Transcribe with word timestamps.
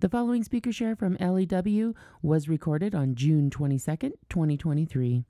The 0.00 0.08
following 0.08 0.42
speaker 0.42 0.72
share 0.72 0.96
from 0.96 1.18
Ellie 1.20 1.44
W 1.44 1.92
was 2.22 2.48
recorded 2.48 2.94
on 2.94 3.14
June 3.14 3.50
22nd, 3.50 4.12
2023. 4.30 5.26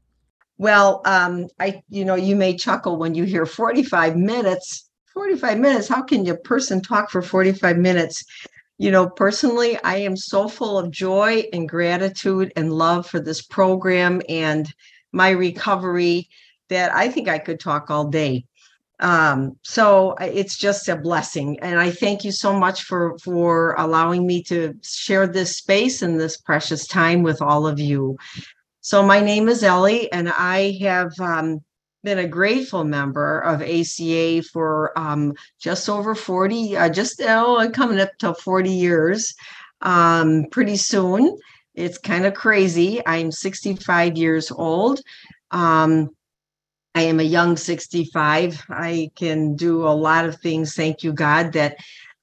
Well, 0.59 1.03
um, 1.05 1.49
I, 1.59 1.83
you 1.89 2.05
know, 2.05 2.15
you 2.15 2.37
may 2.37 2.57
chuckle 2.57 2.97
when 2.97 3.17
you 3.17 3.25
hear 3.25 3.47
45 3.47 4.17
minutes. 4.17 4.89
45 5.13 5.59
minutes. 5.59 5.89
How 5.89 6.03
can 6.03 6.25
a 6.29 6.37
person 6.37 6.81
talk 6.81 7.11
for 7.11 7.21
45 7.21 7.79
minutes? 7.79 8.25
You 8.79 8.93
know, 8.93 9.09
personally, 9.09 9.77
I 9.83 9.97
am 9.97 10.17
so 10.17 10.47
full 10.47 10.79
of 10.79 10.93
joy 10.93 11.47
and 11.53 11.69
gratitude 11.69 12.53
and 12.55 12.73
love 12.73 13.09
for 13.09 13.19
this 13.19 13.43
program 13.43 14.23
and 14.29 14.73
my 15.11 15.31
recovery 15.31 16.29
that 16.69 16.95
I 16.95 17.09
think 17.09 17.29
I 17.29 17.41
could 17.41 17.59
talk 17.59 17.91
all 17.91 18.05
day 18.05 18.45
um, 19.01 19.57
so 19.63 20.15
it's 20.21 20.57
just 20.57 20.89
a 20.89 20.97
blessing. 20.97 21.59
And 21.61 21.81
i 21.81 21.91
thank 21.91 22.25
you 22.25 22.33
so 22.33 22.53
much 22.53 22.83
for 22.83 23.19
for 23.19 23.75
allowing 23.79 24.27
me 24.27 24.43
to 24.45 24.75
share 24.83 25.27
this 25.27 25.57
space 25.57 26.03
and 26.03 26.21
this 26.21 26.37
precious 26.37 26.87
time 26.87 27.23
with 27.23 27.43
all 27.43 27.67
of 27.67 27.79
you. 27.81 28.17
So 28.83 29.03
my 29.03 29.21
name 29.21 29.49
is 29.49 29.63
ellie 29.63 30.11
and 30.13 30.31
i 30.31 30.79
have 30.81 31.13
um, 31.21 31.61
been 32.03 32.19
a 32.19 32.29
grateful 32.29 32.85
member 32.85 33.41
of 33.41 33.63
aca 33.63 34.43
for 34.53 34.99
um, 34.99 35.35
just 35.59 35.89
over 35.89 36.15
40 36.15 36.77
uh, 36.77 36.89
just 36.89 37.21
oh 37.23 37.71
coming 37.73 38.01
up 38.01 38.11
to 38.19 38.35
40 38.35 38.71
years. 38.71 39.35
Um, 39.83 40.45
pretty 40.51 40.77
soon. 40.77 41.39
It's 41.75 41.97
kind 41.99 42.27
of 42.27 42.35
crazy. 42.35 43.01
I'm 43.07 43.33
65 43.33 44.17
years 44.19 44.51
old. 44.51 45.01
Um, 45.51 46.11
I 46.95 47.03
am 47.03 47.21
a 47.21 47.25
young 47.25 47.57
65. 47.57 48.65
I 48.69 49.11
can 49.17 49.55
do 49.55 49.87
a 49.87 49.95
lot 49.95 50.25
of 50.25 50.41
things, 50.41 50.75
thank 50.75 51.03
you, 51.03 51.13
God, 51.13 51.53
that 51.53 51.77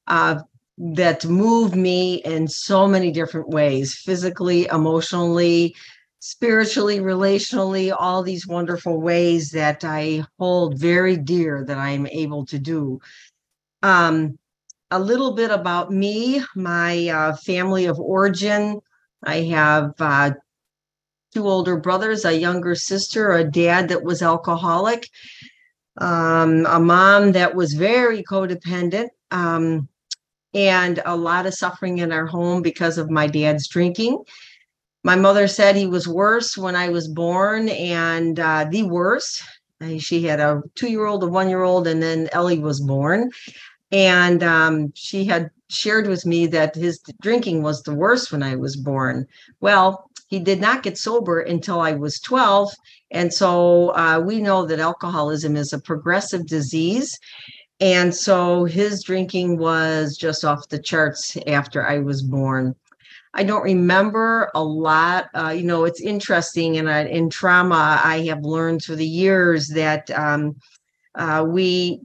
uh, 0.07 0.39
that 0.77 1.25
move 1.25 1.75
me 1.75 2.15
in 2.15 2.47
so 2.47 2.87
many 2.87 3.11
different 3.11 3.49
ways 3.49 3.95
physically, 3.95 4.67
emotionally, 4.67 5.75
spiritually, 6.19 6.99
relationally, 6.99 7.95
all 7.97 8.21
these 8.21 8.47
wonderful 8.47 9.01
ways 9.01 9.51
that 9.51 9.83
I 9.83 10.23
hold 10.37 10.79
very 10.79 11.17
dear 11.17 11.63
that 11.65 11.77
I'm 11.77 12.05
able 12.07 12.45
to 12.47 12.59
do. 12.59 12.99
Um, 13.81 14.37
a 14.91 14.99
little 14.99 15.33
bit 15.33 15.52
about 15.52 15.91
me, 15.91 16.43
my 16.55 17.07
uh, 17.07 17.35
family 17.37 17.85
of 17.85 17.99
origin. 17.99 18.79
I 19.23 19.41
have 19.41 19.93
uh, 19.99 20.31
two 21.38 21.47
older 21.47 21.77
brothers, 21.77 22.25
a 22.25 22.35
younger 22.35 22.73
sister, 22.73 23.33
a 23.33 23.43
dad 23.43 23.89
that 23.89 24.03
was 24.03 24.23
alcoholic, 24.23 25.07
um, 25.99 26.66
a 26.66 26.80
mom 26.80 27.31
that 27.33 27.53
was 27.53 27.73
very 27.73 28.23
codependent, 28.23 29.09
um, 29.30 29.88
and 30.55 30.99
a 31.05 31.15
lot 31.15 31.45
of 31.45 31.53
suffering 31.53 31.99
in 31.99 32.11
our 32.11 32.25
home 32.25 32.63
because 32.63 32.97
of 32.97 33.11
my 33.11 33.27
dad's 33.27 33.67
drinking. 33.67 34.17
My 35.03 35.15
mother 35.15 35.48
said 35.48 35.75
he 35.75 35.86
was 35.86 36.08
worse 36.08 36.58
when 36.58 36.75
I 36.75 36.89
was 36.89 37.08
born, 37.08 37.69
and 37.69 38.39
uh, 38.39 38.65
the 38.71 38.83
worst. 38.83 39.43
She 39.99 40.23
had 40.23 40.39
a 40.39 40.64
two 40.73 40.89
year 40.89 41.05
old, 41.05 41.23
a 41.23 41.27
one 41.27 41.49
year 41.49 41.61
old, 41.61 41.86
and 41.86 42.02
then 42.02 42.30
Ellie 42.31 42.58
was 42.58 42.81
born. 42.81 43.30
And 43.92 44.42
um, 44.42 44.92
she 44.95 45.23
had 45.25 45.52
shared 45.69 46.08
with 46.08 46.25
me 46.25 46.48
that 46.48 46.73
his 46.73 46.99
drinking 47.21 47.61
was 47.61 47.83
the 47.83 47.93
worst 47.93 48.31
when 48.31 48.42
I 48.42 48.55
was 48.55 48.75
born. 48.75 49.27
Well, 49.61 50.06
he 50.27 50.39
did 50.39 50.61
not 50.61 50.83
get 50.83 50.98
sober 50.98 51.42
until 51.42 51.80
I 51.80 51.93
was 51.93 52.20
12. 52.20 52.71
And 53.11 53.33
so 53.33 53.95
uh, 53.95 54.20
we 54.20 54.42
know 54.42 54.65
that 54.65 54.80
alcoholism 54.80 55.55
is 55.55 55.73
a 55.73 55.80
progressive 55.80 56.45
disease. 56.45 57.17
And 57.80 58.14
so 58.14 58.66
his 58.66 59.04
drinking 59.04 59.58
was 59.58 60.17
just 60.17 60.43
off 60.43 60.67
the 60.70 60.80
charts 60.80 61.37
after 61.48 61.87
I 61.87 61.99
was 61.99 62.21
born. 62.23 62.76
I 63.33 63.43
don't 63.43 63.64
remember 63.64 64.49
a 64.55 64.64
lot. 64.64 65.27
Uh, 65.33 65.49
you 65.49 65.64
know, 65.64 65.86
it's 65.86 66.02
interesting. 66.02 66.76
In, 66.76 66.87
uh, 66.87 67.05
in 67.10 67.30
trauma, 67.30 68.02
I 68.04 68.26
have 68.26 68.43
learned 68.43 68.82
through 68.83 68.95
the 68.95 69.05
years 69.05 69.67
that 69.70 70.10
um, 70.11 70.55
uh, 71.16 71.45
we 71.48 72.02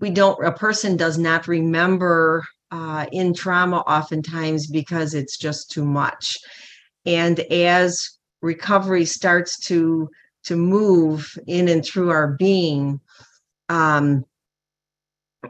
we 0.00 0.10
don't. 0.10 0.44
A 0.44 0.50
person 0.50 0.96
does 0.96 1.18
not 1.18 1.46
remember 1.46 2.44
uh, 2.70 3.06
in 3.12 3.34
trauma 3.34 3.78
oftentimes 3.80 4.66
because 4.66 5.14
it's 5.14 5.36
just 5.36 5.70
too 5.70 5.84
much. 5.84 6.38
And 7.06 7.40
as 7.40 8.18
recovery 8.40 9.04
starts 9.04 9.58
to 9.66 10.10
to 10.44 10.56
move 10.56 11.38
in 11.46 11.68
and 11.68 11.84
through 11.84 12.10
our 12.10 12.32
being, 12.32 13.00
um, 13.68 14.24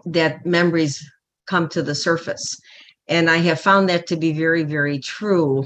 that 0.04 0.44
memories 0.44 1.02
come 1.46 1.68
to 1.70 1.82
the 1.82 1.94
surface. 1.94 2.60
And 3.08 3.30
I 3.30 3.38
have 3.38 3.60
found 3.60 3.88
that 3.88 4.06
to 4.08 4.16
be 4.16 4.32
very, 4.32 4.64
very 4.64 4.98
true. 4.98 5.64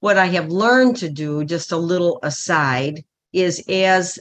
What 0.00 0.16
I 0.16 0.26
have 0.26 0.48
learned 0.48 0.96
to 0.98 1.08
do, 1.08 1.44
just 1.44 1.72
a 1.72 1.76
little 1.76 2.18
aside, 2.22 3.04
is 3.32 3.64
as 3.68 4.18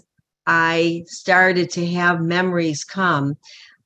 I 0.47 1.03
started 1.07 1.69
to 1.71 1.85
have 1.87 2.21
memories 2.21 2.83
come, 2.83 3.37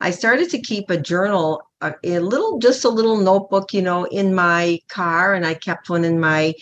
I 0.01 0.11
started 0.11 0.49
to 0.49 0.61
keep 0.61 0.89
a 0.89 0.97
journal, 0.97 1.61
a, 1.81 1.93
a, 2.03 2.19
little, 2.19 2.59
just 2.59 2.85
a 2.85 2.89
little 2.89 3.17
notebook, 3.17 3.73
you 3.73 3.81
know, 3.81 4.05
in 4.05 4.35
my 4.35 4.79
car, 4.87 5.33
and 5.33 5.45
I 5.45 5.53
kept 5.53 5.89
one 5.89 6.03
in 6.03 6.19
my 6.19 6.53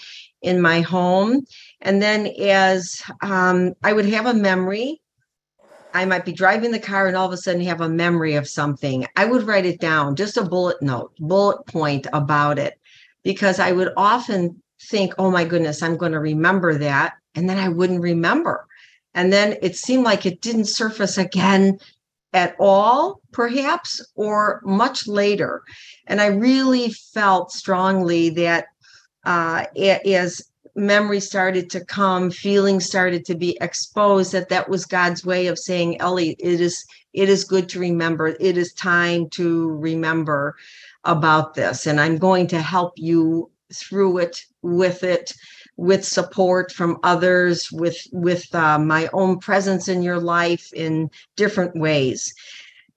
in 0.43 0.61
my 0.61 0.81
home. 0.81 1.41
And 1.81 2.01
then 2.01 2.27
as 2.39 3.01
um, 3.21 3.73
I 3.83 3.93
would 3.93 4.05
have 4.05 4.27
a 4.27 4.33
memory, 4.33 5.01
I 5.93 6.05
might 6.05 6.25
be 6.25 6.31
driving 6.31 6.71
the 6.71 6.79
car 6.79 7.07
and 7.07 7.15
all 7.15 7.27
of 7.27 7.33
a 7.33 7.37
sudden 7.37 7.61
have 7.61 7.81
a 7.81 7.89
memory 7.89 8.35
of 8.35 8.47
something. 8.47 9.07
I 9.15 9.25
would 9.25 9.43
write 9.43 9.65
it 9.65 9.79
down, 9.79 10.15
just 10.15 10.37
a 10.37 10.43
bullet 10.43 10.81
note, 10.81 11.13
bullet 11.19 11.65
point 11.67 12.07
about 12.13 12.59
it, 12.59 12.79
because 13.23 13.59
I 13.59 13.71
would 13.71 13.93
often 13.95 14.61
think, 14.89 15.13
oh 15.17 15.31
my 15.31 15.45
goodness, 15.45 15.81
I'm 15.81 15.97
going 15.97 16.11
to 16.11 16.19
remember 16.19 16.77
that. 16.77 17.13
And 17.35 17.49
then 17.49 17.57
I 17.57 17.69
wouldn't 17.69 18.01
remember. 18.01 18.67
And 19.13 19.31
then 19.31 19.55
it 19.61 19.75
seemed 19.75 20.03
like 20.03 20.25
it 20.25 20.41
didn't 20.41 20.65
surface 20.65 21.17
again 21.17 21.77
at 22.33 22.55
all, 22.59 23.21
perhaps, 23.31 24.03
or 24.15 24.61
much 24.65 25.07
later. 25.07 25.61
And 26.07 26.19
I 26.19 26.27
really 26.27 26.89
felt 26.89 27.51
strongly 27.51 28.31
that 28.31 28.65
uh, 29.25 29.66
as 29.75 30.41
memory 30.75 31.19
started 31.19 31.69
to 31.69 31.85
come, 31.85 32.31
feelings 32.31 32.85
started 32.85 33.25
to 33.25 33.35
be 33.35 33.57
exposed, 33.61 34.31
that 34.31 34.50
that 34.50 34.69
was 34.69 34.85
God's 34.85 35.25
way 35.25 35.47
of 35.47 35.59
saying, 35.59 36.01
Ellie, 36.01 36.35
it 36.39 36.59
is 36.61 36.85
it 37.13 37.29
is 37.29 37.44
good 37.44 37.69
to 37.69 37.79
remember. 37.79 38.35
It 38.39 38.57
is 38.57 38.73
time 38.73 39.29
to 39.31 39.69
remember 39.69 40.56
about 41.03 41.53
this, 41.53 41.85
and 41.85 42.00
I'm 42.00 42.17
going 42.17 42.47
to 42.47 42.61
help 42.61 42.94
you 42.95 43.51
through 43.73 44.19
it, 44.19 44.45
with 44.61 45.03
it, 45.03 45.34
with 45.78 46.03
support 46.05 46.72
from 46.72 47.00
others, 47.03 47.72
with 47.72 47.97
with 48.11 48.53
uh, 48.55 48.79
my 48.79 49.09
own 49.13 49.40
presence 49.40 49.88
in 49.88 50.01
your 50.01 50.19
life 50.19 50.73
in 50.73 51.09
different 51.35 51.75
ways. 51.75 52.34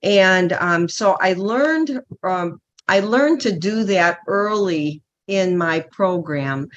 And 0.03 0.53
um, 0.53 0.89
so 0.89 1.17
I 1.21 1.33
learned 1.33 2.01
um, 2.23 2.59
I 2.87 3.01
learned 3.01 3.41
to 3.41 3.51
do 3.51 3.83
that 3.85 4.19
early 4.27 5.01
in 5.27 5.57
my 5.57 5.81
program. 5.91 6.69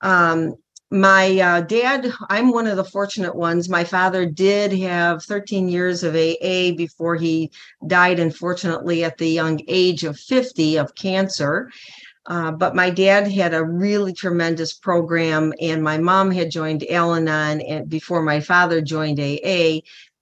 Um, 0.00 0.54
my 0.90 1.38
uh, 1.38 1.60
dad, 1.62 2.10
I'm 2.30 2.50
one 2.50 2.66
of 2.66 2.76
the 2.76 2.84
fortunate 2.84 3.34
ones. 3.34 3.68
My 3.68 3.84
father 3.84 4.24
did 4.24 4.72
have 4.72 5.22
13 5.22 5.68
years 5.68 6.02
of 6.02 6.14
AA 6.14 6.72
before 6.76 7.16
he 7.16 7.50
died, 7.86 8.18
unfortunately, 8.18 9.04
at 9.04 9.18
the 9.18 9.28
young 9.28 9.60
age 9.68 10.04
of 10.04 10.18
50 10.18 10.78
of 10.78 10.94
cancer. 10.94 11.70
Uh, 12.24 12.52
but 12.52 12.74
my 12.74 12.90
dad 12.90 13.30
had 13.30 13.52
a 13.52 13.64
really 13.64 14.12
tremendous 14.12 14.74
program, 14.74 15.52
and 15.60 15.82
my 15.82 15.98
mom 15.98 16.30
had 16.30 16.50
joined 16.50 16.84
Al 16.90 17.14
Anon 17.14 17.86
before 17.88 18.22
my 18.22 18.40
father 18.40 18.80
joined 18.80 19.20
AA. 19.20 19.80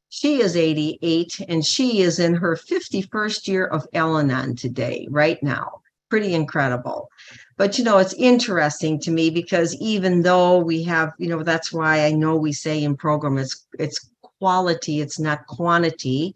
She 0.08 0.40
is 0.40 0.56
88 0.56 1.40
and 1.48 1.64
she 1.64 2.00
is 2.00 2.18
in 2.18 2.34
her 2.34 2.56
51st 2.56 3.48
year 3.48 3.66
of 3.66 3.86
Al 3.92 4.18
Anon 4.18 4.56
today, 4.56 5.06
right 5.10 5.40
now. 5.42 5.82
Pretty 6.08 6.32
incredible. 6.32 7.10
But 7.56 7.78
you 7.78 7.84
know, 7.84 7.98
it's 7.98 8.14
interesting 8.14 8.98
to 9.00 9.10
me 9.10 9.30
because 9.30 9.74
even 9.76 10.22
though 10.22 10.58
we 10.58 10.82
have, 10.84 11.12
you 11.18 11.28
know, 11.28 11.42
that's 11.42 11.72
why 11.72 12.04
I 12.04 12.12
know 12.12 12.36
we 12.36 12.52
say 12.52 12.82
in 12.82 12.96
program 12.96 13.38
it's 13.38 13.66
it's 13.78 14.10
quality, 14.38 15.00
it's 15.00 15.18
not 15.18 15.46
quantity 15.46 16.34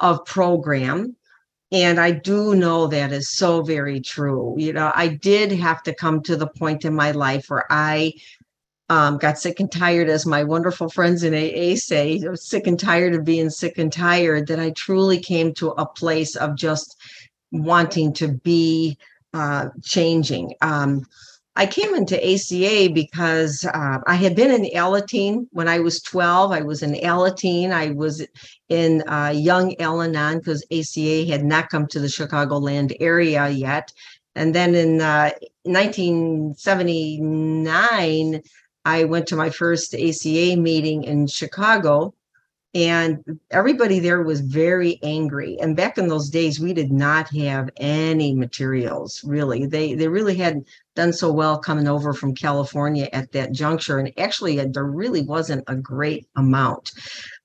of 0.00 0.24
program. 0.24 1.16
and 1.72 1.98
I 1.98 2.12
do 2.12 2.54
know 2.54 2.86
that 2.86 3.12
is 3.12 3.30
so 3.30 3.62
very 3.62 4.00
true. 4.00 4.54
You 4.58 4.72
know, 4.72 4.92
I 4.94 5.08
did 5.08 5.50
have 5.52 5.82
to 5.84 5.94
come 5.94 6.22
to 6.22 6.36
the 6.36 6.46
point 6.46 6.84
in 6.84 6.94
my 6.94 7.10
life 7.10 7.50
where 7.50 7.66
I 7.70 8.14
um, 8.90 9.18
got 9.18 9.38
sick 9.38 9.60
and 9.60 9.72
tired, 9.72 10.08
as 10.08 10.26
my 10.26 10.44
wonderful 10.44 10.88
friends 10.88 11.24
in 11.24 11.34
AA 11.34 11.74
say, 11.76 12.22
sick 12.34 12.66
and 12.66 12.78
tired 12.78 13.14
of 13.14 13.24
being 13.24 13.50
sick 13.50 13.78
and 13.78 13.92
tired, 13.92 14.46
that 14.48 14.60
I 14.60 14.70
truly 14.70 15.18
came 15.18 15.54
to 15.54 15.70
a 15.70 15.86
place 15.86 16.36
of 16.36 16.54
just 16.54 16.96
wanting 17.50 18.12
to 18.14 18.28
be 18.28 18.98
uh, 19.34 19.68
changing. 19.82 20.54
Um, 20.62 21.04
I 21.56 21.66
came 21.66 21.94
into 21.94 22.16
ACA 22.16 22.90
because 22.92 23.64
uh, 23.64 24.00
I 24.06 24.16
had 24.16 24.34
been 24.34 24.50
in 24.50 24.64
Alateen 24.74 25.46
when 25.52 25.68
I 25.68 25.78
was 25.78 26.02
12. 26.02 26.50
I 26.50 26.62
was 26.62 26.82
in 26.82 26.94
Alateen. 26.94 27.70
I 27.70 27.90
was 27.90 28.26
in 28.68 29.04
uh, 29.08 29.32
young 29.34 29.80
Al 29.80 30.02
Anon 30.02 30.38
because 30.38 30.66
ACA 30.72 31.26
had 31.26 31.44
not 31.44 31.68
come 31.68 31.86
to 31.88 32.00
the 32.00 32.08
Chicagoland 32.08 32.96
area 32.98 33.48
yet. 33.48 33.92
And 34.34 34.52
then 34.52 34.74
in 34.74 35.00
uh, 35.00 35.30
1979, 35.62 38.42
I 38.84 39.04
went 39.04 39.28
to 39.28 39.36
my 39.36 39.50
first 39.50 39.94
ACA 39.94 40.56
meeting 40.56 41.04
in 41.04 41.28
Chicago 41.28 42.14
and 42.74 43.22
everybody 43.52 44.00
there 44.00 44.22
was 44.22 44.40
very 44.40 44.98
angry. 45.04 45.56
And 45.60 45.76
back 45.76 45.96
in 45.96 46.08
those 46.08 46.28
days 46.28 46.58
we 46.58 46.72
did 46.72 46.90
not 46.90 47.28
have 47.36 47.70
any 47.76 48.34
materials 48.34 49.22
really. 49.24 49.66
They 49.66 49.94
they 49.94 50.08
really 50.08 50.34
hadn't 50.34 50.66
done 50.96 51.12
so 51.12 51.32
well 51.32 51.58
coming 51.58 51.88
over 51.88 52.12
from 52.12 52.34
california 52.34 53.08
at 53.12 53.32
that 53.32 53.50
juncture 53.50 53.98
and 53.98 54.12
actually 54.16 54.60
uh, 54.60 54.66
there 54.70 54.84
really 54.84 55.22
wasn't 55.22 55.64
a 55.68 55.76
great 55.76 56.26
amount. 56.36 56.92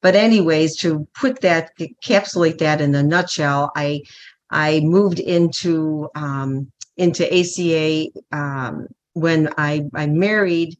But 0.01 0.15
anyways 0.15 0.77
to 0.77 1.07
put 1.13 1.41
that 1.41 1.71
encapsulate 1.79 2.57
that 2.59 2.81
in 2.81 2.93
a 2.95 3.03
nutshell 3.03 3.71
i 3.75 4.01
i 4.49 4.79
moved 4.81 5.19
into 5.19 6.09
um 6.15 6.71
into 6.97 7.23
aca 7.31 8.09
um 8.31 8.87
when 9.13 9.49
i 9.57 9.83
i 9.93 10.07
married 10.07 10.77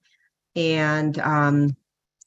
and 0.56 1.20
um 1.20 1.76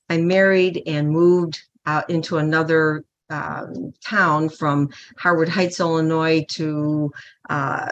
i 0.09 0.17
married 0.17 0.83
and 0.87 1.11
moved 1.11 1.63
out 1.87 2.09
into 2.11 2.39
another 2.39 3.05
um, 3.31 3.93
town 4.05 4.49
from 4.49 4.91
Harwood 5.17 5.49
Heights, 5.49 5.81
Illinois 5.81 6.45
to 6.51 7.13
uh, 7.49 7.89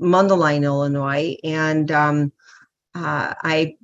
Mundelein, 0.00 0.62
Illinois, 0.62 1.36
and 1.42 1.90
um, 1.90 2.32
uh, 2.94 3.34
I 3.42 3.76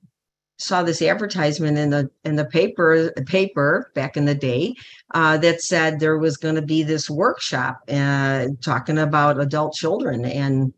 saw 0.59 0.83
this 0.83 1.01
advertisement 1.01 1.79
in 1.79 1.91
the 1.91 2.11
in 2.25 2.37
the 2.37 2.45
paper 2.45 3.11
paper 3.27 3.91
back 3.95 4.17
in 4.17 4.27
the 4.27 4.35
day 4.35 4.75
uh, 5.15 5.39
that 5.39 5.63
said 5.63 5.99
there 5.99 6.19
was 6.19 6.37
going 6.37 6.55
to 6.55 6.63
be 6.63 6.83
this 6.83 7.09
workshop 7.09 7.81
uh, 7.89 8.47
talking 8.63 8.99
about 8.99 9.41
adult 9.41 9.75
children, 9.75 10.25
and 10.25 10.73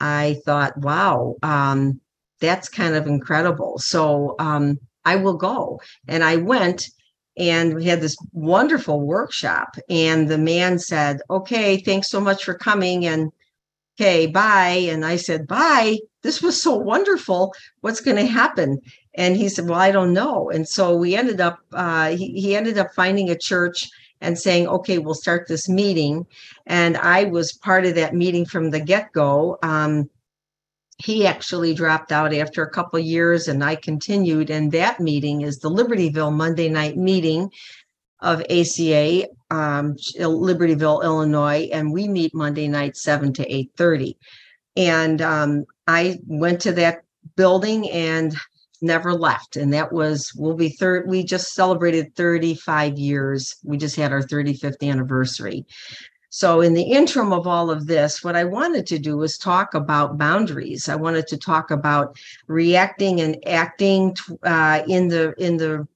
I 0.00 0.40
thought, 0.44 0.76
wow, 0.78 1.36
um, 1.42 2.00
that's 2.40 2.68
kind 2.68 2.94
of 2.94 3.06
incredible. 3.06 3.78
So 3.78 4.34
um, 4.38 4.78
I 5.04 5.16
will 5.16 5.36
go, 5.36 5.80
and 6.06 6.24
I 6.24 6.36
went 6.36 6.88
and 7.38 7.74
we 7.74 7.84
had 7.84 8.00
this 8.00 8.16
wonderful 8.32 9.00
workshop 9.00 9.76
and 9.88 10.28
the 10.28 10.38
man 10.38 10.78
said 10.78 11.20
okay 11.30 11.78
thanks 11.78 12.10
so 12.10 12.20
much 12.20 12.44
for 12.44 12.54
coming 12.54 13.06
and 13.06 13.32
okay 13.98 14.26
bye. 14.26 14.86
And 14.90 15.04
i 15.04 15.16
said 15.16 15.46
bye? 15.46 15.98
This 16.22 16.42
was 16.42 16.60
so 16.60 16.74
wonderful. 16.74 17.54
What's 17.80 18.00
going 18.00 18.16
to 18.16 18.26
happen? 18.26 18.80
And 19.14 19.36
he 19.36 19.48
said 19.48 19.68
well 19.68 19.78
i 19.78 19.90
don't 19.90 20.12
know. 20.12 20.50
And 20.50 20.68
so 20.68 20.96
we 20.96 21.16
ended 21.16 21.40
up 21.40 21.58
uh, 21.72 22.10
he, 22.10 22.40
he 22.40 22.56
ended 22.56 22.78
up 22.78 22.94
finding 22.94 23.30
a 23.30 23.38
church 23.38 23.88
and 24.20 24.38
saying 24.38 24.66
okay 24.68 24.98
we'll 24.98 25.14
start 25.14 25.48
this 25.48 25.68
meeting. 25.68 26.26
And 26.66 26.96
i 26.96 27.24
was 27.24 27.52
part 27.52 27.86
of 27.86 27.94
that 27.96 28.14
meeting 28.14 28.46
from 28.46 28.70
the 28.70 28.80
get-go 28.80 29.58
um, 29.62 30.08
he 30.98 31.26
actually 31.26 31.74
dropped 31.74 32.10
out 32.10 32.34
after 32.34 32.62
a 32.62 32.70
couple 32.70 32.98
years 32.98 33.48
and 33.48 33.62
I 33.62 33.76
continued. 33.76 34.50
And 34.50 34.72
that 34.72 35.00
meeting 35.00 35.42
is 35.42 35.58
the 35.58 35.70
Libertyville 35.70 36.34
Monday 36.34 36.68
night 36.68 36.96
meeting 36.96 37.50
of 38.20 38.40
ACA, 38.50 39.28
um, 39.50 39.94
Libertyville, 40.18 41.04
Illinois, 41.04 41.68
and 41.72 41.92
we 41.92 42.08
meet 42.08 42.34
Monday 42.34 42.66
night, 42.66 42.96
7 42.96 43.32
to 43.34 43.48
8:30. 43.48 44.16
And 44.76 45.22
um, 45.22 45.64
I 45.86 46.18
went 46.26 46.60
to 46.62 46.72
that 46.72 47.02
building 47.36 47.88
and 47.90 48.34
never 48.80 49.12
left. 49.12 49.56
And 49.56 49.72
that 49.72 49.92
was, 49.92 50.32
we'll 50.36 50.54
be 50.54 50.68
third, 50.68 51.08
we 51.08 51.24
just 51.24 51.52
celebrated 51.52 52.14
35 52.14 52.98
years. 52.98 53.56
We 53.64 53.76
just 53.76 53.96
had 53.96 54.12
our 54.12 54.22
35th 54.22 54.88
anniversary. 54.88 55.66
So, 56.38 56.60
in 56.60 56.72
the 56.72 56.84
interim 56.84 57.32
of 57.32 57.48
all 57.48 57.68
of 57.68 57.88
this, 57.88 58.22
what 58.22 58.36
I 58.36 58.44
wanted 58.44 58.86
to 58.86 58.98
do 59.00 59.16
was 59.16 59.36
talk 59.36 59.74
about 59.74 60.18
boundaries. 60.18 60.88
I 60.88 60.94
wanted 60.94 61.26
to 61.26 61.36
talk 61.36 61.72
about 61.72 62.16
reacting 62.46 63.20
and 63.20 63.42
acting 63.44 64.16
uh, 64.44 64.84
in 64.86 65.08
the 65.08 65.34
in 65.44 65.56
the 65.56 65.88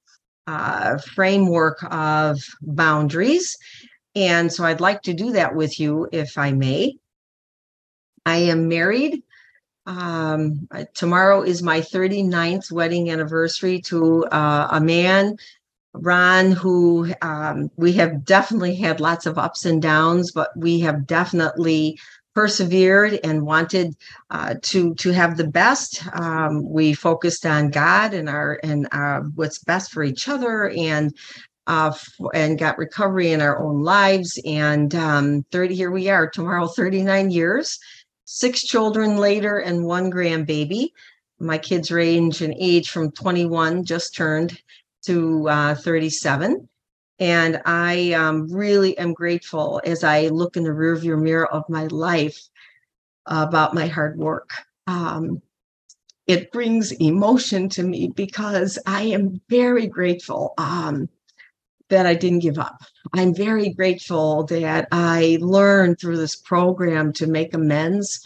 uh, 0.49 0.99
framework 0.99 1.79
of 1.93 2.41
boundaries. 2.61 3.56
And 4.17 4.53
so, 4.53 4.65
I'd 4.65 4.81
like 4.81 5.03
to 5.03 5.15
do 5.15 5.31
that 5.31 5.55
with 5.55 5.79
you, 5.79 6.09
if 6.11 6.37
I 6.37 6.50
may. 6.50 6.97
I 8.27 8.39
am 8.39 8.67
married. 8.67 9.23
Um, 9.87 10.69
tomorrow 10.93 11.43
is 11.43 11.62
my 11.62 11.81
39th 11.81 12.73
wedding 12.73 13.11
anniversary 13.11 13.81
to 13.83 14.25
uh, 14.25 14.67
a 14.73 14.81
man 14.81 15.37
Ron, 15.94 16.53
who 16.53 17.12
um, 17.23 17.71
we 17.77 17.93
have 17.94 18.25
definitely 18.25 18.75
had 18.77 19.00
lots 19.00 19.27
of 19.27 19.39
ups 19.39 19.65
and 19.65 19.83
downs, 19.83 20.33
but 20.33 20.50
we 20.56 20.81
have 20.81 21.06
definitely 21.06 21.99
persevered 22.35 23.21
and 23.23 23.44
wanted 23.44 23.94
uh, 24.31 24.55
to 24.62 24.94
to 24.94 25.11
have 25.11 25.37
the 25.37 25.47
best. 25.47 26.03
Um, 26.15 26.69
we 26.69 26.94
focused 26.94 27.44
on 27.44 27.71
God 27.71 28.15
and 28.15 28.29
our 28.29 28.59
and 28.62 28.89
uh, 28.93 29.21
what's 29.35 29.59
best 29.59 29.93
for 29.93 30.03
each 30.03 30.29
other, 30.29 30.71
and 30.71 31.15
uh, 31.67 31.93
and 32.35 32.59
got 32.59 32.79
recovery 32.79 33.33
in 33.33 33.41
our 33.41 33.62
own 33.62 33.83
lives. 33.83 34.41
And 34.44 34.94
um, 34.94 35.44
30 35.53 35.75
here 35.75 35.91
we 35.91 36.09
are 36.09 36.29
tomorrow, 36.29 36.67
39 36.77 37.31
years, 37.31 37.79
six 38.25 38.62
children 38.62 39.17
later, 39.17 39.59
and 39.59 39.85
one 39.85 40.11
grandbaby. 40.11 40.89
My 41.39 41.59
kids 41.59 41.91
range 41.91 42.41
in 42.41 42.55
age 42.56 42.91
from 42.91 43.11
21, 43.11 43.85
just 43.85 44.15
turned, 44.15 44.61
to 45.02 45.49
uh, 45.49 45.75
37. 45.75 46.69
And 47.19 47.62
I 47.64 48.12
um, 48.12 48.52
really 48.52 48.96
am 48.99 49.12
grateful 49.12 49.81
as 49.84 50.02
I 50.02 50.28
look 50.28 50.56
in 50.56 50.64
the 50.64 50.70
rearview 50.70 51.20
mirror 51.20 51.46
of 51.52 51.69
my 51.69 51.87
life 51.87 52.41
about 53.27 53.74
my 53.74 53.86
hard 53.86 54.19
work. 54.19 54.50
Um, 54.86 55.41
it 56.27 56.53
brings 56.53 56.93
emotion 56.93 57.69
to 57.70 57.82
me 57.82 58.08
because 58.08 58.79
I 58.86 59.03
am 59.03 59.41
very 59.48 59.86
grateful 59.86 60.55
um, 60.58 61.08
that 61.88 62.06
I 62.06 62.15
didn't 62.15 62.41
give 62.41 62.58
up. 62.58 62.81
I'm 63.12 63.34
very 63.34 63.70
grateful 63.70 64.44
that 64.44 64.88
I 64.93 65.38
learned 65.41 65.98
through 66.00 66.17
this 66.17 66.36
program 66.36 67.12
to 67.15 67.27
make 67.27 67.55
amends. 67.55 68.24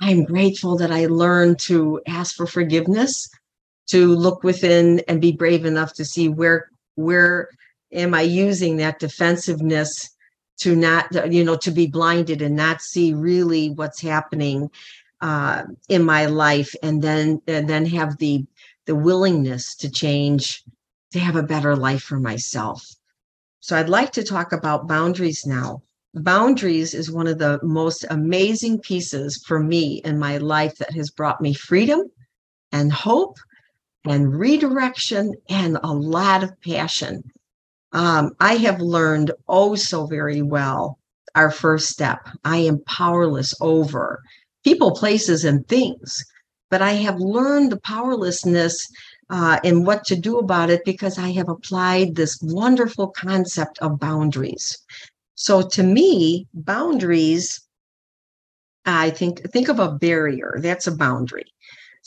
I'm 0.00 0.24
grateful 0.24 0.76
that 0.76 0.90
I 0.92 1.06
learned 1.06 1.58
to 1.60 2.00
ask 2.06 2.36
for 2.36 2.46
forgiveness 2.46 3.28
to 3.88 4.14
look 4.14 4.44
within 4.44 5.00
and 5.08 5.20
be 5.20 5.32
brave 5.32 5.64
enough 5.64 5.94
to 5.94 6.04
see 6.04 6.28
where 6.28 6.70
where 6.94 7.48
am 7.92 8.14
I 8.14 8.22
using 8.22 8.76
that 8.76 8.98
defensiveness 8.98 10.10
to 10.58 10.76
not 10.76 11.32
you 11.32 11.44
know 11.44 11.56
to 11.56 11.70
be 11.70 11.86
blinded 11.86 12.42
and 12.42 12.56
not 12.56 12.82
see 12.82 13.14
really 13.14 13.70
what's 13.70 14.00
happening 14.00 14.70
uh, 15.20 15.64
in 15.88 16.02
my 16.04 16.26
life 16.26 16.74
and 16.82 17.02
then 17.02 17.40
and 17.46 17.68
then 17.68 17.86
have 17.86 18.18
the 18.18 18.44
the 18.86 18.94
willingness 18.94 19.74
to 19.76 19.90
change 19.90 20.62
to 21.12 21.18
have 21.18 21.36
a 21.36 21.42
better 21.42 21.74
life 21.76 22.02
for 22.02 22.20
myself. 22.20 22.86
So 23.60 23.76
i'd 23.76 23.88
like 23.88 24.12
to 24.12 24.22
talk 24.22 24.52
about 24.52 24.88
boundaries 24.88 25.44
now. 25.46 25.82
Boundaries 26.14 26.94
is 26.94 27.10
one 27.10 27.26
of 27.26 27.38
the 27.38 27.60
most 27.62 28.04
amazing 28.10 28.80
pieces 28.80 29.42
for 29.46 29.60
me 29.60 30.00
in 30.04 30.18
my 30.18 30.38
life 30.38 30.76
that 30.78 30.92
has 30.94 31.10
brought 31.10 31.40
me 31.40 31.52
freedom 31.54 32.02
and 32.72 32.92
hope 32.92 33.36
and 34.10 34.38
redirection 34.38 35.34
and 35.48 35.78
a 35.82 35.92
lot 35.92 36.42
of 36.42 36.60
passion. 36.62 37.22
Um, 37.92 38.32
I 38.40 38.56
have 38.56 38.80
learned 38.80 39.32
oh 39.48 39.74
so 39.74 40.06
very 40.06 40.42
well 40.42 40.98
our 41.34 41.50
first 41.50 41.88
step. 41.88 42.28
I 42.44 42.58
am 42.58 42.82
powerless 42.86 43.54
over 43.60 44.22
people, 44.64 44.92
places, 44.92 45.44
and 45.44 45.66
things, 45.68 46.24
but 46.70 46.82
I 46.82 46.92
have 46.92 47.18
learned 47.18 47.72
the 47.72 47.80
powerlessness 47.80 48.86
uh, 49.30 49.58
and 49.62 49.86
what 49.86 50.04
to 50.06 50.16
do 50.16 50.38
about 50.38 50.70
it 50.70 50.84
because 50.84 51.18
I 51.18 51.30
have 51.32 51.48
applied 51.48 52.14
this 52.14 52.38
wonderful 52.42 53.08
concept 53.08 53.78
of 53.80 54.00
boundaries. 54.00 54.78
So 55.34 55.62
to 55.62 55.82
me, 55.82 56.46
boundaries, 56.54 57.60
I 58.84 59.10
think 59.10 59.50
think 59.52 59.68
of 59.68 59.78
a 59.78 59.92
barrier. 59.92 60.56
That's 60.60 60.86
a 60.86 60.96
boundary. 60.96 61.44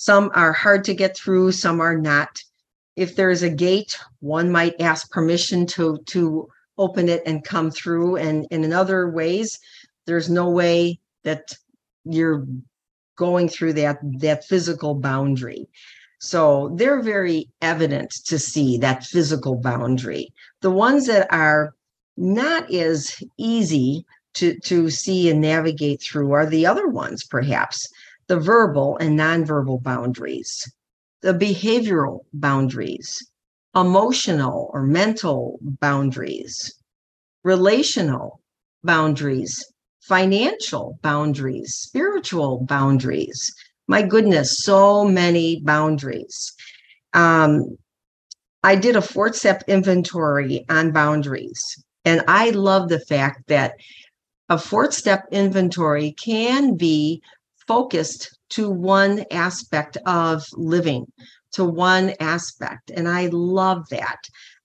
Some 0.01 0.31
are 0.33 0.51
hard 0.51 0.83
to 0.85 0.95
get 0.95 1.15
through, 1.15 1.51
some 1.51 1.79
are 1.79 1.95
not. 1.95 2.43
If 2.95 3.15
there's 3.15 3.43
a 3.43 3.51
gate, 3.51 3.99
one 4.19 4.51
might 4.51 4.81
ask 4.81 5.11
permission 5.11 5.67
to 5.75 5.99
to 6.07 6.49
open 6.79 7.07
it 7.07 7.21
and 7.27 7.43
come 7.43 7.69
through. 7.69 8.15
And, 8.15 8.47
and 8.49 8.65
in 8.65 8.73
other 8.73 9.11
ways, 9.11 9.59
there's 10.07 10.27
no 10.27 10.49
way 10.49 10.99
that 11.23 11.55
you're 12.03 12.47
going 13.15 13.47
through 13.47 13.73
that 13.73 13.99
that 14.21 14.43
physical 14.43 14.95
boundary 14.95 15.67
so 16.19 16.71
they're 16.77 17.03
very 17.03 17.47
evident 17.61 18.09
to 18.25 18.39
see 18.39 18.79
that 18.79 19.03
physical 19.03 19.55
boundary 19.55 20.33
the 20.61 20.71
ones 20.71 21.05
that 21.05 21.31
are 21.31 21.75
not 22.17 22.73
as 22.73 23.21
easy 23.37 24.03
to 24.33 24.57
to 24.61 24.89
see 24.89 25.29
and 25.29 25.41
navigate 25.41 26.01
through 26.01 26.31
are 26.31 26.47
the 26.47 26.65
other 26.65 26.87
ones 26.87 27.23
perhaps 27.23 27.87
the 28.31 28.39
verbal 28.39 28.97
and 28.97 29.19
nonverbal 29.19 29.83
boundaries 29.83 30.51
the 31.21 31.33
behavioral 31.33 32.21
boundaries 32.33 33.09
emotional 33.75 34.69
or 34.73 34.83
mental 34.83 35.59
boundaries 35.61 36.55
relational 37.43 38.39
boundaries 38.83 39.53
financial 40.01 40.99
boundaries, 41.01 41.75
spiritual 41.75 42.65
boundaries. 42.65 43.53
My 43.87 44.01
goodness, 44.01 44.57
so 44.63 45.05
many 45.05 45.61
boundaries. 45.61 46.53
Um, 47.13 47.77
I 48.63 48.75
did 48.75 48.95
a 48.95 49.01
four 49.01 49.33
step 49.33 49.63
inventory 49.67 50.65
on 50.69 50.91
boundaries, 50.91 51.61
and 52.05 52.23
I 52.27 52.51
love 52.51 52.89
the 52.89 52.99
fact 52.99 53.47
that 53.47 53.73
a 54.49 54.57
four 54.57 54.91
step 54.91 55.25
inventory 55.31 56.13
can 56.13 56.75
be 56.75 57.21
focused 57.71 58.37
to 58.49 58.69
one 58.69 59.23
aspect 59.31 59.95
of 60.05 60.45
living, 60.53 61.05
to 61.53 61.63
one 61.63 62.13
aspect. 62.19 62.91
And 62.97 63.07
I 63.07 63.29
love 63.31 63.87
that 63.91 64.19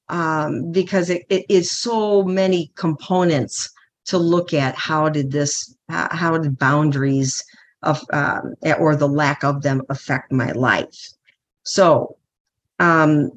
um, 0.08 0.72
because 0.72 1.08
it, 1.08 1.22
it 1.28 1.44
is 1.48 1.70
so 1.70 2.25
many 2.25 2.72
components 2.75 3.70
to 4.06 4.18
look 4.18 4.52
at 4.52 4.75
how 4.75 5.08
did 5.08 5.30
this 5.30 5.76
how 5.88 6.36
did 6.38 6.58
boundaries 6.58 7.44
of 7.82 8.00
um, 8.12 8.54
or 8.78 8.96
the 8.96 9.08
lack 9.08 9.44
of 9.44 9.62
them 9.62 9.82
affect 9.88 10.32
my 10.32 10.50
life 10.52 10.98
so 11.64 12.16
um, 12.78 13.30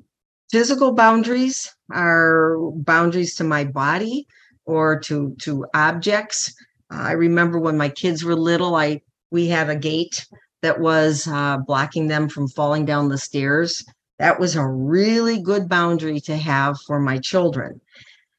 physical 0.51 0.93
boundaries 0.93 1.75
are 1.91 2.57
boundaries 2.93 3.35
to 3.35 3.43
my 3.43 3.63
body 3.63 4.27
or 4.65 4.99
to 4.99 5.35
to 5.41 5.65
objects 5.73 6.53
i 6.91 7.11
remember 7.13 7.57
when 7.59 7.77
my 7.77 7.89
kids 7.89 8.23
were 8.23 8.35
little 8.35 8.75
i 8.75 9.01
we 9.31 9.47
had 9.47 9.69
a 9.69 9.75
gate 9.75 10.25
that 10.61 10.79
was 10.79 11.27
uh, 11.27 11.57
blocking 11.57 12.07
them 12.07 12.27
from 12.29 12.47
falling 12.47 12.85
down 12.85 13.09
the 13.09 13.17
stairs. 13.17 13.83
That 14.17 14.39
was 14.39 14.55
a 14.55 14.67
really 14.67 15.41
good 15.41 15.69
boundary 15.69 16.19
to 16.21 16.35
have 16.35 16.77
for 16.85 16.99
my 16.99 17.17
children. 17.19 17.79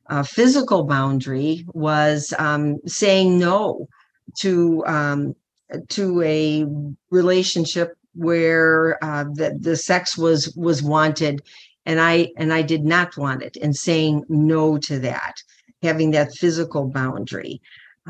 Uh, 0.09 0.23
physical 0.23 0.85
boundary 0.85 1.65
was 1.73 2.35
um, 2.39 2.79
saying 2.87 3.39
no 3.39 3.89
to 4.41 4.85
um, 4.87 5.35
to 5.89 6.21
a 6.23 6.67
relationship 7.11 7.97
where 8.15 9.03
uh, 9.05 9.25
the, 9.35 9.57
the 9.61 9.77
sex 9.77 10.19
was 10.19 10.53
was 10.57 10.83
wanted 10.83 11.43
and 11.87 12.01
i 12.01 12.29
and 12.37 12.53
i 12.53 12.61
did 12.61 12.85
not 12.85 13.17
want 13.17 13.43
it 13.43 13.57
and 13.63 13.77
saying 13.77 14.25
no 14.29 14.77
to 14.77 14.99
that 14.99 15.35
having 15.83 16.11
that 16.11 16.35
physical 16.35 16.87
boundary 16.87 17.61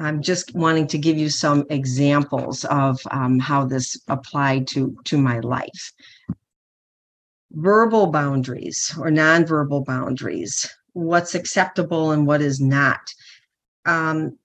i'm 0.00 0.22
just 0.22 0.54
wanting 0.54 0.86
to 0.86 0.98
give 0.98 1.16
you 1.16 1.28
some 1.28 1.64
examples 1.70 2.64
of 2.66 3.00
um, 3.10 3.38
how 3.38 3.64
this 3.64 4.00
applied 4.08 4.66
to 4.66 4.96
to 5.04 5.18
my 5.18 5.40
life 5.40 5.92
verbal 7.52 8.06
boundaries 8.06 8.94
or 8.98 9.10
nonverbal 9.10 9.84
boundaries 9.84 10.68
what's 10.92 11.34
acceptable 11.34 12.12
and 12.12 12.26
what 12.26 12.40
is 12.40 12.60
not. 12.60 13.14
Um, 13.86 14.38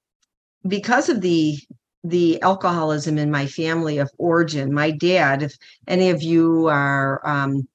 because 0.68 1.10
of 1.10 1.22
the 1.22 1.58
the 2.04 2.40
alcoholism 2.44 3.18
in 3.18 3.32
my 3.32 3.48
family 3.48 3.98
of 3.98 4.12
origin, 4.20 4.72
my 4.72 4.92
dad, 4.92 5.42
if 5.42 5.58
any 5.88 6.12
of 6.12 6.22
you 6.22 6.68
are 6.68 7.20
um, 7.28 7.68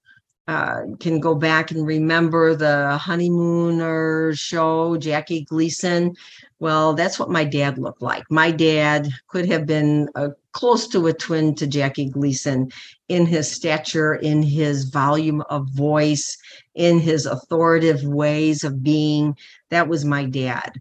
uh, 0.47 0.83
can 1.01 1.19
go 1.19 1.35
back 1.35 1.73
and 1.73 1.85
remember 1.85 2.55
the 2.55 2.97
honeymooner 2.97 4.33
show, 4.35 4.97
Jackie 4.97 5.45
Gleason. 5.45 6.15
Well, 6.61 6.93
that's 6.93 7.19
what 7.19 7.31
my 7.31 7.45
dad 7.45 7.79
looked 7.79 8.03
like. 8.03 8.25
My 8.31 8.51
dad 8.51 9.09
could 9.29 9.47
have 9.51 9.65
been 9.65 10.11
a, 10.15 10.29
close 10.53 10.87
to 10.89 11.07
a 11.07 11.13
twin 11.13 11.55
to 11.55 11.67
Jackie 11.67 12.11
Gleason 12.11 12.71
in 13.09 13.25
his 13.25 13.51
stature, 13.51 14.15
in 14.15 14.43
his 14.43 14.85
volume 14.85 15.41
of 15.49 15.71
voice, 15.71 16.37
in 16.75 16.99
his 16.99 17.25
authoritative 17.25 18.05
ways 18.05 18.63
of 18.63 18.83
being. 18.83 19.37
That 19.71 19.89
was 19.89 20.05
my 20.05 20.27
dad. 20.27 20.81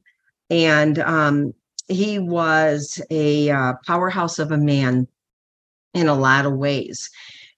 And 0.50 1.00
um, 1.00 1.54
he 1.88 2.20
was 2.20 3.02
a 3.10 3.50
uh, 3.50 3.74
powerhouse 3.88 4.38
of 4.38 4.52
a 4.52 4.58
man 4.58 5.08
in 5.94 6.10
a 6.10 6.14
lot 6.14 6.46
of 6.46 6.54
ways. 6.54 7.10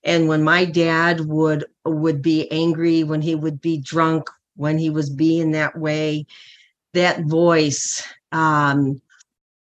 And 0.03 0.27
when 0.27 0.43
my 0.43 0.65
dad 0.65 1.21
would 1.21 1.65
would 1.85 2.21
be 2.21 2.51
angry, 2.51 3.03
when 3.03 3.21
he 3.21 3.33
would 3.33 3.61
be 3.61 3.77
drunk, 3.79 4.29
when 4.55 4.77
he 4.77 4.91
was 4.91 5.09
being 5.09 5.51
that 5.51 5.77
way, 5.77 6.27
that 6.93 7.25
voice, 7.25 8.03
um, 8.31 9.01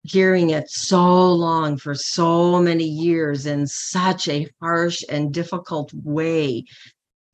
hearing 0.03 0.51
it 0.51 0.71
so 0.71 1.33
long 1.33 1.77
for 1.77 1.95
so 1.95 2.61
many 2.61 2.85
years 2.85 3.47
in 3.47 3.67
such 3.67 4.29
a 4.29 4.49
harsh 4.61 5.03
and 5.09 5.33
difficult 5.33 5.93
way 5.93 6.65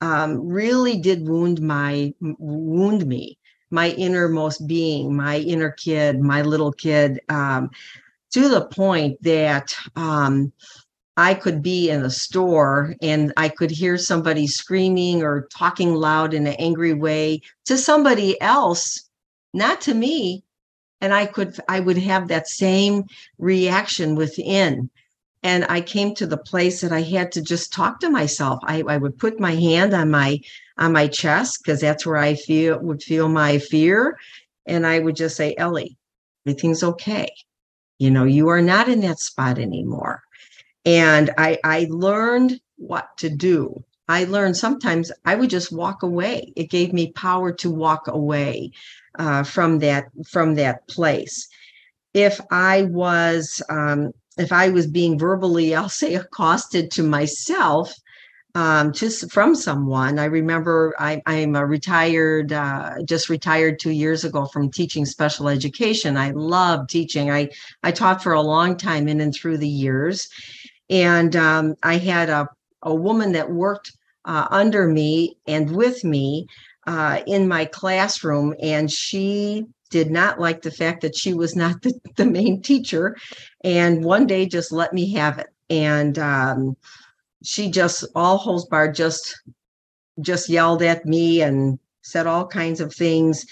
um, 0.00 0.46
really 0.46 1.00
did 1.00 1.28
wound 1.28 1.60
my 1.60 2.12
wound 2.20 3.06
me 3.06 3.38
my 3.70 3.90
innermost 3.90 4.66
being 4.66 5.16
my 5.16 5.38
inner 5.38 5.70
kid 5.70 6.20
my 6.20 6.42
little 6.42 6.72
kid 6.72 7.20
um, 7.28 7.70
to 8.30 8.48
the 8.48 8.66
point 8.66 9.20
that 9.22 9.74
um, 9.94 10.52
i 11.16 11.32
could 11.32 11.62
be 11.62 11.88
in 11.88 12.04
a 12.04 12.10
store 12.10 12.94
and 13.00 13.32
i 13.36 13.48
could 13.48 13.70
hear 13.70 13.96
somebody 13.96 14.46
screaming 14.46 15.22
or 15.22 15.48
talking 15.56 15.94
loud 15.94 16.34
in 16.34 16.46
an 16.46 16.56
angry 16.58 16.94
way 16.94 17.40
to 17.64 17.78
somebody 17.78 18.40
else 18.40 19.05
not 19.56 19.80
to 19.82 19.94
me. 19.94 20.44
And 21.00 21.12
i 21.12 21.26
could 21.26 21.58
i 21.68 21.80
would 21.80 21.98
have 21.98 22.28
that 22.28 22.48
same 22.48 23.04
reaction 23.38 24.14
within. 24.14 24.90
And 25.42 25.64
i 25.68 25.80
came 25.80 26.14
to 26.14 26.26
the 26.26 26.38
place 26.38 26.80
that 26.80 26.92
i 26.92 27.02
had 27.02 27.32
to 27.32 27.42
just 27.42 27.72
talk 27.72 28.00
to 28.00 28.10
myself. 28.10 28.60
I, 28.64 28.82
I 28.86 28.96
would 28.96 29.18
put 29.18 29.40
my 29.40 29.54
hand 29.54 29.92
on 29.94 30.10
my 30.10 30.40
on 30.78 30.92
my 30.92 31.06
chest 31.08 31.60
because 31.62 31.80
that's 31.80 32.06
where 32.06 32.16
i 32.16 32.34
feel 32.34 32.78
would 32.80 33.02
feel 33.02 33.28
my 33.28 33.58
fear. 33.58 34.18
And 34.66 34.86
i 34.86 34.98
would 34.98 35.16
just 35.16 35.36
say 35.36 35.54
ellie 35.58 35.96
everything's 36.46 36.82
okay. 36.82 37.28
You 37.98 38.10
know 38.10 38.24
you 38.24 38.48
are 38.48 38.62
not 38.62 38.88
in 38.88 39.00
that 39.00 39.18
spot 39.18 39.58
anymore. 39.58 40.22
And 40.84 41.30
i 41.36 41.58
i 41.64 41.86
learned 41.90 42.60
what 42.76 43.08
to 43.18 43.28
do 43.30 43.84
i 44.08 44.24
learned 44.24 44.56
sometimes 44.56 45.12
i 45.24 45.34
would 45.34 45.50
just 45.50 45.72
walk 45.72 46.02
away 46.02 46.52
it 46.56 46.70
gave 46.70 46.92
me 46.92 47.12
power 47.12 47.52
to 47.52 47.70
walk 47.70 48.08
away 48.08 48.70
uh, 49.18 49.42
from 49.42 49.78
that 49.78 50.04
from 50.28 50.54
that 50.54 50.86
place 50.88 51.48
if 52.14 52.40
i 52.50 52.82
was 52.84 53.62
um, 53.68 54.12
if 54.36 54.52
I 54.52 54.68
was 54.68 54.86
being 54.86 55.18
verbally, 55.18 55.74
I'll 55.74 55.88
say, 55.88 56.14
accosted 56.14 56.90
to 56.92 57.02
myself, 57.02 57.94
um, 58.54 58.92
just 58.92 59.30
from 59.30 59.54
someone. 59.54 60.18
I 60.18 60.24
remember 60.24 60.94
I, 60.98 61.20
am 61.26 61.56
a 61.56 61.66
retired, 61.66 62.52
uh, 62.52 63.02
just 63.04 63.28
retired 63.28 63.78
two 63.78 63.90
years 63.90 64.24
ago 64.24 64.46
from 64.46 64.70
teaching 64.70 65.04
special 65.04 65.48
education. 65.48 66.16
I 66.16 66.30
love 66.30 66.88
teaching. 66.88 67.30
I 67.30 67.50
I 67.82 67.90
taught 67.90 68.22
for 68.22 68.32
a 68.32 68.40
long 68.40 68.78
time 68.78 69.08
in 69.08 69.20
and 69.20 69.34
through 69.34 69.58
the 69.58 69.68
years, 69.68 70.28
and 70.88 71.36
um, 71.36 71.74
I 71.82 71.98
had 71.98 72.30
a 72.30 72.48
a 72.86 72.94
woman 72.94 73.32
that 73.32 73.50
worked 73.50 73.92
uh, 74.24 74.48
under 74.50 74.88
me 74.88 75.36
and 75.46 75.76
with 75.76 76.02
me 76.04 76.46
uh, 76.86 77.20
in 77.26 77.46
my 77.46 77.64
classroom, 77.66 78.54
and 78.62 78.90
she 78.90 79.66
did 79.90 80.10
not 80.10 80.40
like 80.40 80.62
the 80.62 80.70
fact 80.70 81.02
that 81.02 81.16
she 81.16 81.34
was 81.34 81.54
not 81.54 81.82
the, 81.82 81.92
the 82.16 82.26
main 82.26 82.62
teacher 82.62 83.16
and 83.64 84.04
one 84.04 84.26
day 84.26 84.46
just 84.46 84.72
let 84.72 84.92
me 84.92 85.12
have 85.12 85.38
it. 85.38 85.48
And 85.68 86.18
um, 86.18 86.76
she 87.42 87.70
just 87.70 88.04
all 88.14 88.38
holds 88.38 88.66
barred 88.66 88.94
just 88.94 89.34
just 90.20 90.48
yelled 90.48 90.82
at 90.82 91.04
me 91.04 91.42
and 91.42 91.78
said 92.02 92.26
all 92.26 92.46
kinds 92.46 92.80
of 92.80 92.94
things. 92.94 93.44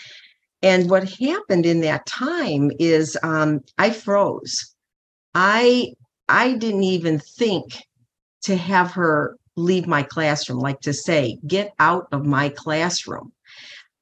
And 0.62 0.88
what 0.88 1.08
happened 1.08 1.66
in 1.66 1.80
that 1.80 2.06
time 2.06 2.70
is 2.78 3.18
um, 3.22 3.60
i 3.78 3.90
froze. 3.90 4.74
I 5.34 5.92
i 6.28 6.52
didn't 6.54 6.84
even 6.84 7.18
think 7.18 7.76
to 8.44 8.56
have 8.56 8.92
her 8.92 9.36
leave 9.56 9.86
my 9.86 10.02
classroom 10.02 10.58
like 10.58 10.80
to 10.80 10.92
say 10.92 11.38
get 11.46 11.72
out 11.78 12.08
of 12.12 12.26
my 12.26 12.48
classroom 12.48 13.32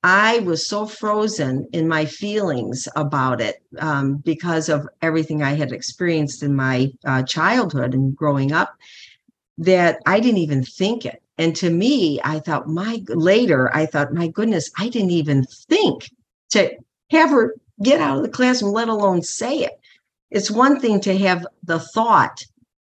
I 0.04 0.40
was 0.40 0.66
so 0.66 0.86
frozen 0.86 1.68
in 1.72 1.86
my 1.86 2.06
feelings 2.06 2.88
about 2.96 3.40
it 3.40 3.62
um, 3.78 4.16
because 4.16 4.68
of 4.68 4.88
everything 5.00 5.42
I 5.42 5.54
had 5.54 5.70
experienced 5.70 6.42
in 6.42 6.56
my 6.56 6.92
uh, 7.04 7.22
childhood 7.22 7.94
and 7.94 8.16
growing 8.16 8.50
up 8.50 8.74
that 9.58 10.00
I 10.06 10.18
didn't 10.18 10.38
even 10.38 10.64
think 10.64 11.06
it. 11.06 11.22
And 11.38 11.54
to 11.56 11.70
me, 11.70 12.20
I 12.24 12.40
thought, 12.40 12.68
my 12.68 13.02
later, 13.08 13.74
I 13.74 13.86
thought, 13.86 14.12
my 14.12 14.26
goodness, 14.26 14.70
I 14.76 14.88
didn't 14.88 15.10
even 15.10 15.44
think 15.68 16.10
to 16.50 16.76
have 17.10 17.30
her 17.30 17.54
get 17.82 18.00
out 18.00 18.16
of 18.16 18.22
the 18.22 18.28
classroom, 18.28 18.72
let 18.72 18.88
alone 18.88 19.22
say 19.22 19.60
it. 19.60 19.78
It's 20.30 20.50
one 20.50 20.80
thing 20.80 21.00
to 21.00 21.16
have 21.18 21.46
the 21.62 21.78
thought 21.78 22.44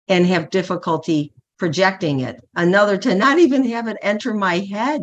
and 0.08 0.26
have 0.26 0.50
difficulty 0.50 1.32
projecting 1.58 2.20
it, 2.20 2.40
another 2.54 2.96
to 2.98 3.14
not 3.14 3.38
even 3.38 3.64
have 3.64 3.88
it 3.88 3.96
enter 4.02 4.34
my 4.34 4.58
head. 4.58 5.02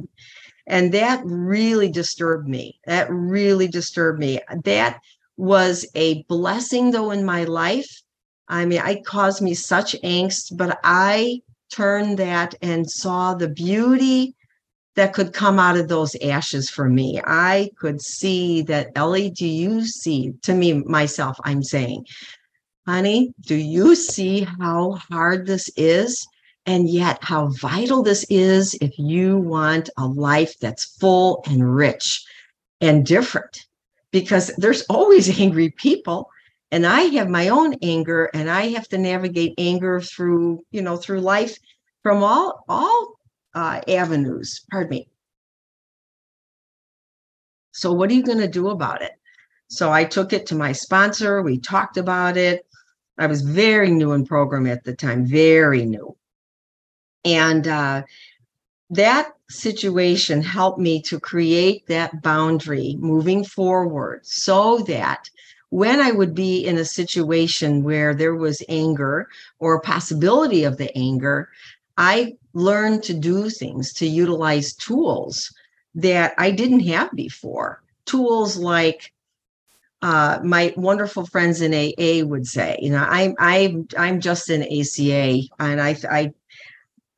And 0.68 0.94
that 0.94 1.22
really 1.26 1.90
disturbed 1.90 2.48
me. 2.48 2.80
That 2.86 3.08
really 3.10 3.68
disturbed 3.68 4.20
me. 4.20 4.40
That 4.64 5.00
was 5.36 5.86
a 5.96 6.24
blessing, 6.24 6.92
though, 6.92 7.12
in 7.12 7.26
my 7.26 7.44
life. 7.44 8.02
I 8.48 8.66
mean, 8.66 8.82
it 8.86 9.06
caused 9.06 9.42
me 9.42 9.54
such 9.56 9.96
angst, 10.04 10.56
but 10.56 10.80
I 10.84 11.42
turned 11.72 12.20
that 12.20 12.56
and 12.62 12.90
saw 12.90 13.34
the 13.34 13.50
beauty 13.50 14.36
that 14.96 15.14
could 15.14 15.34
come 15.34 15.58
out 15.60 15.76
of 15.76 15.88
those 15.88 16.16
ashes 16.24 16.70
for 16.70 16.88
me. 16.88 17.20
I 17.26 17.72
could 17.80 18.00
see 18.00 18.62
that, 18.64 18.92
Ellie, 18.96 19.32
do 19.32 19.48
you 19.48 19.86
see, 19.86 20.34
to 20.44 20.54
me, 20.54 20.74
myself, 20.74 21.38
I'm 21.44 21.64
saying, 21.64 22.06
honey, 22.86 23.34
do 23.42 23.56
you 23.56 23.96
see 23.96 24.42
how 24.60 25.00
hard 25.10 25.48
this 25.48 25.70
is? 25.76 26.28
And 26.66 26.90
yet, 26.90 27.20
how 27.22 27.50
vital 27.60 28.04
this 28.04 28.26
is 28.30 28.74
if 28.76 28.98
you 28.98 29.38
want 29.38 29.90
a 29.98 30.08
life 30.08 30.58
that's 30.60 30.98
full 30.98 31.44
and 31.46 31.76
rich 31.76 32.24
and 32.80 33.06
different, 33.06 33.66
because 34.12 34.48
there's 34.58 34.84
always 34.84 35.40
angry 35.42 35.72
people. 35.72 36.30
And 36.72 36.88
I 36.88 37.02
have 37.02 37.30
my 37.30 37.50
own 37.50 37.76
anger, 37.84 38.32
and 38.34 38.50
I 38.50 38.70
have 38.70 38.88
to 38.90 38.98
navigate 38.98 39.54
anger 39.58 40.02
through, 40.02 40.64
you 40.72 40.82
know, 40.82 40.98
through 40.98 41.20
life 41.20 41.58
from 42.02 42.24
all 42.24 42.64
all 42.68 43.20
uh, 43.54 43.82
avenues. 43.88 44.62
Pardon 44.72 44.90
me. 44.90 45.10
So, 47.74 47.92
what 47.92 48.10
are 48.10 48.14
you 48.14 48.24
going 48.24 48.40
to 48.40 48.48
do 48.48 48.70
about 48.70 49.02
it? 49.02 49.12
So, 49.68 49.92
I 49.92 50.04
took 50.04 50.34
it 50.34 50.48
to 50.48 50.56
my 50.56 50.72
sponsor. 50.72 51.42
We 51.42 51.60
talked 51.60 51.98
about 51.98 52.38
it. 52.38 52.66
I 53.20 53.28
was 53.28 53.42
very 53.42 53.92
new 53.92 54.14
in 54.14 54.26
program 54.26 54.66
at 54.66 54.84
the 54.84 54.96
time, 54.96 55.26
very 55.26 55.86
new. 55.86 56.16
And 57.26 57.68
uh, 57.68 58.04
that 58.90 59.34
situation 59.50 60.42
helped 60.42 60.80
me 60.80 61.02
to 61.04 61.20
create 61.20 61.86
that 61.88 62.22
boundary 62.22 62.98
moving 63.00 63.44
forward 63.44 64.26
so 64.26 64.80
that 64.80 65.30
when 65.70 66.00
I 66.00 66.12
would 66.12 66.36
be 66.36 66.64
in 66.66 66.78
a 66.78 66.86
situation 66.86 67.84
where 67.84 68.14
there 68.14 68.36
was 68.36 68.62
anger 68.70 69.28
or 69.60 69.82
possibility 69.82 70.64
of 70.64 70.78
the 70.78 70.96
anger, 70.96 71.50
I 71.98 72.38
learned 72.54 73.04
to 73.04 73.14
do 73.14 73.50
things, 73.50 73.94
to 73.94 74.06
utilize 74.06 74.74
tools 74.74 75.52
that 75.96 76.34
I 76.38 76.52
didn't 76.52 76.82
have 76.82 77.12
before. 77.14 77.82
Tools 78.06 78.58
like 78.58 79.14
uh, 80.04 80.40
my 80.44 80.74
wonderful 80.76 81.26
friends 81.26 81.62
in 81.62 81.74
AA 81.74 82.26
would 82.26 82.46
say, 82.46 82.78
you 82.82 82.92
know, 82.92 83.06
I'm 83.08 83.34
I'm 83.40 83.88
I'm 83.98 84.20
just 84.20 84.50
an 84.50 84.62
ACA, 84.64 85.44
and 85.60 85.82
I 85.82 85.98
I 86.12 86.34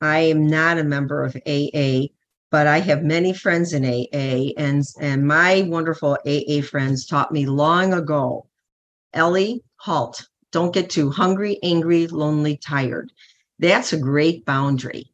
I 0.00 0.18
am 0.18 0.46
not 0.46 0.78
a 0.78 0.84
member 0.84 1.24
of 1.24 1.36
AA, 1.46 2.08
but 2.50 2.66
I 2.66 2.80
have 2.80 3.02
many 3.02 3.32
friends 3.32 3.72
in 3.72 3.84
AA, 3.84 4.52
and 4.58 4.84
and 5.00 5.26
my 5.26 5.62
wonderful 5.62 6.18
AA 6.26 6.60
friends 6.62 7.06
taught 7.06 7.32
me 7.32 7.46
long 7.46 7.94
ago, 7.94 8.46
Ellie, 9.14 9.62
halt. 9.76 10.28
Don't 10.52 10.74
get 10.74 10.90
too 10.90 11.10
hungry, 11.10 11.58
angry, 11.62 12.06
lonely, 12.06 12.56
tired. 12.56 13.10
That's 13.58 13.92
a 13.92 13.98
great 13.98 14.44
boundary. 14.44 15.10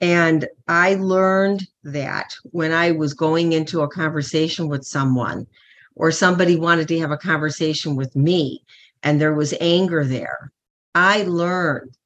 And 0.00 0.46
I 0.68 0.94
learned 0.96 1.66
that 1.84 2.34
when 2.50 2.72
I 2.72 2.90
was 2.90 3.14
going 3.14 3.52
into 3.52 3.80
a 3.80 3.88
conversation 3.88 4.68
with 4.68 4.84
someone, 4.84 5.46
or 5.94 6.10
somebody 6.10 6.56
wanted 6.56 6.88
to 6.88 6.98
have 6.98 7.10
a 7.12 7.16
conversation 7.16 7.96
with 7.96 8.14
me, 8.16 8.64
and 9.02 9.20
there 9.20 9.34
was 9.34 9.54
anger 9.60 10.04
there, 10.04 10.52
I 10.94 11.22
learned 11.22 11.96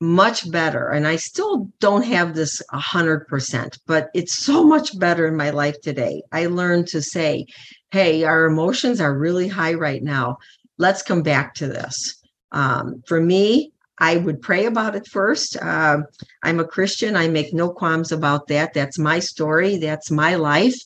much 0.00 0.50
better. 0.50 0.88
And 0.88 1.06
I 1.06 1.16
still 1.16 1.70
don't 1.78 2.04
have 2.04 2.34
this 2.34 2.62
100%, 2.72 3.78
but 3.86 4.08
it's 4.14 4.38
so 4.38 4.64
much 4.74 4.98
better 4.98 5.26
in 5.26 5.36
my 5.36 5.50
life 5.50 5.80
today. 5.80 6.22
I 6.32 6.46
learned 6.46 6.88
to 6.88 7.02
say, 7.02 7.46
hey, 7.90 8.24
our 8.24 8.46
emotions 8.46 9.00
are 9.00 9.16
really 9.16 9.48
high 9.48 9.74
right 9.74 10.02
now. 10.02 10.38
Let's 10.78 11.02
come 11.02 11.22
back 11.22 11.54
to 11.56 11.68
this. 11.68 12.16
Um, 12.52 13.02
for 13.06 13.20
me, 13.20 13.72
I 13.98 14.16
would 14.16 14.40
pray 14.40 14.64
about 14.64 14.96
it 14.96 15.06
first. 15.06 15.58
Uh, 15.58 15.98
I'm 16.42 16.58
a 16.58 16.64
Christian. 16.64 17.16
I 17.16 17.28
make 17.28 17.52
no 17.52 17.68
qualms 17.68 18.12
about 18.12 18.46
that. 18.48 18.72
That's 18.72 18.98
my 18.98 19.18
story. 19.18 19.76
That's 19.76 20.10
my 20.10 20.36
life. 20.36 20.80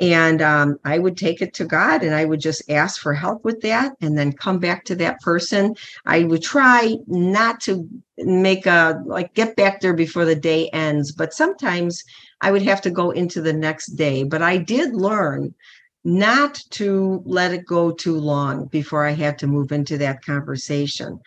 And 0.00 0.40
um, 0.40 0.78
I 0.82 0.98
would 0.98 1.18
take 1.18 1.42
it 1.42 1.52
to 1.54 1.66
God 1.66 2.02
and 2.02 2.14
I 2.14 2.24
would 2.24 2.40
just 2.40 2.68
ask 2.70 3.02
for 3.02 3.12
help 3.12 3.44
with 3.44 3.60
that 3.60 3.92
and 4.00 4.16
then 4.16 4.32
come 4.32 4.58
back 4.58 4.84
to 4.86 4.94
that 4.96 5.20
person. 5.20 5.74
I 6.06 6.24
would 6.24 6.42
try 6.42 6.96
not 7.06 7.60
to 7.62 7.86
make 8.16 8.64
a, 8.64 9.02
like, 9.04 9.34
get 9.34 9.56
back 9.56 9.80
there 9.80 9.92
before 9.92 10.24
the 10.24 10.34
day 10.34 10.70
ends, 10.70 11.12
but 11.12 11.34
sometimes 11.34 12.02
I 12.40 12.50
would 12.50 12.62
have 12.62 12.80
to 12.82 12.90
go 12.90 13.10
into 13.10 13.42
the 13.42 13.52
next 13.52 13.88
day. 13.88 14.22
But 14.22 14.40
I 14.40 14.56
did 14.56 14.94
learn 14.94 15.54
not 16.02 16.54
to 16.70 17.22
let 17.26 17.52
it 17.52 17.66
go 17.66 17.92
too 17.92 18.18
long 18.18 18.66
before 18.66 19.04
I 19.06 19.12
had 19.12 19.38
to 19.40 19.46
move 19.46 19.70
into 19.70 19.98
that 19.98 20.24
conversation. 20.24 21.20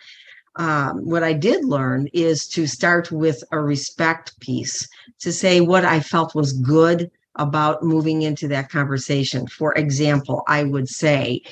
Um, 0.56 1.04
what 1.04 1.22
I 1.22 1.32
did 1.32 1.64
learn 1.64 2.08
is 2.12 2.48
to 2.48 2.66
start 2.66 3.12
with 3.12 3.42
a 3.52 3.60
respect 3.60 4.38
piece 4.40 4.88
to 5.20 5.32
say 5.32 5.60
what 5.60 5.84
I 5.84 6.00
felt 6.00 6.34
was 6.34 6.52
good 6.52 7.10
about 7.36 7.82
moving 7.82 8.22
into 8.22 8.48
that 8.48 8.70
conversation. 8.70 9.46
For 9.46 9.74
example, 9.74 10.42
I 10.46 10.64
would 10.64 10.88
say, 10.88 11.42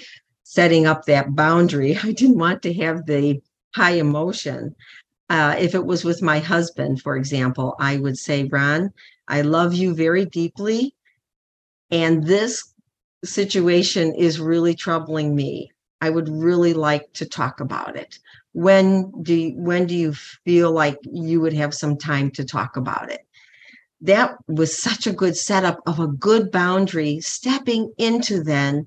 setting 0.45 0.87
up 0.87 1.05
that 1.07 1.35
boundary, 1.35 1.97
I 2.03 2.13
didn't 2.13 2.39
want 2.39 2.63
to 2.63 2.73
have 2.75 3.07
the 3.07 3.41
high 3.75 3.93
emotion. 3.93 4.75
Uh, 5.31 5.57
if 5.59 5.75
it 5.75 5.87
was 5.87 6.05
with 6.05 6.21
my 6.21 6.39
husband, 6.39 7.01
for 7.01 7.17
example, 7.17 7.75
I 7.79 7.97
would 7.97 8.19
say, 8.19 8.45
Ron, 8.45 8.93
I 9.29 9.41
love 9.41 9.73
you 9.73 9.95
very 9.95 10.27
deeply. 10.27 10.95
And 11.91 12.27
this 12.27 12.75
situation 13.25 14.15
is 14.15 14.41
really 14.41 14.75
troubling 14.75 15.35
me. 15.35 15.71
I 16.01 16.11
would 16.11 16.29
really 16.29 16.75
like 16.75 17.13
to 17.15 17.27
talk 17.27 17.61
about 17.61 17.97
it. 17.97 18.19
When 18.53 19.11
do 19.23 19.35
you, 19.35 19.55
when 19.57 19.87
do 19.87 19.95
you 19.95 20.13
feel 20.13 20.73
like 20.73 20.99
you 21.05 21.41
would 21.41 21.53
have 21.55 21.73
some 21.73 21.97
time 21.97 22.31
to 22.33 22.45
talk 22.45 22.77
about 22.77 23.11
it? 23.11 23.27
That 24.03 24.37
was 24.49 24.77
such 24.77 25.07
a 25.07 25.13
good 25.13 25.37
setup 25.37 25.81
of 25.87 26.01
a 26.01 26.09
good 26.09 26.51
boundary 26.51 27.21
stepping 27.21 27.93
into 27.99 28.43
then 28.43 28.87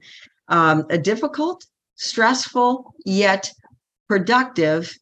um, 0.49 0.85
a 0.89 0.97
difficult 0.97 1.65
stressful 1.95 2.93
yet 3.05 3.51
productive 4.07 4.97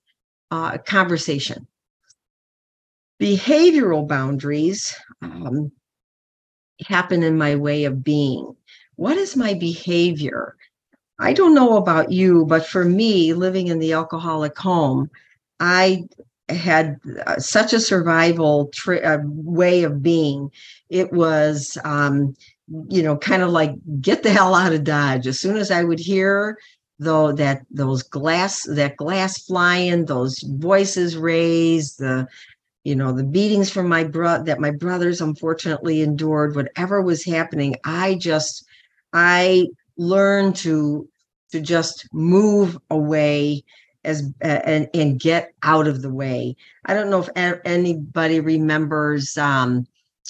uh, 0.52 0.78
conversation. 0.78 1.68
Behavioral 3.20 4.08
boundaries 4.08 4.96
um, 5.22 5.72
happen 6.86 7.24
in 7.24 7.38
my 7.38 7.56
way 7.56 7.86
of 7.86 8.04
being. 8.04 8.56
What 8.96 9.18
is 9.18 9.36
my 9.36 9.56
behavior? 9.56 10.56
I 11.20 11.34
don't 11.34 11.56
know 11.56 11.78
about 11.78 12.12
you 12.12 12.46
but 12.46 12.66
for 12.66 12.86
me 12.86 13.34
living 13.34 13.68
in 13.68 13.80
the 13.80 13.94
alcoholic 13.94 14.58
home 14.58 15.10
i 15.60 16.04
had 16.54 17.00
uh, 17.26 17.40
such 17.40 17.74
a 17.74 17.80
survival 17.80 18.68
tri- 18.74 19.02
uh, 19.02 19.20
way 19.24 19.84
of 19.84 20.02
being. 20.02 20.52
It 20.90 21.12
was, 21.12 21.78
um, 21.84 22.36
you 22.90 23.04
know, 23.04 23.18
kind 23.18 23.44
of 23.44 23.50
like 23.50 23.74
get 24.02 24.24
the 24.24 24.32
hell 24.32 24.56
out 24.56 24.74
of 24.74 24.84
Dodge. 24.84 25.28
As 25.28 25.40
soon 25.40 25.58
as 25.58 25.72
I 25.72 25.84
would 25.84 26.00
hear 26.00 26.58
though 27.00 27.32
that 27.34 27.66
those 27.72 28.04
glass 28.04 28.64
that 28.64 28.98
glass 28.98 29.44
flying, 29.44 30.06
those 30.06 30.40
voices 30.40 31.18
raised, 31.18 32.00
the 32.00 32.28
you 32.84 32.96
know 32.96 33.12
the 33.12 33.24
beatings 33.24 33.70
from 33.70 33.88
my 33.88 34.04
bro 34.04 34.44
that 34.44 34.60
my 34.60 34.72
brothers 34.72 35.22
unfortunately 35.22 36.02
endured, 36.02 36.56
whatever 36.56 37.02
was 37.02 37.24
happening, 37.24 37.76
I 37.86 38.16
just 38.16 38.66
I 39.14 39.68
learned 39.98 40.56
to 40.58 41.08
to 41.52 41.62
just 41.62 42.08
move 42.12 42.78
away 42.90 43.64
as 44.04 44.32
and 44.42 44.90
and 44.94 45.20
get 45.20 45.54
out 45.64 45.88
of 45.88 46.02
the 46.02 46.14
way. 46.14 46.56
I 46.86 46.94
don't 46.94 47.10
know 47.10 47.24
if 47.26 47.60
anybody 47.66 48.40
remembers 48.40 49.38
um, 49.38 49.88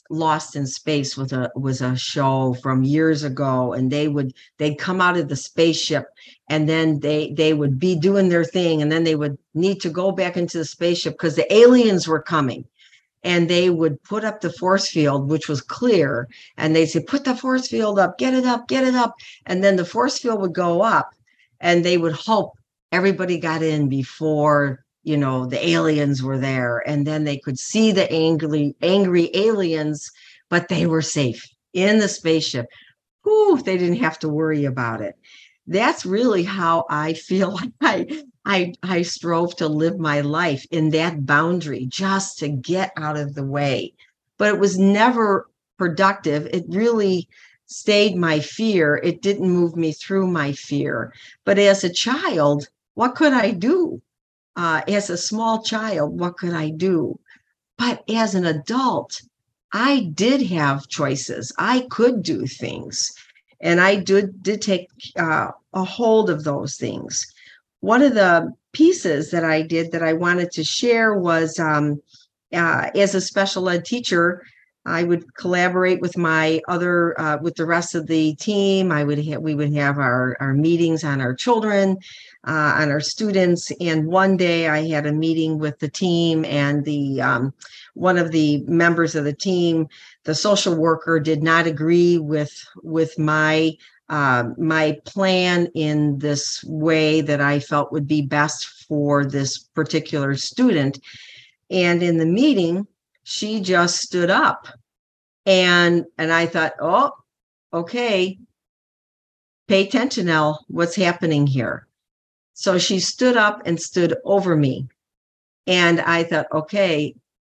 Lost 0.10 0.56
in 0.56 0.68
Space 0.68 1.18
was 1.18 1.32
a 1.34 1.50
was 1.56 1.82
a 1.82 1.96
show 1.96 2.56
from 2.62 2.84
years 2.84 3.24
ago, 3.24 3.74
and 3.74 3.92
they 3.92 4.08
would 4.08 4.34
they'd 4.58 4.78
come 4.78 5.02
out 5.02 5.18
of 5.18 5.30
the 5.30 5.36
spaceship, 5.36 6.06
and 6.50 6.68
then 6.70 7.00
they 7.00 7.32
they 7.32 7.54
would 7.54 7.80
be 7.80 7.96
doing 7.96 8.30
their 8.30 8.44
thing, 8.44 8.82
and 8.82 8.92
then 8.92 9.04
they 9.04 9.16
would 9.16 9.38
need 9.54 9.82
to 9.82 9.90
go 9.90 10.12
back 10.12 10.38
into 10.38 10.58
the 10.58 10.66
spaceship 10.66 11.14
because 11.14 11.36
the 11.36 11.52
aliens 11.54 12.08
were 12.08 12.22
coming. 12.22 12.66
And 13.26 13.50
they 13.50 13.70
would 13.70 14.04
put 14.04 14.26
up 14.26 14.42
the 14.42 14.52
force 14.52 14.90
field, 14.90 15.30
which 15.30 15.48
was 15.48 15.62
clear, 15.62 16.28
and 16.58 16.76
they'd 16.76 16.88
say, 16.88 17.00
"Put 17.00 17.24
the 17.24 17.36
force 17.36 17.70
field 17.70 17.98
up, 17.98 18.18
get 18.18 18.34
it 18.34 18.46
up, 18.46 18.68
get 18.68 18.84
it 18.84 18.96
up," 18.96 19.16
and 19.46 19.64
then 19.64 19.78
the 19.78 19.86
force 19.86 20.20
field 20.20 20.42
would 20.42 20.54
go 20.54 20.82
up, 20.82 21.16
and 21.62 21.86
they 21.86 21.98
would 21.98 22.14
hope 22.14 22.58
everybody 22.94 23.40
got 23.40 23.64
in 23.64 23.90
before 23.90 24.86
you 25.04 25.18
know 25.18 25.46
the 25.48 25.68
aliens 25.70 26.24
were 26.24 26.38
there 26.38 26.82
and 26.88 27.06
then 27.08 27.26
they 27.26 27.38
could 27.38 27.60
see 27.60 27.92
the 27.92 28.10
angry 28.12 28.76
angry 28.82 29.30
aliens 29.36 30.10
but 30.50 30.70
they 30.70 30.86
were 30.86 31.02
safe 31.02 31.44
in 31.74 32.00
the 32.00 32.08
spaceship 32.08 32.68
Whew, 33.24 33.62
they 33.64 33.78
didn't 33.78 33.98
have 33.98 34.20
to 34.20 34.30
worry 34.30 34.66
about 34.66 35.02
it 35.02 35.16
that's 35.68 36.06
really 36.06 36.44
how 36.44 36.86
I 36.90 37.14
feel 37.14 37.60
I 37.82 38.24
I 38.46 38.74
I 38.84 39.02
strove 39.04 39.56
to 39.58 39.68
live 39.68 40.00
my 40.00 40.22
life 40.22 40.66
in 40.72 40.90
that 40.92 41.26
boundary 41.26 41.86
just 41.90 42.40
to 42.40 42.50
get 42.50 42.92
out 42.98 43.18
of 43.18 43.36
the 43.36 43.46
way. 43.46 43.94
But 44.38 44.54
it 44.54 44.60
was 44.60 44.78
never 44.78 45.48
productive. 45.78 46.48
It 46.48 46.66
really 46.70 47.28
stayed 47.68 48.16
my 48.18 48.40
fear. 48.40 48.98
It 49.04 49.22
didn't 49.22 49.50
move 49.50 49.76
me 49.76 49.94
through 49.94 50.28
my 50.28 50.52
fear. 50.52 51.14
But 51.46 51.58
as 51.58 51.84
a 51.84 51.94
child, 51.94 52.68
what 52.96 53.16
could 53.16 53.34
I 53.34 53.52
do? 53.52 54.02
Uh, 54.56 54.82
as 54.88 55.10
a 55.10 55.18
small 55.18 55.64
child, 55.64 56.20
what 56.20 56.38
could 56.38 56.54
I 56.54 56.70
do? 56.70 57.20
But 57.78 58.04
as 58.10 58.36
an 58.36 58.46
adult, 58.46 59.20
I 59.72 60.12
did 60.14 60.44
have 60.48 60.88
choices. 60.88 61.52
I 61.58 61.88
could 61.90 62.22
do 62.22 62.46
things. 62.46 63.12
And 63.62 63.82
I 63.82 63.96
did, 63.96 64.44
did 64.44 64.62
take 64.62 64.90
uh, 65.18 65.48
a 65.74 65.84
hold 65.84 66.30
of 66.30 66.44
those 66.44 66.76
things. 66.78 67.26
One 67.80 68.02
of 68.02 68.14
the 68.14 68.54
pieces 68.74 69.32
that 69.32 69.44
I 69.44 69.62
did 69.62 69.92
that 69.92 70.04
I 70.04 70.14
wanted 70.14 70.52
to 70.52 70.64
share 70.64 71.16
was 71.16 71.60
um, 71.60 72.02
uh, 72.54 72.90
as 72.96 73.16
a 73.16 73.22
special 73.22 73.68
ed 73.70 73.86
teacher, 73.86 74.44
I 74.86 75.04
would 75.04 75.34
collaborate 75.36 76.02
with 76.02 76.18
my 76.18 76.62
other 76.68 77.20
uh, 77.20 77.38
with 77.42 77.56
the 77.56 77.66
rest 77.66 77.96
of 77.96 78.08
the 78.08 78.36
team. 78.36 78.92
I 78.92 79.04
would 79.04 79.24
ha- 79.26 79.38
we 79.38 79.56
would 79.56 79.74
have 79.74 79.98
our 79.98 80.36
our 80.40 80.54
meetings 80.54 81.04
on 81.04 81.22
our 81.22 81.34
children, 81.34 81.98
uh, 82.46 82.74
on 82.78 82.92
our 82.92 83.00
students. 83.00 83.72
And 83.80 84.08
one 84.08 84.36
day 84.36 84.68
I 84.68 84.88
had 84.88 85.06
a 85.06 85.14
meeting 85.14 85.58
with 85.58 85.80
the 85.80 85.90
team, 85.90 86.44
and 86.46 86.84
the 86.84 87.22
um, 87.22 87.54
one 87.94 88.18
of 88.18 88.32
the 88.32 88.64
members 88.68 89.16
of 89.16 89.24
the 89.24 89.34
team, 89.34 89.88
the 90.26 90.36
social 90.36 90.76
worker, 90.76 91.20
did 91.20 91.44
not 91.44 91.66
agree 91.66 92.18
with 92.18 92.54
with 92.84 93.18
my 93.18 93.78
uh, 94.10 94.50
my 94.58 95.00
plan 95.06 95.68
in 95.76 96.20
this 96.20 96.64
way 96.66 97.22
that 97.22 97.40
I 97.40 97.60
felt 97.60 97.94
would 97.94 98.08
be 98.08 98.22
best 98.22 98.66
for 98.88 99.26
this 99.26 99.58
particular 99.58 100.36
student. 100.36 101.00
And 101.70 102.04
in 102.04 102.18
the 102.18 102.26
meeting, 102.26 102.86
she 103.24 103.62
just 103.62 103.98
stood 103.98 104.30
up. 104.30 104.68
And 105.46 106.06
and 106.18 106.32
i 106.32 106.46
thought 106.46 106.74
oh 106.80 107.12
okay. 107.74 108.38
Pay 109.68 109.88
attention 109.88 110.26
now 110.26 110.60
what's 110.68 110.96
happening 110.96 111.48
here? 111.48 111.88
So 112.54 112.78
she 112.78 113.00
stood 113.00 113.36
up 113.36 113.62
and 113.66 113.82
stood 113.82 114.16
over 114.24 114.56
me. 114.56 114.88
And 115.68 116.00
i 116.02 116.24
thought 116.24 116.48
okay. 116.54 117.16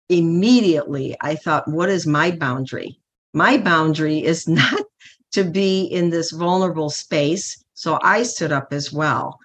Immediately 0.09 1.17
i 1.21 1.35
thought 1.35 1.69
what 1.69 1.89
is 1.89 2.07
my 2.07 2.31
boundary? 2.31 2.99
My 3.35 3.59
boundary 3.59 4.25
is 4.25 4.49
not 4.63 4.83
to 5.33 5.45
be 5.45 5.85
in 5.85 6.11
this 6.11 6.31
vulnerable 6.31 6.91
space. 6.91 7.63
So 7.75 7.99
i 8.03 8.23
stood 8.23 8.53
up 8.53 8.73
as 8.73 8.93
well. 8.93 9.39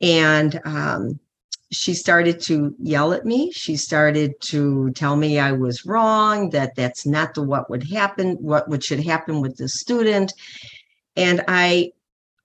And 0.00 0.60
um, 0.64 1.18
she 1.70 1.92
started 1.92 2.40
to 2.40 2.74
yell 2.78 3.12
at 3.12 3.26
me. 3.26 3.52
She 3.52 3.76
started 3.76 4.40
to 4.42 4.90
tell 4.92 5.16
me 5.16 5.38
i 5.38 5.52
was 5.52 5.84
wrong 5.84 6.50
that 6.50 6.74
that's 6.74 7.04
not 7.06 7.34
the 7.34 7.42
what 7.42 7.68
would 7.68 7.84
happen 7.90 8.36
what 8.40 8.68
would 8.68 8.82
should 8.82 9.04
happen 9.04 9.40
with 9.40 9.56
the 9.56 9.68
student. 9.68 10.32
And 11.16 11.44
i 11.48 11.92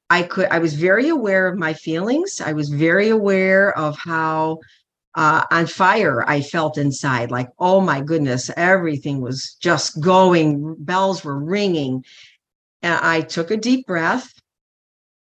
i 0.09 0.23
could 0.23 0.47
i 0.49 0.59
was 0.59 0.73
very 0.73 1.09
aware 1.09 1.47
of 1.47 1.57
my 1.57 1.73
feelings. 1.73 2.41
I 2.41 2.53
was 2.53 2.69
very 2.69 3.09
aware 3.09 3.77
of 3.77 3.97
how 3.97 4.59
uh, 5.15 5.45
on 5.51 5.67
fire 5.67 6.27
i 6.27 6.41
felt 6.41 6.77
inside 6.77 7.31
like 7.31 7.49
oh 7.59 7.79
my 7.79 8.01
goodness 8.01 8.49
everything 8.57 9.21
was 9.21 9.55
just 9.61 10.01
going 10.01 10.75
bells 10.79 11.23
were 11.23 11.39
ringing. 11.39 12.03
And 12.81 12.99
i 13.01 13.21
took 13.21 13.51
a 13.51 13.57
deep 13.57 13.87
breath 13.87 14.33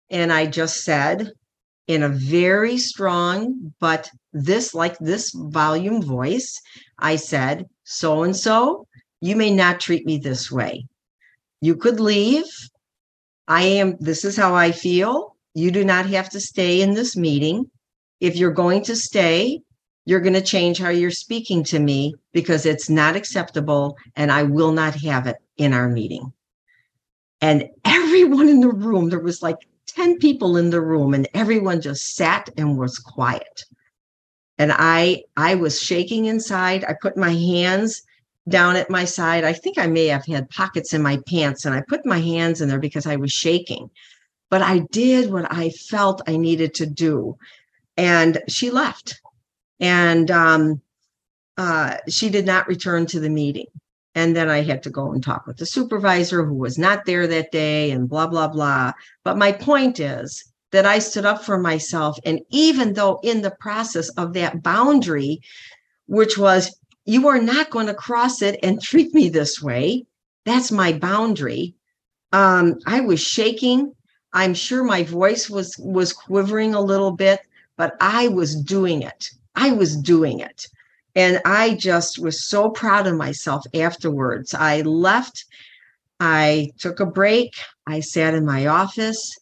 and 0.08 0.32
i 0.32 0.46
just 0.46 0.84
said 0.84 1.32
in 1.90 2.04
a 2.04 2.08
very 2.08 2.78
strong, 2.78 3.74
but 3.80 4.08
this, 4.32 4.74
like 4.76 4.96
this 4.98 5.32
volume 5.34 6.00
voice, 6.00 6.62
I 7.00 7.16
said, 7.16 7.68
so 7.82 8.22
and 8.22 8.36
so, 8.36 8.86
you 9.20 9.34
may 9.34 9.50
not 9.50 9.80
treat 9.80 10.06
me 10.06 10.16
this 10.16 10.52
way. 10.52 10.86
You 11.60 11.74
could 11.74 11.98
leave. 11.98 12.44
I 13.48 13.62
am, 13.62 13.96
this 13.98 14.24
is 14.24 14.36
how 14.36 14.54
I 14.54 14.70
feel. 14.70 15.34
You 15.54 15.72
do 15.72 15.84
not 15.84 16.06
have 16.06 16.30
to 16.30 16.38
stay 16.38 16.80
in 16.80 16.94
this 16.94 17.16
meeting. 17.16 17.68
If 18.20 18.36
you're 18.36 18.52
going 18.52 18.84
to 18.84 18.94
stay, 18.94 19.60
you're 20.04 20.20
going 20.20 20.34
to 20.34 20.52
change 20.54 20.78
how 20.78 20.90
you're 20.90 21.10
speaking 21.10 21.64
to 21.64 21.80
me 21.80 22.14
because 22.32 22.66
it's 22.66 22.88
not 22.88 23.16
acceptable 23.16 23.98
and 24.14 24.30
I 24.30 24.44
will 24.44 24.70
not 24.70 24.94
have 24.94 25.26
it 25.26 25.38
in 25.56 25.74
our 25.74 25.88
meeting. 25.88 26.32
And 27.40 27.68
everyone 27.84 28.48
in 28.48 28.60
the 28.60 28.68
room, 28.68 29.08
there 29.08 29.18
was 29.18 29.42
like 29.42 29.58
10 29.92 30.18
people 30.18 30.56
in 30.56 30.70
the 30.70 30.80
room 30.80 31.14
and 31.14 31.28
everyone 31.34 31.80
just 31.80 32.14
sat 32.14 32.48
and 32.56 32.78
was 32.78 32.98
quiet. 32.98 33.64
And 34.58 34.72
i 34.74 35.22
i 35.36 35.54
was 35.54 35.80
shaking 35.80 36.26
inside. 36.26 36.84
I 36.84 36.94
put 37.00 37.16
my 37.16 37.30
hands 37.30 38.02
down 38.48 38.76
at 38.76 38.90
my 38.90 39.04
side. 39.04 39.44
I 39.44 39.52
think 39.52 39.78
i 39.78 39.86
may 39.86 40.06
have 40.06 40.26
had 40.26 40.50
pockets 40.50 40.92
in 40.92 41.02
my 41.02 41.18
pants 41.28 41.64
and 41.64 41.74
i 41.74 41.82
put 41.88 42.04
my 42.06 42.18
hands 42.18 42.60
in 42.60 42.68
there 42.68 42.78
because 42.78 43.06
i 43.06 43.16
was 43.16 43.32
shaking. 43.32 43.90
But 44.50 44.62
i 44.62 44.80
did 44.90 45.32
what 45.32 45.50
i 45.52 45.70
felt 45.70 46.22
i 46.26 46.36
needed 46.36 46.74
to 46.74 46.86
do. 46.86 47.36
And 47.96 48.42
she 48.48 48.70
left. 48.70 49.20
And 49.80 50.30
um, 50.30 50.82
uh, 51.56 51.96
she 52.08 52.28
did 52.28 52.44
not 52.44 52.68
return 52.68 53.06
to 53.06 53.20
the 53.20 53.30
meeting 53.30 53.66
and 54.14 54.34
then 54.36 54.48
I 54.48 54.62
had 54.62 54.82
to 54.84 54.90
go 54.90 55.12
and 55.12 55.22
talk 55.22 55.46
with 55.46 55.58
the 55.58 55.66
supervisor 55.66 56.44
who 56.44 56.54
was 56.54 56.78
not 56.78 57.04
there 57.04 57.26
that 57.26 57.52
day 57.52 57.90
and 57.90 58.08
blah, 58.08 58.26
blah, 58.26 58.48
blah. 58.48 58.92
But 59.24 59.38
my 59.38 59.52
point 59.52 60.00
is 60.00 60.44
that 60.72 60.86
I 60.86 60.98
stood 60.98 61.24
up 61.24 61.44
for 61.44 61.58
myself. 61.58 62.18
And 62.24 62.40
even 62.50 62.94
though 62.94 63.20
in 63.22 63.42
the 63.42 63.56
process 63.60 64.08
of 64.10 64.32
that 64.34 64.62
boundary, 64.62 65.40
which 66.06 66.36
was, 66.36 66.76
you 67.04 67.28
are 67.28 67.40
not 67.40 67.70
going 67.70 67.86
to 67.86 67.94
cross 67.94 68.42
it 68.42 68.58
and 68.62 68.82
treat 68.82 69.14
me 69.14 69.28
this 69.28 69.62
way, 69.62 70.06
that's 70.44 70.72
my 70.72 70.92
boundary. 70.92 71.74
Um, 72.32 72.76
I 72.86 73.00
was 73.00 73.20
shaking. 73.20 73.92
I'm 74.32 74.54
sure 74.54 74.84
my 74.84 75.02
voice 75.02 75.50
was 75.50 75.76
was 75.78 76.12
quivering 76.12 76.74
a 76.74 76.80
little 76.80 77.10
bit, 77.10 77.40
but 77.76 77.96
I 78.00 78.28
was 78.28 78.54
doing 78.54 79.02
it. 79.02 79.28
I 79.56 79.72
was 79.72 79.96
doing 79.96 80.38
it. 80.38 80.66
And 81.14 81.40
I 81.44 81.74
just 81.74 82.18
was 82.18 82.46
so 82.46 82.70
proud 82.70 83.06
of 83.06 83.16
myself 83.16 83.64
afterwards. 83.74 84.54
I 84.54 84.82
left, 84.82 85.44
I 86.20 86.70
took 86.78 87.00
a 87.00 87.06
break, 87.06 87.54
I 87.86 88.00
sat 88.00 88.34
in 88.34 88.44
my 88.44 88.66
office, 88.66 89.36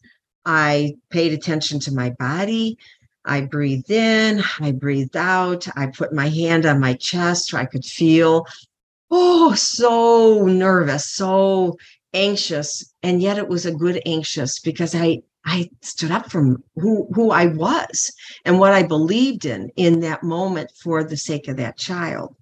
I 0.45 0.95
paid 1.09 1.33
attention 1.33 1.79
to 1.81 1.93
my 1.93 2.11
body. 2.11 2.77
I 3.25 3.41
breathed 3.41 3.91
in, 3.91 4.41
I 4.59 4.71
breathed 4.71 5.15
out, 5.15 5.67
I 5.75 5.87
put 5.87 6.13
my 6.13 6.29
hand 6.29 6.65
on 6.65 6.79
my 6.79 6.93
chest. 6.93 7.49
so 7.49 7.57
I 7.57 7.65
could 7.65 7.85
feel, 7.85 8.47
oh, 9.11 9.53
so 9.53 10.45
nervous, 10.47 11.09
so 11.09 11.77
anxious. 12.13 12.91
And 13.03 13.21
yet 13.21 13.37
it 13.37 13.47
was 13.47 13.65
a 13.65 13.73
good 13.73 14.01
anxious 14.05 14.59
because 14.59 14.95
I 14.95 15.21
I 15.45 15.69
stood 15.81 16.11
up 16.11 16.29
from 16.29 16.63
who 16.75 17.07
who 17.13 17.31
I 17.31 17.47
was 17.47 18.11
and 18.45 18.59
what 18.59 18.73
I 18.73 18.83
believed 18.83 19.45
in 19.45 19.71
in 19.75 20.01
that 20.01 20.23
moment 20.23 20.71
for 20.81 21.03
the 21.03 21.17
sake 21.17 21.47
of 21.47 21.57
that 21.57 21.77
child. 21.77 22.35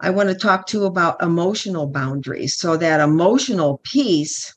I 0.00 0.10
want 0.10 0.30
to 0.30 0.34
talk 0.34 0.66
too 0.66 0.84
about 0.84 1.22
emotional 1.22 1.86
boundaries. 1.86 2.56
So 2.56 2.76
that 2.76 3.00
emotional 3.00 3.80
piece 3.84 4.54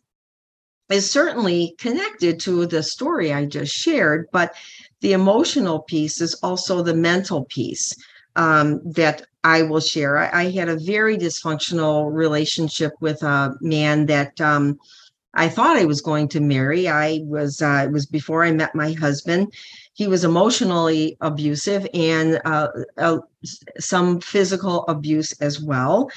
is 0.90 1.12
certainly 1.12 1.76
connected 1.80 2.40
to 2.42 2.66
the 2.66 2.84
story 2.84 3.34
I 3.34 3.46
just 3.46 3.74
shared, 3.74 4.28
but 4.32 4.56
the 5.02 5.14
emotional 5.14 5.80
piece 5.80 6.22
is 6.22 6.36
also 6.36 6.82
the 6.82 6.94
mental 6.94 7.46
piece 7.46 7.94
um, 8.36 8.80
that 8.94 9.26
I 9.44 9.64
will 9.64 9.80
share. 9.80 10.18
I, 10.18 10.44
I, 10.44 10.52
had 10.52 10.70
a 10.70 10.80
very 10.80 11.18
dysfunctional 11.18 12.12
relationship 12.12 12.94
with 13.02 13.22
a 13.22 13.56
man 13.62 14.06
that 14.08 14.40
um, 14.42 14.80
I 15.34 15.50
thought 15.50 15.78
I 15.78 15.86
was 15.86 16.02
going 16.02 16.28
to 16.30 16.40
marry. 16.40 16.88
I 16.88 17.22
was, 17.24 17.62
uh, 17.62 17.84
it 17.86 17.92
was 17.92 18.06
before 18.06 18.44
I 18.44 18.52
met 18.52 18.76
my 18.76 18.92
husband. 18.94 19.54
He 19.94 20.08
was 20.08 20.24
emotionally 20.24 21.18
abusive 21.22 21.88
and 21.94 22.40
uh, 22.46 22.68
uh, 22.98 23.20
some 23.80 24.22
physical 24.22 24.86
abuse 24.88 25.34
as 25.42 25.62
well. 25.62 26.10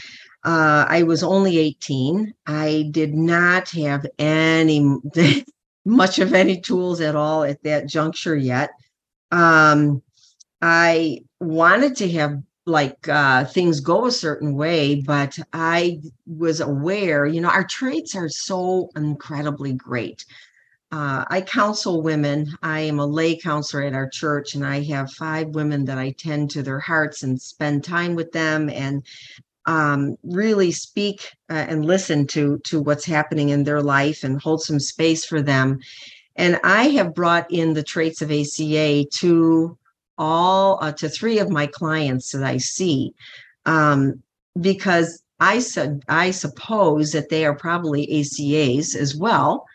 Uh, 0.44 0.86
I 0.88 1.02
was 1.02 1.22
only 1.22 1.58
18. 1.58 2.32
I 2.46 2.88
did 2.90 3.14
not 3.14 3.70
have 3.70 4.06
any, 4.18 4.96
much 5.84 6.18
of 6.18 6.34
any 6.34 6.60
tools 6.60 7.00
at 7.00 7.16
all 7.16 7.42
at 7.42 7.62
that 7.64 7.88
juncture 7.88 8.36
yet. 8.36 8.70
Um, 9.32 10.02
I 10.62 11.20
wanted 11.40 11.96
to 11.96 12.10
have 12.12 12.42
like 12.66 13.08
uh, 13.08 13.44
things 13.44 13.80
go 13.80 14.06
a 14.06 14.12
certain 14.12 14.54
way, 14.54 14.96
but 14.96 15.38
I 15.52 16.00
was 16.26 16.60
aware, 16.60 17.24
you 17.24 17.40
know, 17.40 17.48
our 17.48 17.64
traits 17.64 18.16
are 18.16 18.28
so 18.28 18.90
incredibly 18.96 19.72
great. 19.72 20.24
Uh, 20.90 21.24
I 21.28 21.40
counsel 21.42 22.02
women. 22.02 22.48
I 22.62 22.80
am 22.80 22.98
a 22.98 23.06
lay 23.06 23.36
counselor 23.36 23.84
at 23.84 23.94
our 23.94 24.08
church, 24.08 24.54
and 24.54 24.64
I 24.64 24.82
have 24.84 25.12
five 25.12 25.48
women 25.48 25.84
that 25.86 25.98
I 25.98 26.12
tend 26.12 26.50
to 26.50 26.62
their 26.62 26.80
hearts 26.80 27.22
and 27.22 27.40
spend 27.40 27.84
time 27.84 28.14
with 28.14 28.32
them 28.32 28.68
and 28.70 29.04
um, 29.66 30.16
really 30.22 30.70
speak 30.72 31.28
uh, 31.50 31.54
and 31.68 31.84
listen 31.84 32.26
to 32.28 32.58
to 32.64 32.80
what's 32.80 33.04
happening 33.04 33.48
in 33.48 33.64
their 33.64 33.82
life 33.82 34.22
and 34.24 34.40
hold 34.40 34.62
some 34.62 34.80
space 34.80 35.24
for 35.24 35.42
them. 35.42 35.78
And 36.36 36.60
I 36.62 36.84
have 36.90 37.14
brought 37.14 37.50
in 37.50 37.74
the 37.74 37.82
traits 37.82 38.22
of 38.22 38.30
ACA 38.30 39.04
to 39.04 39.76
all 40.18 40.78
uh, 40.82 40.92
to 40.92 41.08
three 41.08 41.38
of 41.38 41.50
my 41.50 41.66
clients 41.66 42.32
that 42.32 42.44
I 42.44 42.56
see 42.58 43.14
um, 43.64 44.22
because 44.60 45.22
I 45.38 45.58
said 45.58 46.02
I 46.08 46.30
suppose 46.30 47.12
that 47.12 47.28
they 47.28 47.44
are 47.44 47.54
probably 47.54 48.06
ACAs 48.06 48.94
as 48.94 49.14
well 49.14 49.66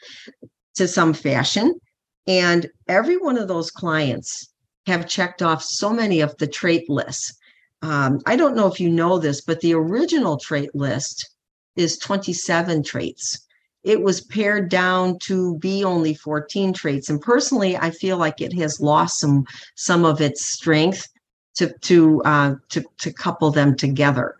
to 0.75 0.87
some 0.87 1.13
fashion. 1.13 1.79
And 2.27 2.67
every 2.87 3.17
one 3.17 3.37
of 3.37 3.47
those 3.47 3.71
clients 3.71 4.49
have 4.87 5.07
checked 5.07 5.41
off 5.41 5.63
so 5.63 5.91
many 5.91 6.21
of 6.21 6.35
the 6.37 6.47
trait 6.47 6.89
lists. 6.89 7.33
Um, 7.81 8.19
I 8.25 8.35
don't 8.35 8.55
know 8.55 8.67
if 8.67 8.79
you 8.79 8.89
know 8.89 9.19
this, 9.19 9.41
but 9.41 9.59
the 9.61 9.73
original 9.73 10.37
trait 10.37 10.73
list 10.73 11.29
is 11.75 11.97
27 11.97 12.83
traits. 12.83 13.45
It 13.83 14.01
was 14.01 14.21
pared 14.21 14.69
down 14.69 15.17
to 15.19 15.57
be 15.57 15.83
only 15.83 16.13
14 16.13 16.73
traits. 16.73 17.09
And 17.09 17.19
personally, 17.19 17.75
I 17.75 17.89
feel 17.89 18.17
like 18.17 18.39
it 18.41 18.53
has 18.53 18.79
lost 18.79 19.19
some 19.19 19.45
some 19.75 20.05
of 20.05 20.21
its 20.21 20.45
strength 20.45 21.07
to 21.55 21.73
to 21.81 22.21
uh, 22.23 22.55
to 22.69 22.83
to 22.99 23.13
couple 23.13 23.51
them 23.51 23.75
together. 23.75 24.35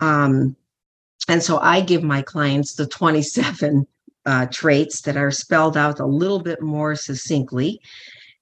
Um, 0.00 0.56
and 1.28 1.42
so 1.42 1.58
I 1.58 1.80
give 1.80 2.02
my 2.02 2.20
clients 2.20 2.74
the 2.74 2.86
27 2.86 3.86
uh, 4.26 4.46
traits 4.46 5.02
that 5.02 5.16
are 5.16 5.30
spelled 5.30 5.76
out 5.76 6.00
a 6.00 6.06
little 6.06 6.40
bit 6.40 6.60
more 6.60 6.94
succinctly. 6.94 7.80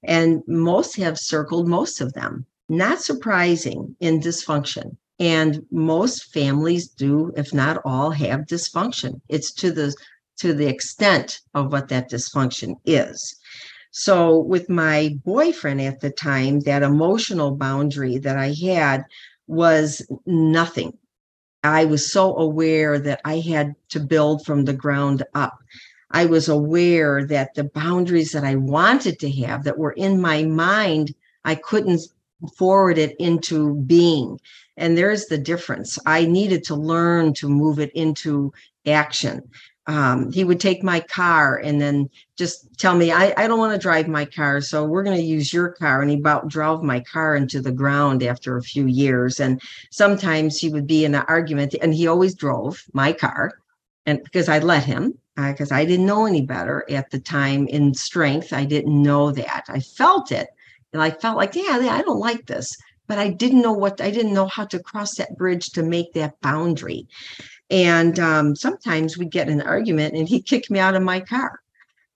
And 0.02 0.42
most 0.48 0.96
have 0.96 1.18
circled 1.18 1.68
most 1.68 2.00
of 2.00 2.12
them. 2.14 2.44
Not 2.68 3.00
surprising 3.00 3.94
in 4.00 4.20
dysfunction. 4.20 4.96
And 5.20 5.64
most 5.70 6.32
families 6.32 6.88
do, 6.88 7.32
if 7.36 7.54
not 7.54 7.80
all, 7.84 8.10
have 8.10 8.40
dysfunction. 8.40 9.20
It's 9.28 9.52
to 9.54 9.70
the 9.70 9.94
to 10.42 10.52
the 10.52 10.66
extent 10.66 11.38
of 11.54 11.70
what 11.70 11.86
that 11.86 12.10
dysfunction 12.10 12.74
is. 12.84 13.36
So, 13.92 14.40
with 14.40 14.68
my 14.68 15.14
boyfriend 15.24 15.80
at 15.80 16.00
the 16.00 16.10
time, 16.10 16.58
that 16.60 16.82
emotional 16.82 17.52
boundary 17.52 18.18
that 18.18 18.36
I 18.36 18.52
had 18.52 19.04
was 19.46 20.04
nothing. 20.26 20.98
I 21.62 21.84
was 21.84 22.10
so 22.10 22.36
aware 22.36 22.98
that 22.98 23.20
I 23.24 23.38
had 23.38 23.76
to 23.90 24.00
build 24.00 24.44
from 24.44 24.64
the 24.64 24.72
ground 24.72 25.22
up. 25.34 25.56
I 26.10 26.26
was 26.26 26.48
aware 26.48 27.24
that 27.26 27.54
the 27.54 27.64
boundaries 27.64 28.32
that 28.32 28.42
I 28.42 28.56
wanted 28.56 29.20
to 29.20 29.30
have 29.42 29.62
that 29.62 29.78
were 29.78 29.92
in 29.92 30.20
my 30.20 30.42
mind, 30.42 31.14
I 31.44 31.54
couldn't 31.54 32.00
forward 32.58 32.98
it 32.98 33.14
into 33.20 33.76
being. 33.82 34.40
And 34.76 34.98
there's 34.98 35.26
the 35.26 35.38
difference. 35.38 36.00
I 36.04 36.26
needed 36.26 36.64
to 36.64 36.74
learn 36.74 37.32
to 37.34 37.48
move 37.48 37.78
it 37.78 37.92
into 37.94 38.52
action 38.84 39.48
um, 39.86 40.30
he 40.30 40.44
would 40.44 40.60
take 40.60 40.82
my 40.82 41.00
car 41.00 41.58
and 41.58 41.80
then 41.80 42.08
just 42.36 42.78
tell 42.78 42.94
me, 42.94 43.10
I, 43.10 43.34
I 43.36 43.46
don't 43.48 43.58
want 43.58 43.72
to 43.72 43.78
drive 43.78 44.06
my 44.06 44.24
car. 44.24 44.60
So 44.60 44.84
we're 44.84 45.02
going 45.02 45.16
to 45.16 45.22
use 45.22 45.52
your 45.52 45.70
car. 45.70 46.00
And 46.00 46.10
he 46.10 46.16
about 46.16 46.48
drove 46.48 46.82
my 46.82 47.00
car 47.00 47.34
into 47.34 47.60
the 47.60 47.72
ground 47.72 48.22
after 48.22 48.56
a 48.56 48.62
few 48.62 48.86
years. 48.86 49.40
And 49.40 49.60
sometimes 49.90 50.58
he 50.58 50.68
would 50.68 50.86
be 50.86 51.04
in 51.04 51.14
an 51.14 51.24
argument 51.26 51.74
and 51.82 51.92
he 51.92 52.06
always 52.06 52.34
drove 52.34 52.84
my 52.92 53.12
car. 53.12 53.52
And 54.06 54.22
because 54.22 54.48
I 54.48 54.60
let 54.60 54.84
him, 54.84 55.18
because 55.36 55.72
uh, 55.72 55.76
I 55.76 55.84
didn't 55.84 56.06
know 56.06 56.26
any 56.26 56.42
better 56.42 56.84
at 56.88 57.10
the 57.10 57.18
time 57.18 57.66
in 57.66 57.94
strength, 57.94 58.52
I 58.52 58.64
didn't 58.64 59.02
know 59.02 59.32
that. 59.32 59.64
I 59.68 59.80
felt 59.80 60.30
it. 60.30 60.48
And 60.92 61.02
I 61.02 61.10
felt 61.10 61.36
like, 61.36 61.54
yeah, 61.54 61.78
I 61.90 62.02
don't 62.02 62.20
like 62.20 62.46
this 62.46 62.76
but 63.08 63.18
I 63.18 63.28
didn't 63.28 63.60
know 63.60 63.72
what 63.74 64.00
I 64.00 64.10
didn't 64.10 64.32
know 64.32 64.46
how 64.46 64.64
to 64.64 64.78
cross 64.78 65.16
that 65.16 65.36
bridge 65.36 65.70
to 65.72 65.82
make 65.82 66.14
that 66.14 66.40
boundary. 66.40 67.06
And 67.72 68.20
um, 68.20 68.54
sometimes 68.54 69.16
we'd 69.16 69.30
get 69.30 69.48
an 69.48 69.62
argument 69.62 70.14
and 70.14 70.28
he 70.28 70.42
kicked 70.42 70.70
me 70.70 70.78
out 70.78 70.94
of 70.94 71.02
my 71.02 71.20
car. 71.20 71.58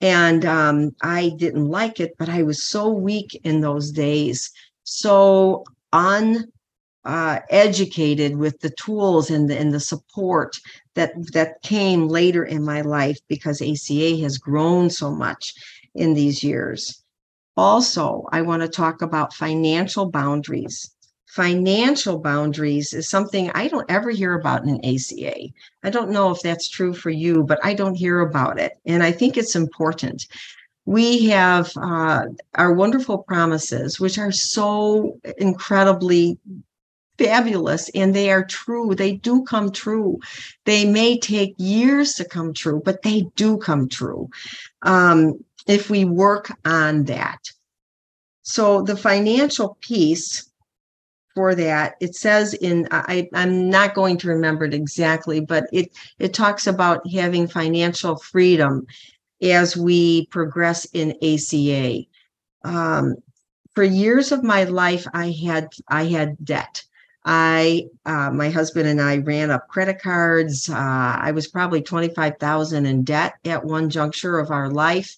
And 0.03 0.45
um, 0.45 0.95
I 1.03 1.31
didn't 1.38 1.69
like 1.69 1.99
it, 1.99 2.14
but 2.19 2.29
I 2.29 2.42
was 2.42 2.62
so 2.62 2.90
weak 2.90 3.40
in 3.42 3.62
those 3.62 3.90
days, 3.90 4.53
so 4.85 5.64
uneducated 5.95 8.35
uh, 8.35 8.37
with 8.37 8.61
the 8.61 8.75
tools 8.79 9.31
and 9.31 9.49
the, 9.49 9.59
and 9.59 9.73
the 9.73 9.81
support 9.81 10.59
that 10.95 11.12
that 11.33 11.62
came 11.62 12.09
later 12.09 12.45
in 12.45 12.62
my 12.62 12.83
life 12.83 13.16
because 13.27 13.62
ACA 13.62 14.19
has 14.19 14.37
grown 14.37 14.90
so 14.90 15.11
much 15.11 15.55
in 15.95 16.12
these 16.12 16.45
years. 16.45 17.03
Also, 17.57 18.27
I 18.33 18.42
want 18.42 18.61
to 18.61 18.69
talk 18.69 19.01
about 19.01 19.33
financial 19.33 20.11
boundaries 20.11 20.95
financial 21.37 22.18
boundaries 22.18 22.94
is 22.94 23.11
something 23.11 23.51
I 23.51 23.68
don't 23.68 23.90
ever 23.90 24.11
hear 24.11 24.33
about 24.35 24.62
in 24.62 24.70
an 24.70 24.85
ACA. 24.85 25.53
I 25.83 25.90
don't 25.90 26.11
know 26.11 26.31
if 26.31 26.40
that's 26.40 26.66
true 26.66 26.94
for 26.94 27.11
you, 27.11 27.44
but 27.44 27.61
I 27.62 27.75
don't 27.75 27.94
hear 27.94 28.20
about 28.20 28.59
it. 28.59 28.72
And 28.87 29.03
I 29.03 29.12
think 29.12 29.37
it's 29.37 29.55
important. 29.55 30.27
We 30.87 31.27
have 31.27 31.70
uh, 31.77 32.29
our 32.55 32.72
wonderful 32.72 33.18
promises, 33.18 34.01
which 34.01 34.16
are 34.16 34.33
so 34.33 35.20
incredibly 35.37 36.38
fabulous 37.18 37.90
and 37.90 38.14
they 38.14 38.31
are 38.31 38.44
true. 38.44 38.94
They 38.94 39.12
do 39.12 39.44
come 39.44 39.72
true. 39.72 40.18
They 40.64 40.87
may 40.87 41.18
take 41.18 41.55
years 41.59 42.14
to 42.14 42.25
come 42.25 42.55
true, 42.55 42.81
but 42.83 43.03
they 43.03 43.27
do 43.37 43.59
come 43.59 43.90
true 43.90 44.31
um, 44.83 45.44
if 45.66 45.90
we 45.90 46.07
work 46.07 46.51
on 46.64 47.05
that. 47.05 47.40
So, 48.42 48.83
the 48.83 48.96
financial 48.96 49.77
piece 49.81 50.45
for 51.37 51.55
that. 51.55 51.96
It 52.01 52.16
says 52.16 52.55
in 52.55 52.88
I, 52.90 53.29
I'm 53.35 53.68
not 53.68 53.94
going 53.94 54.16
to 54.18 54.29
remember 54.29 54.64
it 54.64 54.75
exactly, 54.75 55.38
but 55.38 55.66
it 55.70 55.92
it 56.18 56.33
talks 56.33 56.66
about 56.66 57.09
having 57.09 57.46
financial 57.46 58.16
freedom 58.16 58.87
as 59.42 59.77
we 59.77 60.27
progress 60.27 60.87
in 60.94 61.14
ACA. 61.22 62.07
Um, 62.64 63.16
for 63.75 63.85
years 63.85 64.33
of 64.33 64.42
my 64.42 64.64
life, 64.64 65.07
I 65.12 65.31
had 65.31 65.68
I 65.87 66.07
had 66.07 66.42
debt. 66.42 66.83
I, 67.29 67.88
uh, 68.05 68.31
my 68.31 68.51
husband 68.51 68.87
and 68.88 69.01
I 69.01 69.16
ran 69.18 69.51
up 69.51 69.66
credit 69.66 70.01
cards. 70.01 70.70
Uh, 70.70 71.18
I 71.20 71.33
was 71.33 71.49
probably 71.49 71.83
twenty 71.83 72.09
five 72.09 72.38
thousand 72.40 72.87
in 72.87 73.05
debt 73.05 73.35
at 73.44 73.62
one 73.62 73.90
juncture 73.90 74.38
of 74.38 74.51
our 74.51 74.70
life 74.70 75.14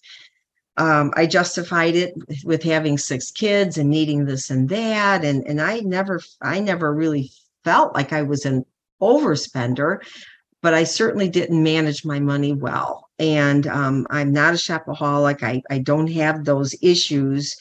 um, 0.78 1.12
I 1.16 1.26
justified 1.26 1.96
it 1.96 2.14
with 2.44 2.62
having 2.62 2.98
six 2.98 3.30
kids 3.30 3.76
and 3.76 3.90
needing 3.90 4.24
this 4.24 4.48
and 4.48 4.68
that, 4.68 5.24
and 5.24 5.46
and 5.46 5.60
I 5.60 5.80
never 5.80 6.20
I 6.40 6.60
never 6.60 6.94
really 6.94 7.30
felt 7.64 7.94
like 7.94 8.12
I 8.12 8.22
was 8.22 8.46
an 8.46 8.64
overspender, 9.02 9.98
but 10.62 10.74
I 10.74 10.84
certainly 10.84 11.28
didn't 11.28 11.62
manage 11.62 12.04
my 12.04 12.20
money 12.20 12.52
well. 12.52 13.08
And 13.18 13.66
um, 13.66 14.06
I'm 14.10 14.32
not 14.32 14.54
a 14.54 14.56
shopaholic. 14.56 15.42
I 15.42 15.62
I 15.68 15.78
don't 15.78 16.10
have 16.12 16.44
those 16.44 16.76
issues, 16.80 17.56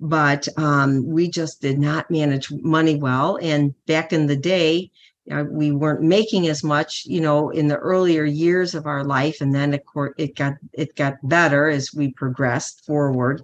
but 0.00 0.46
um, 0.56 1.04
we 1.04 1.28
just 1.28 1.60
did 1.60 1.78
not 1.78 2.10
manage 2.10 2.52
money 2.52 2.94
well. 2.94 3.36
And 3.42 3.74
back 3.86 4.12
in 4.12 4.28
the 4.28 4.36
day, 4.36 4.92
we 5.26 5.70
weren't 5.70 6.02
making 6.02 6.48
as 6.48 6.64
much 6.64 7.04
you 7.06 7.20
know 7.20 7.50
in 7.50 7.68
the 7.68 7.76
earlier 7.76 8.24
years 8.24 8.74
of 8.74 8.86
our 8.86 9.04
life 9.04 9.40
and 9.40 9.54
then 9.54 9.74
of 9.74 9.84
course 9.84 10.14
it 10.18 10.34
got 10.34 10.54
it 10.72 10.96
got 10.96 11.14
better 11.22 11.68
as 11.68 11.94
we 11.94 12.12
progressed 12.12 12.84
forward. 12.84 13.42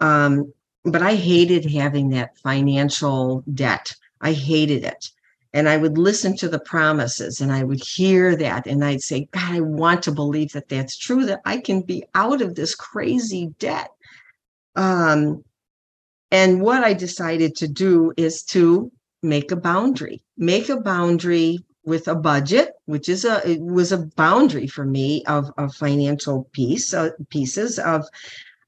Um, 0.00 0.52
but 0.84 1.02
i 1.02 1.14
hated 1.14 1.64
having 1.64 2.10
that 2.10 2.36
financial 2.38 3.42
debt. 3.52 3.94
I 4.20 4.32
hated 4.32 4.84
it. 4.84 5.10
And 5.52 5.68
i 5.68 5.76
would 5.76 5.98
listen 5.98 6.36
to 6.38 6.48
the 6.48 6.58
promises 6.58 7.40
and 7.40 7.52
i 7.52 7.62
would 7.62 7.82
hear 7.82 8.34
that 8.36 8.66
and 8.66 8.84
i'd 8.84 9.02
say 9.02 9.28
god 9.32 9.52
i 9.52 9.60
want 9.60 10.02
to 10.04 10.12
believe 10.12 10.52
that 10.52 10.68
that's 10.68 10.96
true 10.96 11.26
that 11.26 11.40
i 11.44 11.58
can 11.58 11.82
be 11.82 12.04
out 12.14 12.42
of 12.42 12.54
this 12.54 12.74
crazy 12.74 13.54
debt. 13.58 13.90
Um, 14.74 15.44
and 16.30 16.60
what 16.60 16.82
i 16.82 16.92
decided 16.92 17.54
to 17.56 17.68
do 17.68 18.12
is 18.16 18.42
to 18.44 18.90
make 19.24 19.50
a 19.50 19.56
boundary. 19.56 20.22
Make 20.36 20.68
a 20.68 20.80
boundary 20.80 21.58
with 21.84 22.08
a 22.08 22.14
budget 22.14 22.72
which 22.86 23.08
is 23.08 23.24
a 23.24 23.46
it 23.48 23.60
was 23.60 23.92
a 23.92 24.06
boundary 24.16 24.66
for 24.66 24.84
me 24.84 25.22
of, 25.26 25.50
of 25.58 25.74
financial 25.74 26.48
piece 26.52 26.94
uh, 26.94 27.10
pieces 27.28 27.78
of 27.78 28.06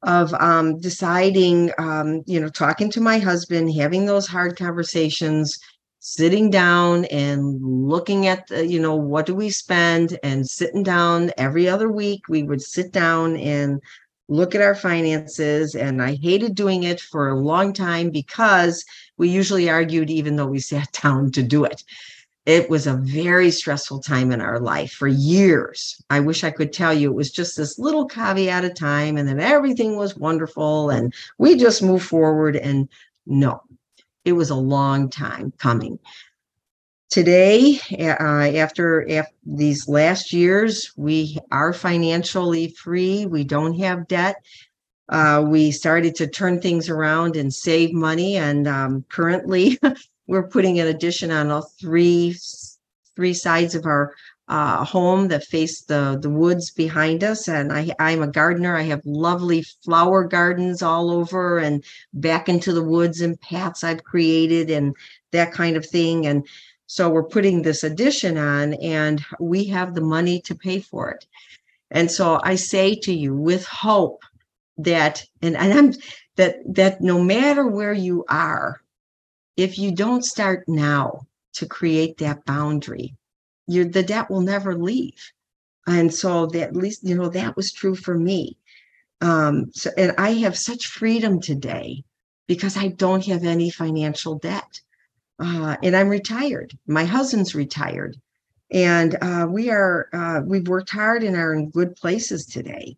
of 0.03 0.33
um, 0.35 0.79
deciding 0.79 1.73
um, 1.79 2.23
you 2.27 2.38
know 2.40 2.49
talking 2.49 2.90
to 2.90 3.01
my 3.01 3.19
husband 3.19 3.75
having 3.75 4.07
those 4.07 4.27
hard 4.27 4.57
conversations 4.57 5.59
sitting 5.99 6.51
down 6.51 7.05
and 7.07 7.59
looking 7.62 8.27
at 8.27 8.47
the, 8.49 8.66
you 8.66 8.81
know 8.81 8.95
what 8.95 9.27
do 9.27 9.35
we 9.35 9.51
spend 9.51 10.19
and 10.23 10.49
sitting 10.49 10.83
down. 10.83 11.31
Every 11.38 11.69
other 11.69 11.90
week 11.90 12.29
we 12.29 12.42
would 12.42 12.62
sit 12.62 12.92
down 12.92 13.37
and 13.38 13.81
look 14.29 14.55
at 14.55 14.61
our 14.61 14.75
finances 14.75 15.77
and 15.77 16.03
i 16.03 16.16
hated 16.21 16.55
doing 16.55 16.83
it 16.83 17.01
for 17.01 17.29
a 17.29 17.38
long 17.38 17.73
time 17.73 18.11
because 18.11 18.85
we 19.16 19.29
usually 19.29 19.68
argued 19.70 20.11
even 20.11 20.37
though 20.37 20.46
we 20.46 20.59
sat 20.59 20.92
down 21.02 21.31
to 21.33 21.42
do 21.42 21.64
it. 21.64 21.83
It 22.44 22.70
was 22.70 22.87
a 22.87 22.94
very 22.94 23.50
stressful 23.50 24.00
time 24.00 24.31
in 24.31 24.40
our 24.40 24.61
life 24.61 24.92
for 24.92 25.09
years. 25.09 26.00
I 26.11 26.20
wish 26.20 26.44
I 26.44 26.52
could 26.52 26.72
tell 26.72 26.94
you 26.94 27.11
it 27.11 27.16
was 27.16 27.33
just 27.33 27.57
this 27.57 27.76
little 27.76 28.07
caveat 28.07 28.64
of 28.64 28.74
time 28.76 29.16
and 29.16 29.29
then 29.29 29.40
everything 29.40 29.96
was 29.96 30.16
wonderful 30.16 30.90
and 30.90 31.12
we 31.38 31.57
just 31.57 31.83
moved 31.83 32.07
forward. 32.07 32.55
And 32.55 32.88
no, 33.26 33.62
it 34.24 34.35
was 34.35 34.50
a 34.50 34.55
long 34.55 35.11
time 35.11 35.52
coming. 35.59 35.98
Today, 37.11 37.81
uh, 37.98 38.02
after, 38.22 39.11
after 39.11 39.33
these 39.44 39.88
last 39.88 40.33
years, 40.33 40.92
we 40.96 41.38
are 41.50 41.72
financially 41.72 42.68
free. 42.68 43.26
We 43.26 43.42
don't 43.42 43.79
have 43.81 44.07
debt 44.07 44.37
Uh, 45.09 45.45
we 45.47 45.71
started 45.71 46.14
to 46.16 46.27
turn 46.27 46.61
things 46.61 46.88
around 46.88 47.37
and 47.37 47.55
save 47.55 47.92
money, 47.92 48.37
and 48.37 48.66
um, 48.66 49.05
currently 49.09 49.79
we're 50.27 50.49
putting 50.49 50.81
an 50.81 50.88
addition 50.88 51.31
on 51.31 51.51
all 51.51 51.71
three 51.81 52.37
three 53.14 53.35
sides 53.35 53.75
of 53.75 53.87
our 53.87 54.14
uh, 54.49 54.85
home 54.85 55.29
that 55.29 55.45
face 55.45 55.83
the 55.83 56.19
the 56.21 56.31
woods 56.31 56.71
behind 56.71 57.25
us. 57.25 57.49
And 57.49 57.73
I 57.73 57.95
I'm 57.99 58.23
a 58.23 58.27
gardener. 58.27 58.77
I 58.77 58.83
have 58.83 59.01
lovely 59.05 59.62
flower 59.85 60.25
gardens 60.25 60.83
all 60.83 61.11
over 61.11 61.59
and 61.59 61.85
back 62.12 62.49
into 62.49 62.73
the 62.73 62.85
woods 62.85 63.21
and 63.21 63.40
paths 63.40 63.85
I've 63.85 64.05
created 64.05 64.71
and 64.71 64.95
that 65.33 65.53
kind 65.53 65.77
of 65.77 65.87
thing. 65.87 66.27
And 66.27 66.47
so 66.87 67.09
we're 67.11 67.25
putting 67.25 67.62
this 67.62 67.83
addition 67.83 68.38
on, 68.38 68.75
and 68.75 69.25
we 69.40 69.64
have 69.64 69.95
the 69.95 70.01
money 70.01 70.40
to 70.42 70.55
pay 70.55 70.79
for 70.79 71.11
it. 71.11 71.27
And 71.90 72.11
so 72.11 72.40
I 72.45 72.55
say 72.55 72.95
to 72.97 73.12
you 73.12 73.35
with 73.35 73.64
hope 73.64 74.23
that, 74.79 75.25
and, 75.43 75.57
and 75.57 75.73
I'm 75.73 75.93
that 76.37 76.57
that 76.75 77.01
no 77.01 77.23
matter 77.23 77.67
where 77.67 77.93
you 77.93 78.25
are, 78.29 78.81
if 79.57 79.79
you 79.79 79.95
don't 79.95 80.25
start 80.25 80.65
now 80.69 81.27
to 81.55 81.67
create 81.67 82.19
that 82.19 82.45
boundary, 82.45 83.15
you 83.67 83.85
the 83.85 84.03
debt 84.03 84.31
will 84.31 84.43
never 84.43 84.77
leave. 84.77 85.33
And 85.87 86.12
so 86.12 86.47
that 86.47 86.69
at 86.69 86.77
least, 86.77 87.05
you 87.05 87.15
know, 87.15 87.29
that 87.29 87.57
was 87.57 87.73
true 87.73 87.95
for 87.95 88.19
me. 88.19 88.57
Um, 89.21 89.71
so 89.73 89.91
and 89.97 90.12
I 90.19 90.31
have 90.35 90.59
such 90.59 90.89
freedom 90.89 91.41
today 91.41 92.05
because 92.47 92.77
I 92.77 92.89
don't 92.89 93.25
have 93.27 93.45
any 93.45 93.71
financial 93.71 94.39
debt. 94.39 94.81
Uh, 95.39 95.77
and 95.83 95.95
I'm 95.95 96.09
retired. 96.09 96.77
My 96.87 97.05
husband's 97.05 97.55
retired. 97.55 98.17
And 98.73 99.17
uh, 99.21 99.47
we 99.49 99.71
are, 99.71 100.09
uh, 100.12 100.41
we've 100.45 100.67
worked 100.67 100.91
hard 100.91 101.23
and 101.23 101.37
are 101.37 101.55
in 101.55 101.71
good 101.71 101.95
places 101.95 102.47
today. 102.47 102.97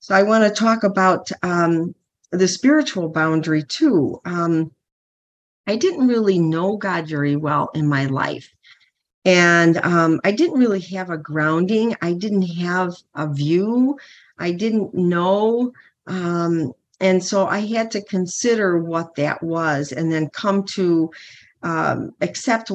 So 0.00 0.14
I 0.14 0.22
want 0.22 0.44
to 0.44 0.60
talk 0.60 0.84
about 0.84 1.30
um, 1.42 1.94
the 2.30 2.48
spiritual 2.48 3.08
boundary 3.08 3.62
too. 3.62 4.20
Um, 4.24 4.72
I 5.66 5.76
didn't 5.76 6.08
really 6.08 6.38
know 6.38 6.76
God 6.76 7.08
very 7.08 7.36
well 7.36 7.70
in 7.74 7.86
my 7.88 8.06
life. 8.06 8.50
And 9.24 9.76
um, 9.78 10.20
I 10.24 10.30
didn't 10.30 10.58
really 10.58 10.80
have 10.80 11.10
a 11.10 11.18
grounding. 11.18 11.94
I 12.00 12.14
didn't 12.14 12.48
have 12.56 12.94
a 13.14 13.30
view. 13.30 13.98
I 14.38 14.52
didn't 14.52 14.94
know. 14.94 15.72
Um, 16.06 16.72
and 17.00 17.22
so 17.22 17.46
I 17.46 17.60
had 17.60 17.90
to 17.92 18.02
consider 18.02 18.78
what 18.78 19.14
that 19.16 19.42
was 19.42 19.92
and 19.92 20.10
then 20.10 20.30
come 20.30 20.64
to 20.64 21.10
um, 21.62 22.12
accept 22.20 22.70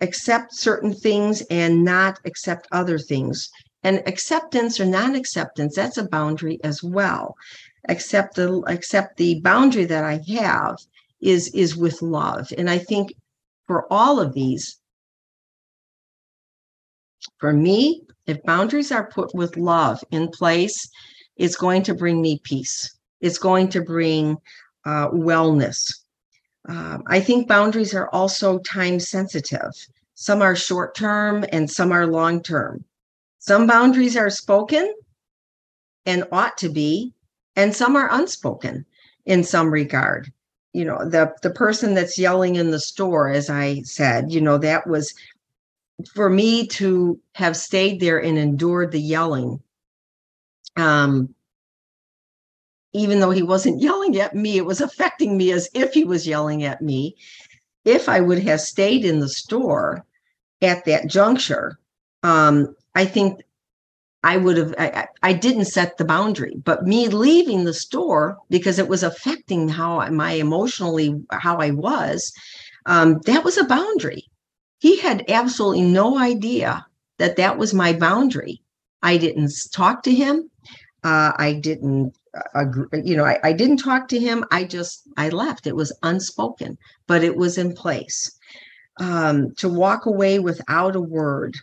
accept 0.00 0.54
certain 0.54 0.92
things 0.92 1.42
and 1.50 1.84
not 1.84 2.18
accept 2.24 2.66
other 2.72 2.98
things. 2.98 3.50
And 3.84 4.02
acceptance 4.06 4.80
or 4.80 4.86
non-acceptance, 4.86 5.76
that's 5.76 5.98
a 5.98 6.08
boundary 6.08 6.58
as 6.64 6.82
well. 6.82 7.36
Accept 7.88 8.34
the 8.34 8.62
accept 8.66 9.18
the 9.18 9.40
boundary 9.40 9.84
that 9.84 10.04
I 10.04 10.20
have 10.34 10.78
is 11.20 11.48
is 11.54 11.76
with 11.76 12.00
love. 12.02 12.52
And 12.56 12.68
I 12.68 12.78
think 12.78 13.14
for 13.66 13.86
all 13.92 14.20
of 14.20 14.32
these, 14.32 14.78
for 17.38 17.52
me, 17.52 18.02
if 18.26 18.42
boundaries 18.44 18.90
are 18.90 19.10
put 19.10 19.34
with 19.34 19.56
love 19.56 20.02
in 20.10 20.28
place, 20.28 20.88
it's 21.36 21.56
going 21.56 21.82
to 21.84 21.94
bring 21.94 22.22
me 22.22 22.40
peace. 22.42 22.96
It's 23.20 23.38
going 23.38 23.68
to 23.70 23.82
bring 23.82 24.36
uh, 24.86 25.10
wellness. 25.10 25.92
Um, 26.66 27.02
I 27.06 27.20
think 27.20 27.48
boundaries 27.48 27.94
are 27.94 28.08
also 28.10 28.58
time 28.60 28.98
sensitive. 28.98 29.72
Some 30.14 30.40
are 30.40 30.56
short 30.56 30.94
term 30.94 31.44
and 31.52 31.70
some 31.70 31.92
are 31.92 32.06
long 32.06 32.42
term. 32.42 32.84
Some 33.46 33.66
boundaries 33.66 34.16
are 34.16 34.30
spoken 34.30 34.94
and 36.06 36.24
ought 36.32 36.56
to 36.58 36.70
be, 36.70 37.12
and 37.56 37.76
some 37.76 37.94
are 37.94 38.08
unspoken 38.10 38.86
in 39.26 39.44
some 39.44 39.70
regard. 39.70 40.32
You 40.72 40.86
know, 40.86 41.06
the 41.06 41.34
the 41.42 41.50
person 41.50 41.92
that's 41.92 42.18
yelling 42.18 42.56
in 42.56 42.70
the 42.70 42.80
store, 42.80 43.28
as 43.28 43.50
I 43.50 43.82
said, 43.82 44.32
you 44.32 44.40
know, 44.40 44.56
that 44.58 44.86
was 44.86 45.12
for 46.14 46.30
me 46.30 46.66
to 46.68 47.20
have 47.34 47.54
stayed 47.54 48.00
there 48.00 48.18
and 48.18 48.38
endured 48.38 48.92
the 48.92 49.00
yelling. 49.00 49.60
Um, 50.78 51.34
even 52.94 53.20
though 53.20 53.30
he 53.30 53.42
wasn't 53.42 53.82
yelling 53.88 54.18
at 54.18 54.34
me, 54.34 54.56
it 54.56 54.64
was 54.64 54.80
affecting 54.80 55.36
me 55.36 55.52
as 55.52 55.68
if 55.74 55.92
he 55.92 56.04
was 56.04 56.26
yelling 56.26 56.64
at 56.64 56.80
me. 56.80 57.14
If 57.84 58.08
I 58.08 58.20
would 58.20 58.38
have 58.38 58.62
stayed 58.62 59.04
in 59.04 59.20
the 59.20 59.28
store 59.28 60.06
at 60.62 60.86
that 60.86 61.08
juncture, 61.08 61.78
um, 62.22 62.74
I 62.94 63.04
think 63.04 63.40
I 64.24 64.38
would 64.38 64.56
have, 64.56 64.74
I, 64.78 65.06
I, 65.22 65.32
didn't 65.34 65.66
set 65.66 65.98
the 65.98 66.04
boundary, 66.04 66.54
but 66.64 66.86
me 66.86 67.08
leaving 67.08 67.64
the 67.64 67.74
store 67.74 68.38
because 68.48 68.78
it 68.78 68.88
was 68.88 69.02
affecting 69.02 69.68
how 69.68 70.08
my 70.08 70.32
emotionally, 70.32 71.22
how 71.30 71.58
I 71.58 71.72
was, 71.72 72.32
um, 72.86 73.20
that 73.26 73.44
was 73.44 73.58
a 73.58 73.64
boundary. 73.64 74.24
He 74.78 74.98
had 74.98 75.24
absolutely 75.28 75.82
no 75.82 76.18
idea 76.18 76.86
that 77.18 77.36
that 77.36 77.58
was 77.58 77.74
my 77.74 77.92
boundary. 77.92 78.62
I 79.02 79.18
didn't 79.18 79.52
talk 79.72 80.02
to 80.04 80.14
him. 80.14 80.50
Uh, 81.02 81.32
I 81.36 81.52
didn't 81.52 82.14
agree, 82.54 82.86
you 83.04 83.16
know, 83.16 83.26
I, 83.26 83.38
I 83.44 83.52
didn't 83.52 83.76
talk 83.76 84.08
to 84.08 84.18
him. 84.18 84.42
I 84.50 84.64
just, 84.64 85.02
I 85.18 85.28
left. 85.28 85.66
It 85.66 85.76
was 85.76 85.96
unspoken, 86.02 86.78
but 87.06 87.22
it 87.22 87.36
was 87.36 87.58
in 87.58 87.74
place. 87.74 88.30
Um, 89.00 89.54
to 89.56 89.68
walk 89.68 90.06
away 90.06 90.38
without 90.38 90.96
a 90.96 91.00
word 91.00 91.56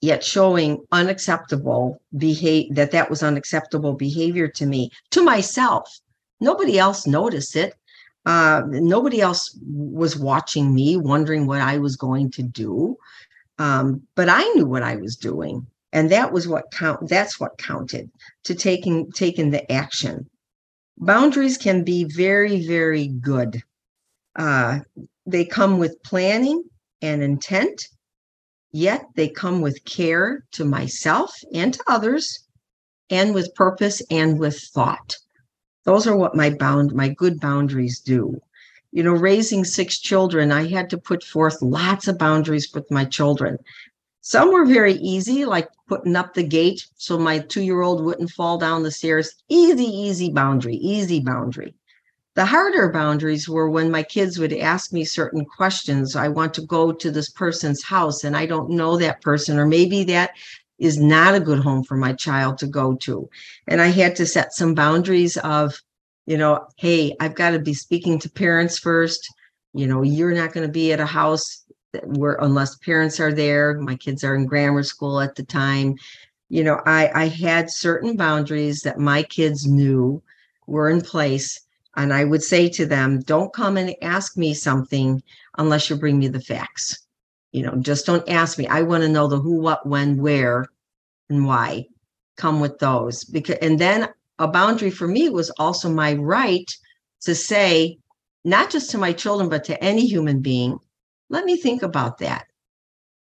yet 0.00 0.22
showing 0.22 0.84
unacceptable 0.92 2.00
behavior 2.16 2.74
that 2.74 2.92
that 2.92 3.10
was 3.10 3.22
unacceptable 3.22 3.94
behavior 3.94 4.48
to 4.48 4.66
me 4.66 4.90
to 5.10 5.22
myself. 5.22 6.00
Nobody 6.40 6.78
else 6.78 7.06
noticed 7.06 7.56
it. 7.56 7.74
Uh, 8.24 8.62
nobody 8.66 9.20
else 9.20 9.58
was 9.66 10.16
watching 10.16 10.74
me 10.74 10.96
wondering 10.96 11.46
what 11.46 11.60
i 11.60 11.78
was 11.78 11.96
going 11.96 12.30
to 12.30 12.42
do. 12.42 12.96
Um, 13.58 14.02
but 14.14 14.28
i 14.28 14.42
knew 14.54 14.66
what 14.66 14.82
i 14.82 14.96
was 14.96 15.16
doing 15.16 15.66
and 15.92 16.10
that 16.10 16.32
was 16.32 16.46
what 16.46 16.70
count 16.70 17.08
that's 17.08 17.40
what 17.40 17.58
counted 17.58 18.10
to 18.44 18.54
taking 18.54 19.10
taking 19.12 19.50
the 19.50 19.70
action. 19.72 20.28
Boundaries 20.98 21.56
can 21.58 21.84
be 21.84 22.04
very 22.04 22.66
very 22.66 23.08
good. 23.08 23.62
Uh, 24.36 24.80
they 25.26 25.44
come 25.44 25.78
with 25.78 26.02
planning 26.02 26.62
and 27.02 27.22
intent 27.22 27.88
yet 28.72 29.06
they 29.14 29.28
come 29.28 29.60
with 29.60 29.84
care 29.84 30.44
to 30.52 30.64
myself 30.64 31.34
and 31.54 31.74
to 31.74 31.82
others 31.86 32.40
and 33.10 33.34
with 33.34 33.54
purpose 33.54 34.02
and 34.10 34.38
with 34.38 34.58
thought. 34.58 35.16
Those 35.84 36.06
are 36.06 36.16
what 36.16 36.36
my 36.36 36.50
bound 36.50 36.92
my 36.92 37.08
good 37.08 37.40
boundaries 37.40 38.00
do. 38.00 38.40
You 38.92 39.02
know 39.02 39.12
raising 39.12 39.64
six 39.64 39.98
children 39.98 40.52
i 40.52 40.66
had 40.66 40.90
to 40.90 40.98
put 40.98 41.22
forth 41.22 41.62
lots 41.62 42.08
of 42.08 42.18
boundaries 42.18 42.72
with 42.74 42.90
my 42.90 43.04
children. 43.04 43.58
Some 44.20 44.52
were 44.52 44.66
very 44.66 44.94
easy 44.94 45.44
like 45.44 45.68
putting 45.88 46.16
up 46.16 46.34
the 46.34 46.42
gate 46.42 46.86
so 46.96 47.18
my 47.18 47.38
2 47.38 47.62
year 47.62 47.80
old 47.80 48.04
wouldn't 48.04 48.30
fall 48.30 48.58
down 48.58 48.82
the 48.82 48.90
stairs. 48.90 49.32
Easy 49.48 49.84
easy 49.84 50.30
boundary 50.30 50.76
easy 50.76 51.20
boundary 51.20 51.74
the 52.38 52.46
harder 52.46 52.88
boundaries 52.88 53.48
were 53.48 53.68
when 53.68 53.90
my 53.90 54.04
kids 54.04 54.38
would 54.38 54.52
ask 54.52 54.92
me 54.92 55.04
certain 55.04 55.44
questions. 55.44 56.14
I 56.14 56.28
want 56.28 56.54
to 56.54 56.60
go 56.60 56.92
to 56.92 57.10
this 57.10 57.28
person's 57.28 57.82
house 57.82 58.22
and 58.22 58.36
I 58.36 58.46
don't 58.46 58.70
know 58.70 58.96
that 58.96 59.22
person, 59.22 59.58
or 59.58 59.66
maybe 59.66 60.04
that 60.04 60.30
is 60.78 61.00
not 61.00 61.34
a 61.34 61.40
good 61.40 61.58
home 61.58 61.82
for 61.82 61.96
my 61.96 62.12
child 62.12 62.56
to 62.58 62.68
go 62.68 62.94
to. 62.94 63.28
And 63.66 63.80
I 63.80 63.88
had 63.88 64.14
to 64.14 64.24
set 64.24 64.54
some 64.54 64.72
boundaries 64.72 65.36
of, 65.38 65.82
you 66.26 66.38
know, 66.38 66.64
hey, 66.76 67.16
I've 67.18 67.34
got 67.34 67.50
to 67.50 67.58
be 67.58 67.74
speaking 67.74 68.20
to 68.20 68.30
parents 68.30 68.78
first. 68.78 69.28
You 69.74 69.88
know, 69.88 70.02
you're 70.02 70.30
not 70.32 70.52
going 70.52 70.64
to 70.64 70.72
be 70.72 70.92
at 70.92 71.00
a 71.00 71.06
house 71.06 71.64
where 72.04 72.38
unless 72.40 72.76
parents 72.76 73.18
are 73.18 73.32
there. 73.32 73.80
My 73.80 73.96
kids 73.96 74.22
are 74.22 74.36
in 74.36 74.46
grammar 74.46 74.84
school 74.84 75.20
at 75.20 75.34
the 75.34 75.42
time. 75.42 75.96
You 76.50 76.62
know, 76.62 76.80
I, 76.86 77.10
I 77.12 77.26
had 77.26 77.68
certain 77.68 78.14
boundaries 78.14 78.82
that 78.82 79.00
my 79.00 79.24
kids 79.24 79.66
knew 79.66 80.22
were 80.68 80.88
in 80.88 81.00
place 81.00 81.64
and 81.98 82.14
I 82.14 82.24
would 82.24 82.44
say 82.44 82.68
to 82.70 82.86
them, 82.86 83.20
don't 83.22 83.52
come 83.52 83.76
and 83.76 83.94
ask 84.02 84.36
me 84.36 84.54
something 84.54 85.20
unless 85.58 85.90
you 85.90 85.96
bring 85.96 86.20
me 86.20 86.28
the 86.28 86.40
facts. 86.40 86.96
You 87.50 87.64
know, 87.64 87.74
just 87.80 88.06
don't 88.06 88.28
ask 88.28 88.56
me. 88.56 88.68
I 88.68 88.82
want 88.82 89.02
to 89.02 89.08
know 89.08 89.26
the 89.26 89.40
who, 89.40 89.60
what, 89.60 89.84
when, 89.84 90.22
where, 90.22 90.66
and 91.28 91.44
why. 91.44 91.86
Come 92.36 92.60
with 92.60 92.78
those. 92.78 93.24
Because 93.24 93.56
and 93.56 93.80
then 93.80 94.08
a 94.38 94.46
boundary 94.46 94.90
for 94.90 95.08
me 95.08 95.28
was 95.28 95.50
also 95.58 95.90
my 95.90 96.14
right 96.14 96.70
to 97.22 97.34
say, 97.34 97.98
not 98.44 98.70
just 98.70 98.92
to 98.92 98.98
my 98.98 99.12
children, 99.12 99.48
but 99.48 99.64
to 99.64 99.82
any 99.82 100.06
human 100.06 100.40
being, 100.40 100.78
let 101.30 101.44
me 101.44 101.56
think 101.56 101.82
about 101.82 102.18
that. 102.18 102.46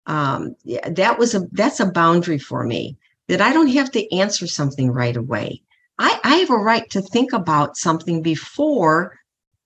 Um, 0.06 0.56
that 0.90 1.16
was 1.16 1.34
a 1.36 1.42
that's 1.52 1.78
a 1.78 1.86
boundary 1.92 2.38
for 2.38 2.64
me 2.64 2.98
that 3.28 3.40
I 3.40 3.52
don't 3.52 3.68
have 3.68 3.92
to 3.92 4.16
answer 4.16 4.48
something 4.48 4.90
right 4.90 5.16
away. 5.16 5.62
I, 5.98 6.20
I 6.24 6.36
have 6.36 6.50
a 6.50 6.56
right 6.56 6.88
to 6.90 7.00
think 7.00 7.32
about 7.32 7.76
something 7.76 8.22
before 8.22 9.16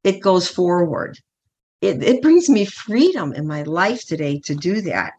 it 0.05 0.21
goes 0.21 0.49
forward. 0.49 1.19
It, 1.81 2.03
it 2.03 2.23
brings 2.23 2.49
me 2.49 2.65
freedom 2.65 3.33
in 3.33 3.47
my 3.47 3.63
life 3.63 4.05
today 4.07 4.41
to 4.41 4.55
do 4.55 4.81
that. 4.83 5.13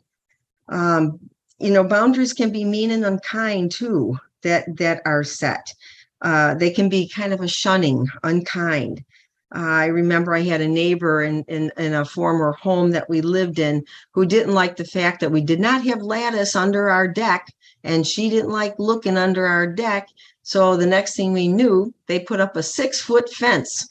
Um, 0.68 1.20
you 1.60 1.72
know, 1.72 1.84
boundaries 1.84 2.34
can 2.34 2.52
be 2.52 2.64
mean 2.64 2.92
and 2.92 3.06
unkind 3.06 3.72
too 3.72 4.18
that 4.44 4.78
that 4.78 5.02
are 5.06 5.24
set. 5.24 5.74
Uh, 6.22 6.54
they 6.56 6.70
can 6.70 6.90
be 6.90 7.10
kind 7.10 7.34
of 7.34 7.42
a 7.42 7.48
shunning, 7.48 8.08
unkind. 8.24 9.04
I 9.52 9.86
remember 9.86 10.34
I 10.34 10.42
had 10.42 10.62
a 10.62 10.68
neighbor 10.68 11.24
in, 11.24 11.44
in, 11.48 11.72
in 11.78 11.94
a 11.94 12.06
former 12.06 12.52
home 12.52 12.92
that 12.92 13.10
we 13.10 13.22
lived 13.22 13.58
in 13.58 13.84
who 14.12 14.26
didn't 14.26 14.54
like 14.54 14.76
the 14.76 14.86
fact 14.86 15.22
that 15.22 15.32
we 15.32 15.42
did 15.42 15.60
not 15.60 15.84
have 15.84 16.02
lattice 16.02 16.56
under 16.56 16.90
our 16.90 17.08
deck, 17.08 17.48
and 17.84 18.06
she 18.06 18.30
didn't 18.30 18.52
like 18.52 18.76
looking 18.78 19.18
under 19.18 19.48
our 19.48 19.66
deck. 19.66 20.10
So 20.44 20.78
the 20.78 20.86
next 20.86 21.16
thing 21.16 21.34
we 21.34 21.48
knew, 21.48 21.94
they 22.08 22.20
put 22.20 22.40
up 22.40 22.56
a 22.56 22.64
six 22.64 23.02
foot 23.02 23.30
fence 23.34 23.88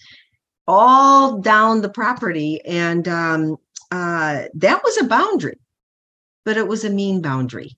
all 0.69 1.39
down 1.41 1.81
the 1.81 1.89
property, 1.89 2.61
and 2.65 3.09
um, 3.09 3.57
uh, 3.91 4.43
that 4.55 4.83
was 4.85 4.99
a 4.99 5.05
boundary, 5.05 5.59
but 6.45 6.57
it 6.57 6.69
was 6.69 6.85
a 6.85 6.91
mean 6.91 7.21
boundary. 7.21 7.77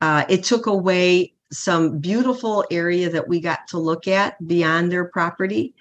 Uh, 0.00 0.24
it 0.28 0.42
took 0.42 0.66
away 0.66 1.32
some 1.52 1.98
beautiful 2.00 2.64
area 2.70 3.08
that 3.08 3.28
we 3.28 3.40
got 3.40 3.60
to 3.68 3.78
look 3.78 4.08
at 4.08 4.46
beyond 4.46 4.90
their 4.90 5.04
property 5.06 5.74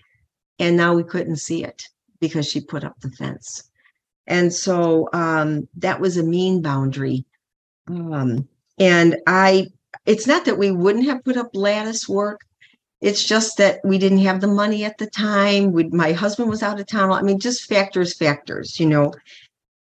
and 0.63 0.77
now 0.77 0.95
we 0.95 1.03
couldn't 1.03 1.35
see 1.35 1.61
it 1.61 1.89
because 2.21 2.47
she 2.47 2.61
put 2.61 2.85
up 2.85 2.97
the 3.01 3.11
fence. 3.11 3.69
And 4.27 4.53
so 4.53 5.09
um, 5.11 5.67
that 5.75 5.99
was 5.99 6.15
a 6.15 6.23
mean 6.23 6.61
boundary. 6.61 7.25
Um, 7.87 8.47
and 8.79 9.17
i 9.27 9.67
it's 10.05 10.25
not 10.25 10.45
that 10.45 10.57
we 10.57 10.71
wouldn't 10.71 11.05
have 11.05 11.23
put 11.23 11.37
up 11.37 11.49
lattice 11.53 12.07
work. 12.07 12.41
It's 13.01 13.23
just 13.23 13.57
that 13.57 13.81
we 13.83 13.97
didn't 13.97 14.25
have 14.29 14.39
the 14.39 14.47
money 14.47 14.85
at 14.85 14.97
the 14.97 15.07
time. 15.07 15.73
We 15.73 15.83
my 15.89 16.13
husband 16.13 16.49
was 16.49 16.63
out 16.63 16.79
of 16.79 16.87
town. 16.87 17.11
I 17.11 17.21
mean 17.21 17.39
just 17.39 17.67
factors 17.67 18.13
factors 18.17 18.79
you 18.79 18.85
know. 18.85 19.13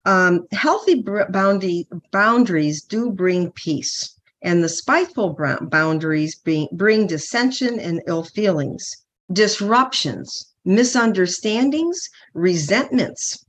Um, 0.03 0.47
healthy 0.51 1.01
boundary 1.29 1.87
boundaries 2.11 2.83
do 2.83 3.09
bring 3.09 3.51
peace. 3.51 4.13
And 4.41 4.63
the 4.63 4.69
spiteful 4.69 5.35
boundaries 5.61 6.35
bring, 6.35 6.67
bring 6.73 7.07
dissension 7.07 7.79
and 7.79 8.01
ill 8.05 8.23
feelings 8.23 8.97
disruptions, 9.31 10.46
misunderstandings, 10.67 12.09
resentments. 12.33 13.45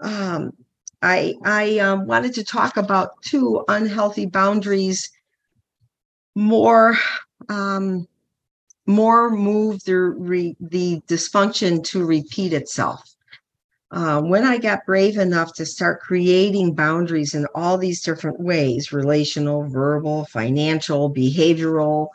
Um, 0.00 0.50
I, 1.00 1.34
I 1.44 1.78
um, 1.78 2.06
wanted 2.06 2.34
to 2.34 2.44
talk 2.44 2.76
about 2.76 3.10
two 3.22 3.64
unhealthy 3.68 4.26
boundaries 4.26 5.10
more 6.34 6.96
um, 7.48 8.06
more 8.86 9.30
move 9.30 9.82
the 9.84 9.94
re, 9.96 10.56
the 10.60 11.00
dysfunction 11.06 11.82
to 11.84 12.04
repeat 12.04 12.52
itself. 12.52 13.14
Uh, 13.90 14.20
when 14.20 14.44
I 14.44 14.58
got 14.58 14.84
brave 14.84 15.18
enough 15.18 15.54
to 15.54 15.64
start 15.64 16.00
creating 16.00 16.74
boundaries 16.74 17.34
in 17.34 17.46
all 17.54 17.78
these 17.78 18.02
different 18.02 18.40
ways 18.40 18.92
relational, 18.92 19.68
verbal, 19.68 20.26
financial, 20.26 21.12
behavioral, 21.14 22.08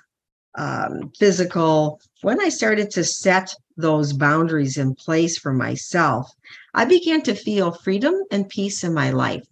um, 0.57 1.11
physical, 1.17 1.99
when 2.21 2.41
I 2.41 2.49
started 2.49 2.89
to 2.91 3.03
set 3.03 3.53
those 3.77 4.13
boundaries 4.13 4.77
in 4.77 4.95
place 4.95 5.37
for 5.37 5.53
myself, 5.53 6.31
I 6.73 6.85
began 6.85 7.21
to 7.23 7.35
feel 7.35 7.71
freedom 7.71 8.15
and 8.31 8.49
peace 8.49 8.83
in 8.83 8.93
my 8.93 9.11
life. 9.11 9.45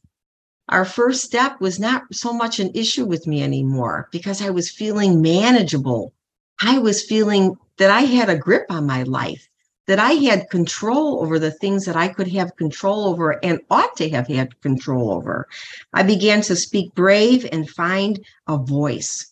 Our 0.69 0.83
first 0.83 1.23
step 1.23 1.61
was 1.61 1.79
not 1.79 2.03
so 2.11 2.33
much 2.33 2.59
an 2.59 2.71
issue 2.73 3.05
with 3.05 3.25
me 3.25 3.41
anymore 3.41 4.09
because 4.11 4.41
I 4.41 4.49
was 4.49 4.69
feeling 4.69 5.21
manageable. 5.21 6.13
I 6.61 6.79
was 6.79 7.05
feeling 7.05 7.55
that 7.77 7.89
I 7.89 8.01
had 8.01 8.29
a 8.29 8.37
grip 8.37 8.65
on 8.69 8.85
my 8.85 9.03
life, 9.03 9.47
that 9.85 9.99
I 9.99 10.13
had 10.13 10.49
control 10.49 11.21
over 11.21 11.39
the 11.39 11.51
things 11.51 11.85
that 11.85 11.95
I 11.95 12.09
could 12.09 12.27
have 12.29 12.57
control 12.57 13.05
over 13.05 13.39
and 13.45 13.61
ought 13.69 13.95
to 13.97 14.09
have 14.09 14.27
had 14.27 14.59
control 14.61 15.11
over. 15.11 15.47
I 15.93 16.03
began 16.03 16.41
to 16.41 16.55
speak 16.55 16.93
brave 16.95 17.47
and 17.49 17.69
find 17.69 18.19
a 18.47 18.57
voice 18.57 19.27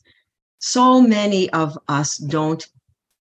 so 0.65 0.99
many 0.99 1.47
of 1.51 1.77
us 1.87 2.17
don't 2.17 2.67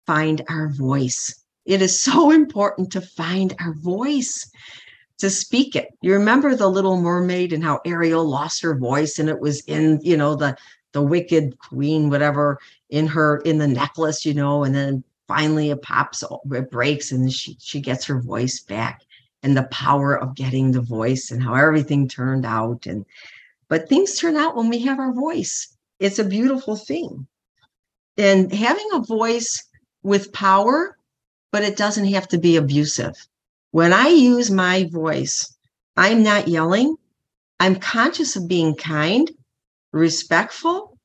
find 0.06 0.42
our 0.48 0.68
voice. 0.70 1.44
It 1.66 1.80
is 1.80 2.02
so 2.02 2.30
important 2.42 2.90
to 2.92 3.00
find 3.00 3.54
our 3.60 3.74
voice, 3.74 4.50
to 5.18 5.30
speak 5.30 5.76
it. 5.76 5.94
You 6.02 6.14
remember 6.14 6.56
the 6.56 6.66
little 6.66 7.00
mermaid 7.00 7.52
and 7.52 7.62
how 7.62 7.80
Ariel 7.84 8.24
lost 8.24 8.60
her 8.62 8.74
voice 8.76 9.20
and 9.20 9.28
it 9.28 9.38
was 9.38 9.60
in, 9.66 10.00
you 10.02 10.16
know, 10.16 10.34
the 10.34 10.56
the 10.92 11.02
wicked 11.02 11.56
queen, 11.60 12.10
whatever, 12.10 12.58
in 12.90 13.06
her 13.06 13.38
in 13.44 13.58
the 13.58 13.68
necklace, 13.68 14.26
you 14.26 14.34
know, 14.34 14.64
and 14.64 14.74
then 14.74 15.04
finally 15.28 15.70
it 15.70 15.82
pops, 15.82 16.24
it 16.50 16.70
breaks, 16.72 17.12
and 17.12 17.32
she 17.32 17.56
she 17.60 17.80
gets 17.80 18.04
her 18.06 18.20
voice 18.20 18.60
back 18.60 19.02
and 19.44 19.56
the 19.56 19.68
power 19.70 20.18
of 20.18 20.34
getting 20.34 20.72
the 20.72 20.80
voice 20.80 21.30
and 21.30 21.40
how 21.40 21.54
everything 21.54 22.08
turned 22.08 22.44
out. 22.44 22.86
And 22.86 23.06
but 23.68 23.88
things 23.88 24.18
turn 24.18 24.36
out 24.36 24.56
when 24.56 24.68
we 24.68 24.80
have 24.80 24.98
our 24.98 25.12
voice 25.12 25.77
it's 25.98 26.18
a 26.18 26.24
beautiful 26.24 26.76
thing. 26.76 27.26
And 28.16 28.52
having 28.52 28.88
a 28.92 29.00
voice 29.00 29.64
with 30.02 30.32
power, 30.32 30.96
but 31.52 31.62
it 31.62 31.76
doesn't 31.76 32.06
have 32.06 32.28
to 32.28 32.38
be 32.38 32.56
abusive. 32.56 33.14
When 33.70 33.92
I 33.92 34.08
use 34.08 34.50
my 34.50 34.88
voice, 34.90 35.56
I'm 35.96 36.22
not 36.22 36.48
yelling. 36.48 36.96
I'm 37.60 37.76
conscious 37.76 38.36
of 38.36 38.48
being 38.48 38.74
kind, 38.74 39.30
respectful, 39.92 40.98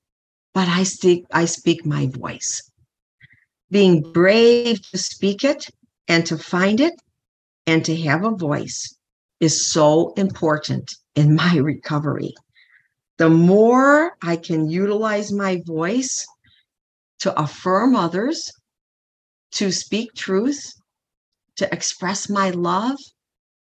but 0.54 0.68
I 0.68 0.84
speak 0.84 1.26
I 1.32 1.46
speak 1.46 1.86
my 1.86 2.08
voice. 2.08 2.70
Being 3.72 4.12
brave 4.12 4.82
to 4.92 4.98
speak 4.98 5.44
it 5.44 5.68
and 6.08 6.26
to 6.28 6.38
find 6.38 6.80
it 6.80 6.94
and 7.66 7.84
to 7.86 7.96
have 8.02 8.24
a 8.24 8.32
voice 8.32 8.96
is 9.40 9.66
so 9.68 10.14
important 10.14 10.96
in 11.16 11.36
my 11.36 11.56
recovery 11.72 12.36
the 13.18 13.30
more 13.30 14.18
I 14.22 14.36
can 14.36 14.70
utilize 14.70 15.32
my 15.32 15.62
voice 15.66 16.26
to 17.20 17.40
affirm 17.40 17.96
others, 17.96 18.52
to 19.54 19.72
speak 19.72 20.14
truth, 20.14 20.74
to 21.58 21.72
express 21.74 22.30
my 22.30 22.50
love, 22.50 22.98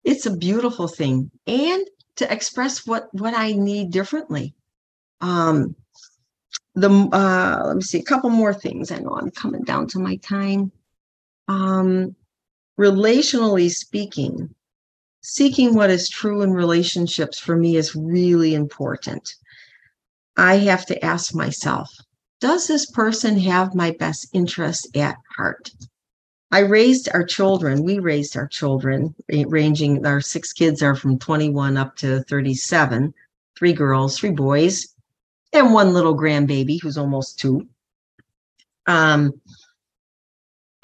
it's 0.03 0.25
a 0.25 0.35
beautiful 0.35 0.87
thing. 0.87 1.29
And 1.47 1.85
to 2.17 2.31
express 2.31 2.85
what 2.87 3.13
what 3.13 3.33
I 3.33 3.53
need 3.53 3.91
differently. 3.91 4.55
Um, 5.21 5.75
the 6.73 6.89
uh, 6.89 7.67
let 7.67 7.75
me 7.77 7.81
see 7.81 7.99
a 7.99 8.03
couple 8.03 8.29
more 8.29 8.53
things. 8.53 8.91
I 8.91 8.99
know 8.99 9.17
I'm 9.17 9.31
coming 9.31 9.63
down 9.63 9.87
to 9.87 9.99
my 9.99 10.15
time. 10.17 10.71
Um, 11.47 12.15
relationally 12.79 13.69
speaking, 13.69 14.54
seeking 15.25 15.73
what 15.73 15.89
is 15.89 16.07
true 16.07 16.43
in 16.43 16.51
relationships 16.51 17.39
for 17.39 17.57
me 17.57 17.77
is 17.77 17.95
really 17.95 18.53
important. 18.53 19.33
I 20.37 20.57
have 20.57 20.85
to 20.85 21.03
ask 21.03 21.33
myself, 21.33 21.91
does 22.39 22.67
this 22.67 22.85
person 22.91 23.39
have 23.39 23.73
my 23.73 23.89
best 23.97 24.27
interest 24.33 24.95
at 24.95 25.17
heart? 25.35 25.71
I 26.51 26.59
raised 26.59 27.09
our 27.11 27.23
children, 27.23 27.83
we 27.83 27.97
raised 27.97 28.37
our 28.37 28.47
children, 28.47 29.15
ranging, 29.27 30.05
our 30.05 30.21
six 30.21 30.53
kids 30.53 30.83
are 30.83 30.95
from 30.95 31.17
21 31.17 31.75
up 31.75 31.95
to 31.97 32.21
37, 32.23 33.11
three 33.57 33.73
girls, 33.73 34.19
three 34.19 34.29
boys, 34.29 34.93
and 35.53 35.73
one 35.73 35.91
little 35.91 36.15
grandbaby 36.15 36.79
who's 36.79 36.99
almost 36.99 37.39
two. 37.39 37.67
Um, 38.85 39.33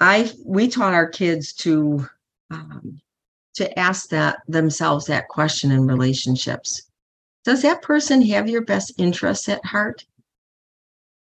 I 0.00 0.32
we 0.44 0.66
taught 0.66 0.94
our 0.94 1.08
kids 1.08 1.52
to 1.52 2.08
um, 2.50 3.00
to 3.54 3.78
ask 3.78 4.08
that 4.08 4.38
themselves 4.48 5.06
that 5.06 5.28
question 5.28 5.70
in 5.70 5.86
relationships. 5.86 6.82
Does 7.44 7.62
that 7.62 7.82
person 7.82 8.22
have 8.22 8.48
your 8.48 8.64
best 8.64 8.92
interests 8.98 9.48
at 9.48 9.64
heart? 9.64 10.04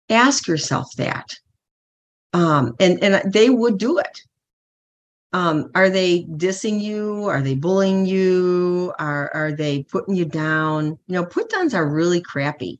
Ask 0.09 0.47
yourself 0.47 0.91
that. 0.97 1.38
Um, 2.34 2.76
and, 2.80 3.03
and 3.03 3.32
they 3.32 3.49
would 3.49 3.78
do 3.78 3.99
it. 3.99 4.22
Um, 5.32 5.70
are 5.76 5.89
they 5.89 6.24
dissing 6.24 6.82
you? 6.82 7.26
Are 7.26 7.41
they 7.41 7.53
bullying 7.53 8.05
you? 8.05 8.93
Are, 8.97 9.32
are 9.34 9.51
they 9.51 9.84
putting 9.84 10.15
you 10.15 10.26
down? 10.26 10.97
You 11.07 11.15
know, 11.15 11.26
put 11.26 11.49
downs 11.49 11.76
are 11.76 11.88
really 11.88 12.22
crappy. 12.22 12.80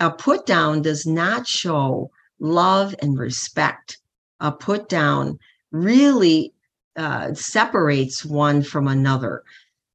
A 0.00 0.10
put 0.10 0.44
down 0.44 0.82
does 0.82 1.06
not 1.06 1.46
show 1.46 2.10
love 2.38 2.94
and 3.00 3.18
respect. 3.18 3.98
A 4.40 4.52
put 4.52 4.88
down 4.88 5.38
really 5.72 6.52
uh, 6.98 7.32
separates 7.32 8.24
one 8.24 8.62
from 8.62 8.88
another. 8.88 9.44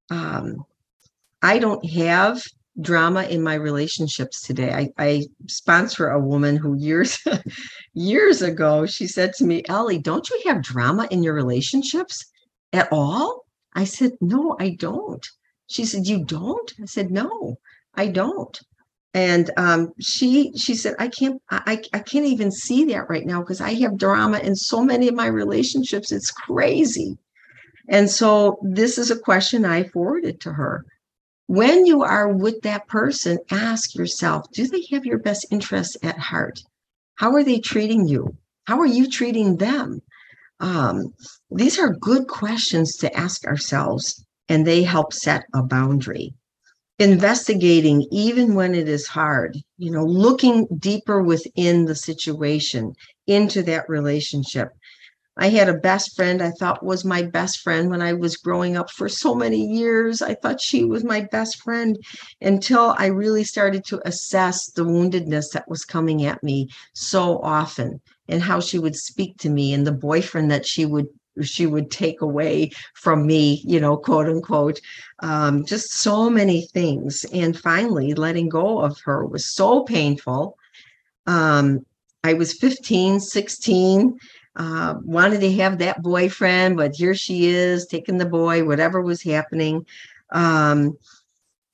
Um, 0.09 0.65
I 1.41 1.59
don't 1.59 1.85
have 1.91 2.41
drama 2.81 3.23
in 3.23 3.43
my 3.43 3.55
relationships 3.55 4.41
today. 4.41 4.71
I, 4.71 4.89
I 4.97 5.25
sponsor 5.47 6.09
a 6.09 6.19
woman 6.19 6.55
who 6.55 6.75
years 6.75 7.19
years 7.93 8.41
ago 8.41 8.85
she 8.85 9.05
said 9.05 9.33
to 9.33 9.43
me, 9.43 9.63
Ellie, 9.67 9.99
don't 9.99 10.27
you 10.29 10.41
have 10.45 10.63
drama 10.63 11.07
in 11.11 11.21
your 11.21 11.33
relationships 11.33 12.25
at 12.71 12.87
all? 12.91 13.45
I 13.73 13.83
said, 13.83 14.13
No, 14.21 14.55
I 14.59 14.69
don't. 14.69 15.25
She 15.67 15.85
said, 15.85 16.07
You 16.07 16.23
don't? 16.23 16.73
I 16.81 16.85
said, 16.85 17.11
No, 17.11 17.57
I 17.93 18.07
don't 18.07 18.59
and 19.13 19.51
um, 19.57 19.93
she 19.99 20.51
she 20.55 20.73
said 20.75 20.95
i 20.99 21.07
can't 21.07 21.41
i 21.51 21.79
i 21.93 21.99
can't 21.99 22.25
even 22.25 22.51
see 22.51 22.85
that 22.85 23.09
right 23.09 23.25
now 23.25 23.39
because 23.41 23.61
i 23.61 23.73
have 23.73 23.97
drama 23.97 24.39
in 24.39 24.55
so 24.55 24.83
many 24.83 25.07
of 25.07 25.15
my 25.15 25.27
relationships. 25.27 26.11
It's 26.11 26.31
crazy. 26.31 27.17
And 27.89 28.09
so 28.09 28.57
this 28.63 28.97
is 28.97 29.11
a 29.11 29.19
question 29.19 29.65
i 29.65 29.83
forwarded 29.83 30.39
to 30.41 30.53
her. 30.53 30.85
When 31.47 31.85
you 31.85 32.01
are 32.03 32.29
with 32.29 32.61
that 32.61 32.87
person 32.87 33.37
ask 33.51 33.93
yourself 33.95 34.45
do 34.51 34.67
they 34.67 34.83
have 34.91 35.05
your 35.05 35.19
best 35.19 35.45
interests 35.51 35.97
at 36.01 36.17
heart? 36.17 36.59
How 37.15 37.33
are 37.35 37.43
they 37.43 37.59
treating 37.59 38.07
you? 38.07 38.35
How 38.65 38.79
are 38.79 38.87
you 38.87 39.09
treating 39.09 39.57
them? 39.57 40.01
Um, 40.59 41.13
these 41.51 41.77
are 41.77 41.93
good 41.93 42.27
questions 42.27 42.95
to 42.97 43.15
ask 43.15 43.45
ourselves, 43.45 44.25
and 44.47 44.65
they 44.65 44.83
help 44.83 45.11
set 45.11 45.43
a 45.53 45.61
boundary. 45.61 46.33
Investigating, 47.03 48.07
even 48.11 48.55
when 48.55 48.73
it 48.73 48.87
is 48.87 49.07
hard, 49.07 49.57
you 49.77 49.91
know, 49.91 50.05
looking 50.05 50.65
deeper 50.79 51.21
within 51.21 51.83
the 51.83 51.95
situation, 51.95 52.93
into 53.27 53.61
that 53.63 53.89
relationship. 53.89 54.69
I 55.35 55.49
had 55.49 55.67
a 55.67 55.73
best 55.73 56.15
friend 56.15 56.41
I 56.41 56.51
thought 56.51 56.85
was 56.85 57.03
my 57.03 57.23
best 57.23 57.59
friend 57.59 57.89
when 57.89 58.01
I 58.01 58.13
was 58.13 58.37
growing 58.37 58.77
up 58.77 58.89
for 58.89 59.09
so 59.09 59.35
many 59.35 59.65
years. 59.65 60.21
I 60.21 60.35
thought 60.35 60.61
she 60.61 60.85
was 60.85 61.03
my 61.03 61.27
best 61.29 61.61
friend 61.61 61.97
until 62.39 62.95
I 62.97 63.07
really 63.07 63.43
started 63.43 63.83
to 63.87 64.07
assess 64.07 64.71
the 64.71 64.85
woundedness 64.85 65.51
that 65.51 65.67
was 65.67 65.83
coming 65.83 66.25
at 66.25 66.41
me 66.41 66.69
so 66.93 67.39
often 67.39 67.99
and 68.29 68.41
how 68.41 68.61
she 68.61 68.79
would 68.79 68.95
speak 68.95 69.37
to 69.39 69.49
me 69.49 69.73
and 69.73 69.85
the 69.85 69.91
boyfriend 69.91 70.49
that 70.51 70.65
she 70.65 70.85
would 70.85 71.07
she 71.41 71.65
would 71.65 71.89
take 71.89 72.21
away 72.21 72.71
from 72.93 73.25
me, 73.25 73.61
you 73.65 73.79
know, 73.79 73.97
quote 73.97 74.27
unquote. 74.27 74.79
Um, 75.19 75.65
just 75.65 75.93
so 75.93 76.29
many 76.29 76.67
things. 76.67 77.25
And 77.33 77.57
finally, 77.57 78.13
letting 78.13 78.49
go 78.49 78.79
of 78.79 78.99
her 79.01 79.25
was 79.25 79.45
so 79.45 79.83
painful. 79.83 80.57
Um, 81.25 81.85
I 82.23 82.33
was 82.33 82.53
15, 82.53 83.19
16 83.19 84.19
uh, 84.55 84.95
wanted 85.03 85.41
to 85.41 85.51
have 85.53 85.79
that 85.79 86.01
boyfriend, 86.01 86.77
but 86.77 86.95
here 86.95 87.15
she 87.15 87.47
is 87.47 87.87
taking 87.87 88.17
the 88.17 88.25
boy, 88.25 88.63
whatever 88.63 89.01
was 89.01 89.21
happening. 89.21 89.85
Um, 90.31 90.97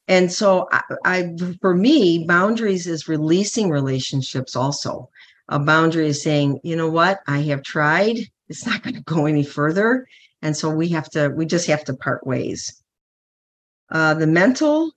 and 0.08 0.32
so 0.32 0.68
I, 0.72 0.82
I, 1.06 1.36
for 1.62 1.76
me, 1.76 2.26
boundaries 2.26 2.88
is 2.88 3.08
releasing 3.08 3.70
relationships 3.70 4.56
also. 4.56 5.10
A 5.50 5.60
boundary 5.60 6.08
is 6.08 6.22
saying, 6.22 6.60
you 6.64 6.76
know 6.76 6.90
what, 6.90 7.20
I 7.28 7.40
have 7.44 7.64
tried. 7.64 8.18
It's 8.50 8.66
not 8.66 8.84
going 8.84 8.96
to 8.96 9.02
go 9.02 9.26
any 9.26 9.44
further. 9.44 10.08
And 10.42 10.56
so 10.58 10.70
we 10.70 10.90
have 10.90 11.10
to, 11.12 11.30
we 11.30 11.46
just 11.46 11.68
have 11.68 11.84
to 11.86 11.94
part 11.94 12.26
ways. 12.26 12.82
Uh, 13.92 14.14
the 14.14 14.28
mental 14.28 14.92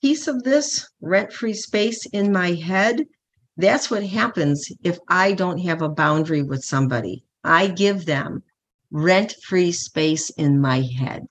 piece 0.00 0.26
of 0.26 0.42
this 0.42 0.88
rent 1.00 1.32
free 1.32 1.54
space 1.54 2.06
in 2.06 2.32
my 2.32 2.52
head 2.52 3.06
that's 3.56 3.90
what 3.90 4.04
happens 4.04 4.72
if 4.82 4.98
I 5.08 5.32
don't 5.32 5.58
have 5.58 5.82
a 5.82 5.88
boundary 5.88 6.42
with 6.42 6.64
somebody. 6.64 7.24
I 7.44 7.66
give 7.68 8.06
them 8.06 8.42
rent 8.90 9.34
free 9.42 9.72
space 9.72 10.30
in 10.30 10.60
my 10.60 10.80
head. 10.80 11.26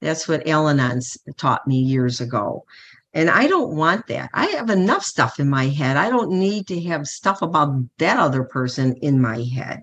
That's 0.00 0.28
what 0.28 0.46
Al-Anon 0.46 1.00
taught 1.36 1.66
me 1.66 1.80
years 1.80 2.20
ago. 2.20 2.64
And 3.12 3.28
I 3.28 3.46
don't 3.46 3.76
want 3.76 4.06
that. 4.06 4.30
I 4.32 4.46
have 4.46 4.70
enough 4.70 5.02
stuff 5.04 5.40
in 5.40 5.48
my 5.48 5.66
head. 5.66 5.96
I 5.96 6.08
don't 6.08 6.30
need 6.30 6.66
to 6.68 6.80
have 6.84 7.06
stuff 7.06 7.42
about 7.42 7.74
that 7.98 8.18
other 8.18 8.44
person 8.44 8.94
in 8.96 9.20
my 9.20 9.42
head 9.42 9.82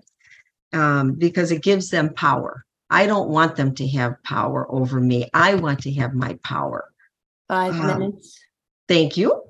um, 0.72 1.12
because 1.12 1.50
it 1.50 1.62
gives 1.62 1.90
them 1.90 2.12
power. 2.14 2.64
I 2.90 3.06
don't 3.06 3.28
want 3.28 3.56
them 3.56 3.74
to 3.74 3.88
have 3.88 4.22
power 4.22 4.66
over 4.70 5.00
me. 5.00 5.28
I 5.34 5.54
want 5.54 5.80
to 5.82 5.92
have 5.94 6.14
my 6.14 6.38
power. 6.44 6.88
Five 7.48 7.74
um, 7.74 7.86
minutes. 7.86 8.38
Thank 8.88 9.16
you. 9.16 9.42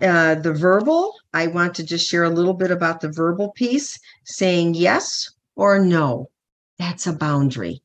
Uh, 0.00 0.34
the 0.34 0.52
verbal, 0.52 1.14
I 1.32 1.46
want 1.46 1.74
to 1.76 1.84
just 1.84 2.08
share 2.08 2.24
a 2.24 2.30
little 2.30 2.54
bit 2.54 2.70
about 2.70 3.00
the 3.00 3.10
verbal 3.10 3.52
piece, 3.52 3.98
saying 4.24 4.74
yes 4.74 5.30
or 5.56 5.78
no. 5.78 6.30
That's 6.78 7.06
a 7.06 7.12
boundary. 7.12 7.82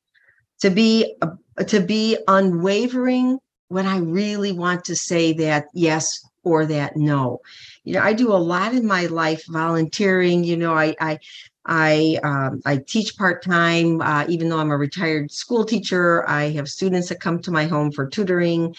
To 0.61 0.69
be 0.69 1.15
uh, 1.21 1.63
to 1.65 1.81
be 1.81 2.17
unwavering 2.27 3.39
when 3.67 3.85
I 3.85 3.97
really 3.97 4.51
want 4.51 4.85
to 4.85 4.95
say 4.95 5.33
that 5.33 5.65
yes 5.73 6.19
or 6.43 6.65
that 6.67 6.95
no. 6.95 7.41
You 7.83 7.93
know, 7.93 8.01
I 8.01 8.13
do 8.13 8.31
a 8.31 8.37
lot 8.37 8.73
in 8.73 8.85
my 8.85 9.07
life 9.07 9.43
volunteering. 9.47 10.43
You 10.43 10.57
know, 10.57 10.73
I 10.73 10.95
I 10.99 11.19
I 11.65 12.19
um, 12.23 12.61
I 12.65 12.77
teach 12.77 13.17
part 13.17 13.43
time, 13.43 14.01
uh, 14.01 14.25
even 14.27 14.49
though 14.49 14.59
I'm 14.59 14.71
a 14.71 14.77
retired 14.77 15.31
school 15.31 15.63
teacher. 15.63 16.27
I 16.29 16.49
have 16.51 16.67
students 16.67 17.09
that 17.09 17.21
come 17.21 17.41
to 17.41 17.51
my 17.51 17.65
home 17.65 17.91
for 17.91 18.07
tutoring, 18.07 18.75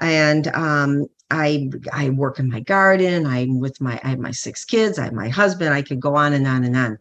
and 0.00 0.48
um, 0.48 1.06
I 1.30 1.70
I 1.92 2.10
work 2.10 2.38
in 2.38 2.50
my 2.50 2.60
garden. 2.60 3.26
I'm 3.26 3.60
with 3.60 3.80
my 3.80 4.00
I 4.02 4.08
have 4.08 4.18
my 4.18 4.32
six 4.32 4.64
kids. 4.64 4.98
I 4.98 5.04
have 5.04 5.12
my 5.12 5.28
husband. 5.28 5.74
I 5.74 5.82
could 5.82 6.00
go 6.00 6.16
on 6.16 6.32
and 6.32 6.46
on 6.46 6.64
and 6.64 6.76
on. 6.76 6.98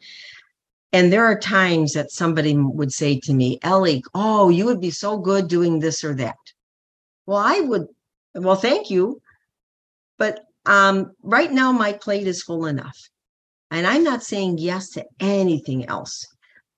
And 0.92 1.12
there 1.12 1.26
are 1.26 1.40
times 1.40 1.94
that 1.94 2.12
somebody 2.12 2.56
would 2.56 2.94
say 2.94 3.20
to 3.22 3.34
me, 3.34 3.58
Ellie, 3.64 4.04
oh, 4.14 4.50
you 4.50 4.66
would 4.66 4.80
be 4.80 4.92
so 4.92 5.18
good 5.18 5.48
doing 5.48 5.80
this 5.80 6.04
or 6.04 6.14
that. 6.16 6.38
Well, 7.26 7.40
I 7.40 7.60
would. 7.62 7.88
Well, 8.36 8.56
thank 8.56 8.90
you, 8.90 9.22
but 10.18 10.46
um, 10.66 11.12
right 11.22 11.52
now 11.52 11.72
my 11.72 11.94
plate 11.94 12.28
is 12.28 12.44
full 12.44 12.66
enough, 12.66 13.10
and 13.74 13.88
I'm 13.88 14.04
not 14.04 14.24
saying 14.24 14.60
yes 14.60 14.90
to 14.92 15.06
anything 15.20 15.86
else. 15.88 16.26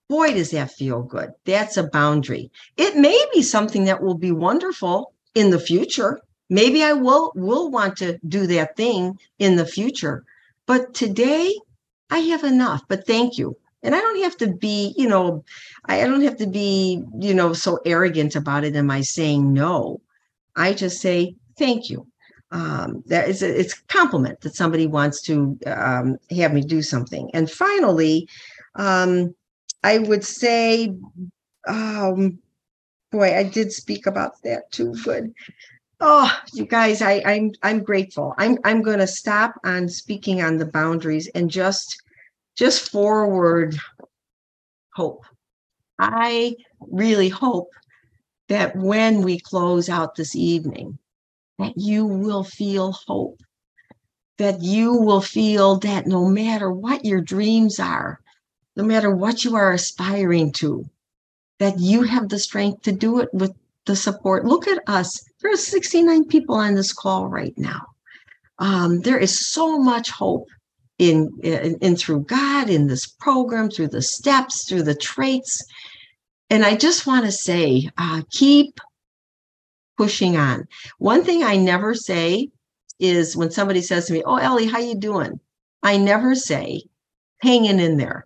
Boy, 0.08 0.34
does 0.34 0.52
that 0.52 0.72
feel 0.72 1.02
good. 1.02 1.32
That's 1.46 1.78
a 1.78 1.88
boundary. 1.88 2.52
It 2.78 2.96
may 2.96 3.20
be 3.34 3.42
something 3.42 3.86
that 3.86 4.02
will 4.02 4.18
be 4.18 4.32
wonderful 4.32 5.14
in 5.34 5.50
the 5.50 5.60
future. 5.60 6.20
Maybe 6.50 6.84
i 6.84 6.94
will 6.94 7.32
will 7.36 7.72
want 7.72 7.98
to 7.98 8.20
do 8.28 8.46
that 8.48 8.78
thing 8.78 9.18
in 9.40 9.56
the 9.56 9.66
future. 9.66 10.24
But 10.68 10.94
today 10.94 11.54
i 12.10 12.20
have 12.20 12.44
enough. 12.44 12.84
But 12.88 13.06
thank 13.08 13.38
you. 13.38 13.58
And 13.84 13.96
i 13.96 14.00
don't 14.00 14.24
have 14.24 14.38
to 14.38 14.54
be 14.54 14.94
you 14.96 15.10
know 15.10 15.44
i 15.86 16.00
don't 16.02 16.22
have 16.22 16.38
to 16.38 16.48
be 16.48 17.04
you 17.20 17.34
know 17.34 17.54
so 17.54 17.80
arrogant 17.86 18.36
about 18.36 18.64
it. 18.64 18.76
Am 18.76 18.92
i 18.92 19.02
saying 19.02 19.52
no? 19.52 20.02
I 20.56 20.74
just 20.74 21.02
say 21.02 21.36
thank 21.58 21.90
you 21.90 22.08
um, 22.56 23.04
that 23.08 23.28
is 23.28 23.44
a, 23.44 23.60
it's 23.60 23.74
a 23.74 23.84
compliment 23.88 24.40
that 24.42 24.56
somebody 24.56 24.88
wants 24.88 25.22
to 25.22 25.58
um, 25.68 26.18
have 26.32 26.54
me 26.54 26.62
do 26.62 26.82
something 26.82 27.30
and 27.34 27.52
finally 27.52 28.28
um, 28.76 29.36
i 29.84 29.98
would 29.98 30.24
say 30.24 30.94
um, 31.68 32.40
boy 33.12 33.36
i 33.38 33.44
did 33.44 33.72
speak 33.72 34.06
about 34.06 34.42
that 34.44 34.72
too 34.72 34.96
good 35.04 35.34
Oh, 36.02 36.30
you 36.54 36.66
guys, 36.66 37.02
I, 37.02 37.22
I'm 37.26 37.54
I'm 37.64 37.82
grateful. 37.82 38.34
I'm 38.38 38.58
I'm 38.66 38.82
going 38.82 39.00
to 39.00 39.08
stop 39.08 39.56
on 39.64 39.88
speaking 39.88 40.42
on 40.42 40.58
the 40.58 40.66
boundaries 40.66 41.30
and 41.34 41.50
just 41.50 42.02
just 42.58 42.92
forward 42.92 43.78
hope. 44.94 45.26
I 46.00 46.56
really 46.80 47.30
hope 47.30 47.70
that 48.50 48.76
when 48.76 49.22
we 49.22 49.40
close 49.40 49.90
out 49.90 50.16
this 50.16 50.36
evening, 50.36 50.98
that 51.60 51.74
you 51.76 52.06
will 52.06 52.44
feel 52.44 52.92
hope, 52.92 53.40
that 54.38 54.62
you 54.62 54.94
will 54.94 55.22
feel 55.22 55.78
that 55.80 56.08
no 56.08 56.28
matter 56.28 56.72
what 56.72 57.06
your 57.06 57.22
dreams 57.22 57.80
are, 57.80 58.20
no 58.76 58.84
matter 58.84 59.16
what 59.16 59.44
you 59.44 59.56
are 59.56 59.72
aspiring 59.72 60.52
to, 60.52 60.86
that 61.60 61.80
you 61.80 62.04
have 62.04 62.30
the 62.30 62.40
strength 62.40 62.82
to 62.84 62.92
do 62.92 63.20
it 63.20 63.30
with 63.34 63.54
the 63.86 63.96
support. 63.96 64.46
Look 64.46 64.68
at 64.68 64.82
us. 64.88 65.24
There 65.42 65.52
are 65.52 65.58
69 65.58 66.26
people 66.26 66.56
on 66.56 66.76
this 66.76 66.92
call 66.92 67.28
right 67.28 67.54
now. 67.58 67.82
Um, 68.60 69.02
there 69.02 69.18
is 69.18 69.52
so 69.52 69.80
much 69.80 70.10
hope 70.10 70.48
in, 70.98 71.30
in, 71.44 71.78
in 71.82 71.96
through 71.96 72.22
God, 72.22 72.70
in 72.70 72.88
this 72.88 73.06
program, 73.06 73.70
through 73.70 73.90
the 73.90 74.02
steps, 74.02 74.68
through 74.68 74.84
the 74.84 74.96
traits. 74.96 75.62
And 76.50 76.66
I 76.66 76.76
just 76.76 77.06
want 77.06 77.26
to 77.26 77.32
say, 77.32 77.90
uh, 77.98 78.22
keep 78.32 78.80
pushing 79.98 80.38
on. 80.38 80.68
One 80.98 81.24
thing 81.24 81.44
I 81.44 81.56
never 81.56 81.94
say 81.94 82.50
is 83.00 83.36
when 83.36 83.52
somebody 83.52 83.82
says 83.82 84.06
to 84.08 84.14
me, 84.14 84.24
"Oh, 84.26 84.38
Ellie, 84.38 84.68
how 84.68 84.80
you 84.80 84.96
doing?" 84.96 85.40
I 85.84 85.98
never 85.98 86.36
say, 86.36 86.84
"Hanging 87.42 87.80
in 87.80 87.98
there." 87.98 88.26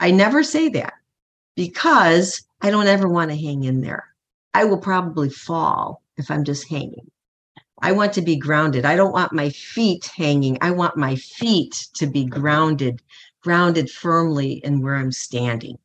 I 0.00 0.10
never 0.10 0.42
say 0.42 0.68
that 0.70 0.94
because 1.54 2.42
I 2.60 2.70
don't 2.70 2.88
ever 2.88 3.08
want 3.08 3.30
to 3.30 3.36
hang 3.36 3.64
in 3.64 3.80
there. 3.80 4.08
I 4.54 4.64
will 4.64 4.78
probably 4.78 5.30
fall 5.30 6.02
if 6.16 6.30
I'm 6.30 6.44
just 6.44 6.68
hanging. 6.68 7.10
I 7.80 7.92
want 7.92 8.12
to 8.14 8.22
be 8.22 8.36
grounded. 8.36 8.84
I 8.84 8.96
don't 8.96 9.12
want 9.12 9.32
my 9.32 9.50
feet 9.50 10.06
hanging. 10.06 10.58
I 10.60 10.70
want 10.70 10.96
my 10.96 11.16
feet 11.16 11.88
to 11.94 12.06
be 12.06 12.24
grounded, 12.24 13.02
grounded 13.42 13.90
firmly 13.90 14.60
in 14.64 14.82
where 14.82 14.94
I'm 14.94 15.10
standing. 15.12 15.78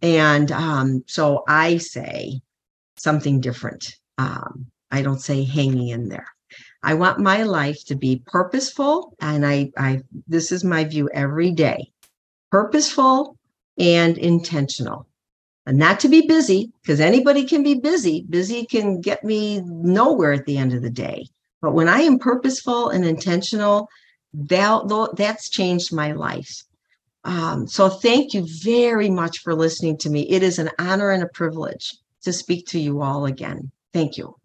And 0.00 0.52
um, 0.52 1.02
so 1.06 1.42
I 1.48 1.78
say 1.78 2.40
something 2.96 3.40
different. 3.40 3.96
Um, 4.18 4.66
I 4.90 5.02
don't 5.02 5.20
say 5.20 5.44
hanging 5.44 5.88
in 5.88 6.08
there. 6.08 6.28
I 6.82 6.94
want 6.94 7.18
my 7.18 7.42
life 7.42 7.84
to 7.86 7.94
be 7.94 8.22
purposeful, 8.26 9.16
and 9.20 9.46
I, 9.46 9.72
I 9.76 10.02
this 10.28 10.52
is 10.52 10.62
my 10.62 10.84
view 10.84 11.08
every 11.12 11.50
day, 11.50 11.90
purposeful 12.50 13.36
and 13.78 14.16
intentional 14.18 15.06
and 15.66 15.78
not 15.78 16.00
to 16.00 16.08
be 16.08 16.26
busy 16.26 16.70
because 16.82 17.00
anybody 17.00 17.44
can 17.44 17.62
be 17.62 17.74
busy. 17.74 18.26
Busy 18.28 18.66
can 18.66 19.00
get 19.00 19.24
me 19.24 19.62
nowhere 19.64 20.32
at 20.32 20.44
the 20.46 20.58
end 20.58 20.72
of 20.72 20.82
the 20.82 20.90
day. 20.90 21.26
But 21.62 21.72
when 21.72 21.88
I 21.88 22.00
am 22.00 22.18
purposeful 22.18 22.90
and 22.90 23.04
intentional, 23.04 23.88
that, 24.34 25.14
that's 25.16 25.48
changed 25.48 25.92
my 25.92 26.12
life. 26.12 26.64
Um, 27.24 27.66
so 27.66 27.88
thank 27.88 28.34
you 28.34 28.46
very 28.62 29.08
much 29.08 29.38
for 29.38 29.54
listening 29.54 29.96
to 29.98 30.10
me. 30.10 30.28
It 30.28 30.42
is 30.42 30.58
an 30.58 30.70
honor 30.78 31.10
and 31.10 31.22
a 31.22 31.28
privilege 31.28 31.96
to 32.22 32.32
speak 32.32 32.66
to 32.68 32.78
you 32.78 33.00
all 33.00 33.24
again. 33.24 33.70
Thank 33.94 34.18
you. 34.18 34.36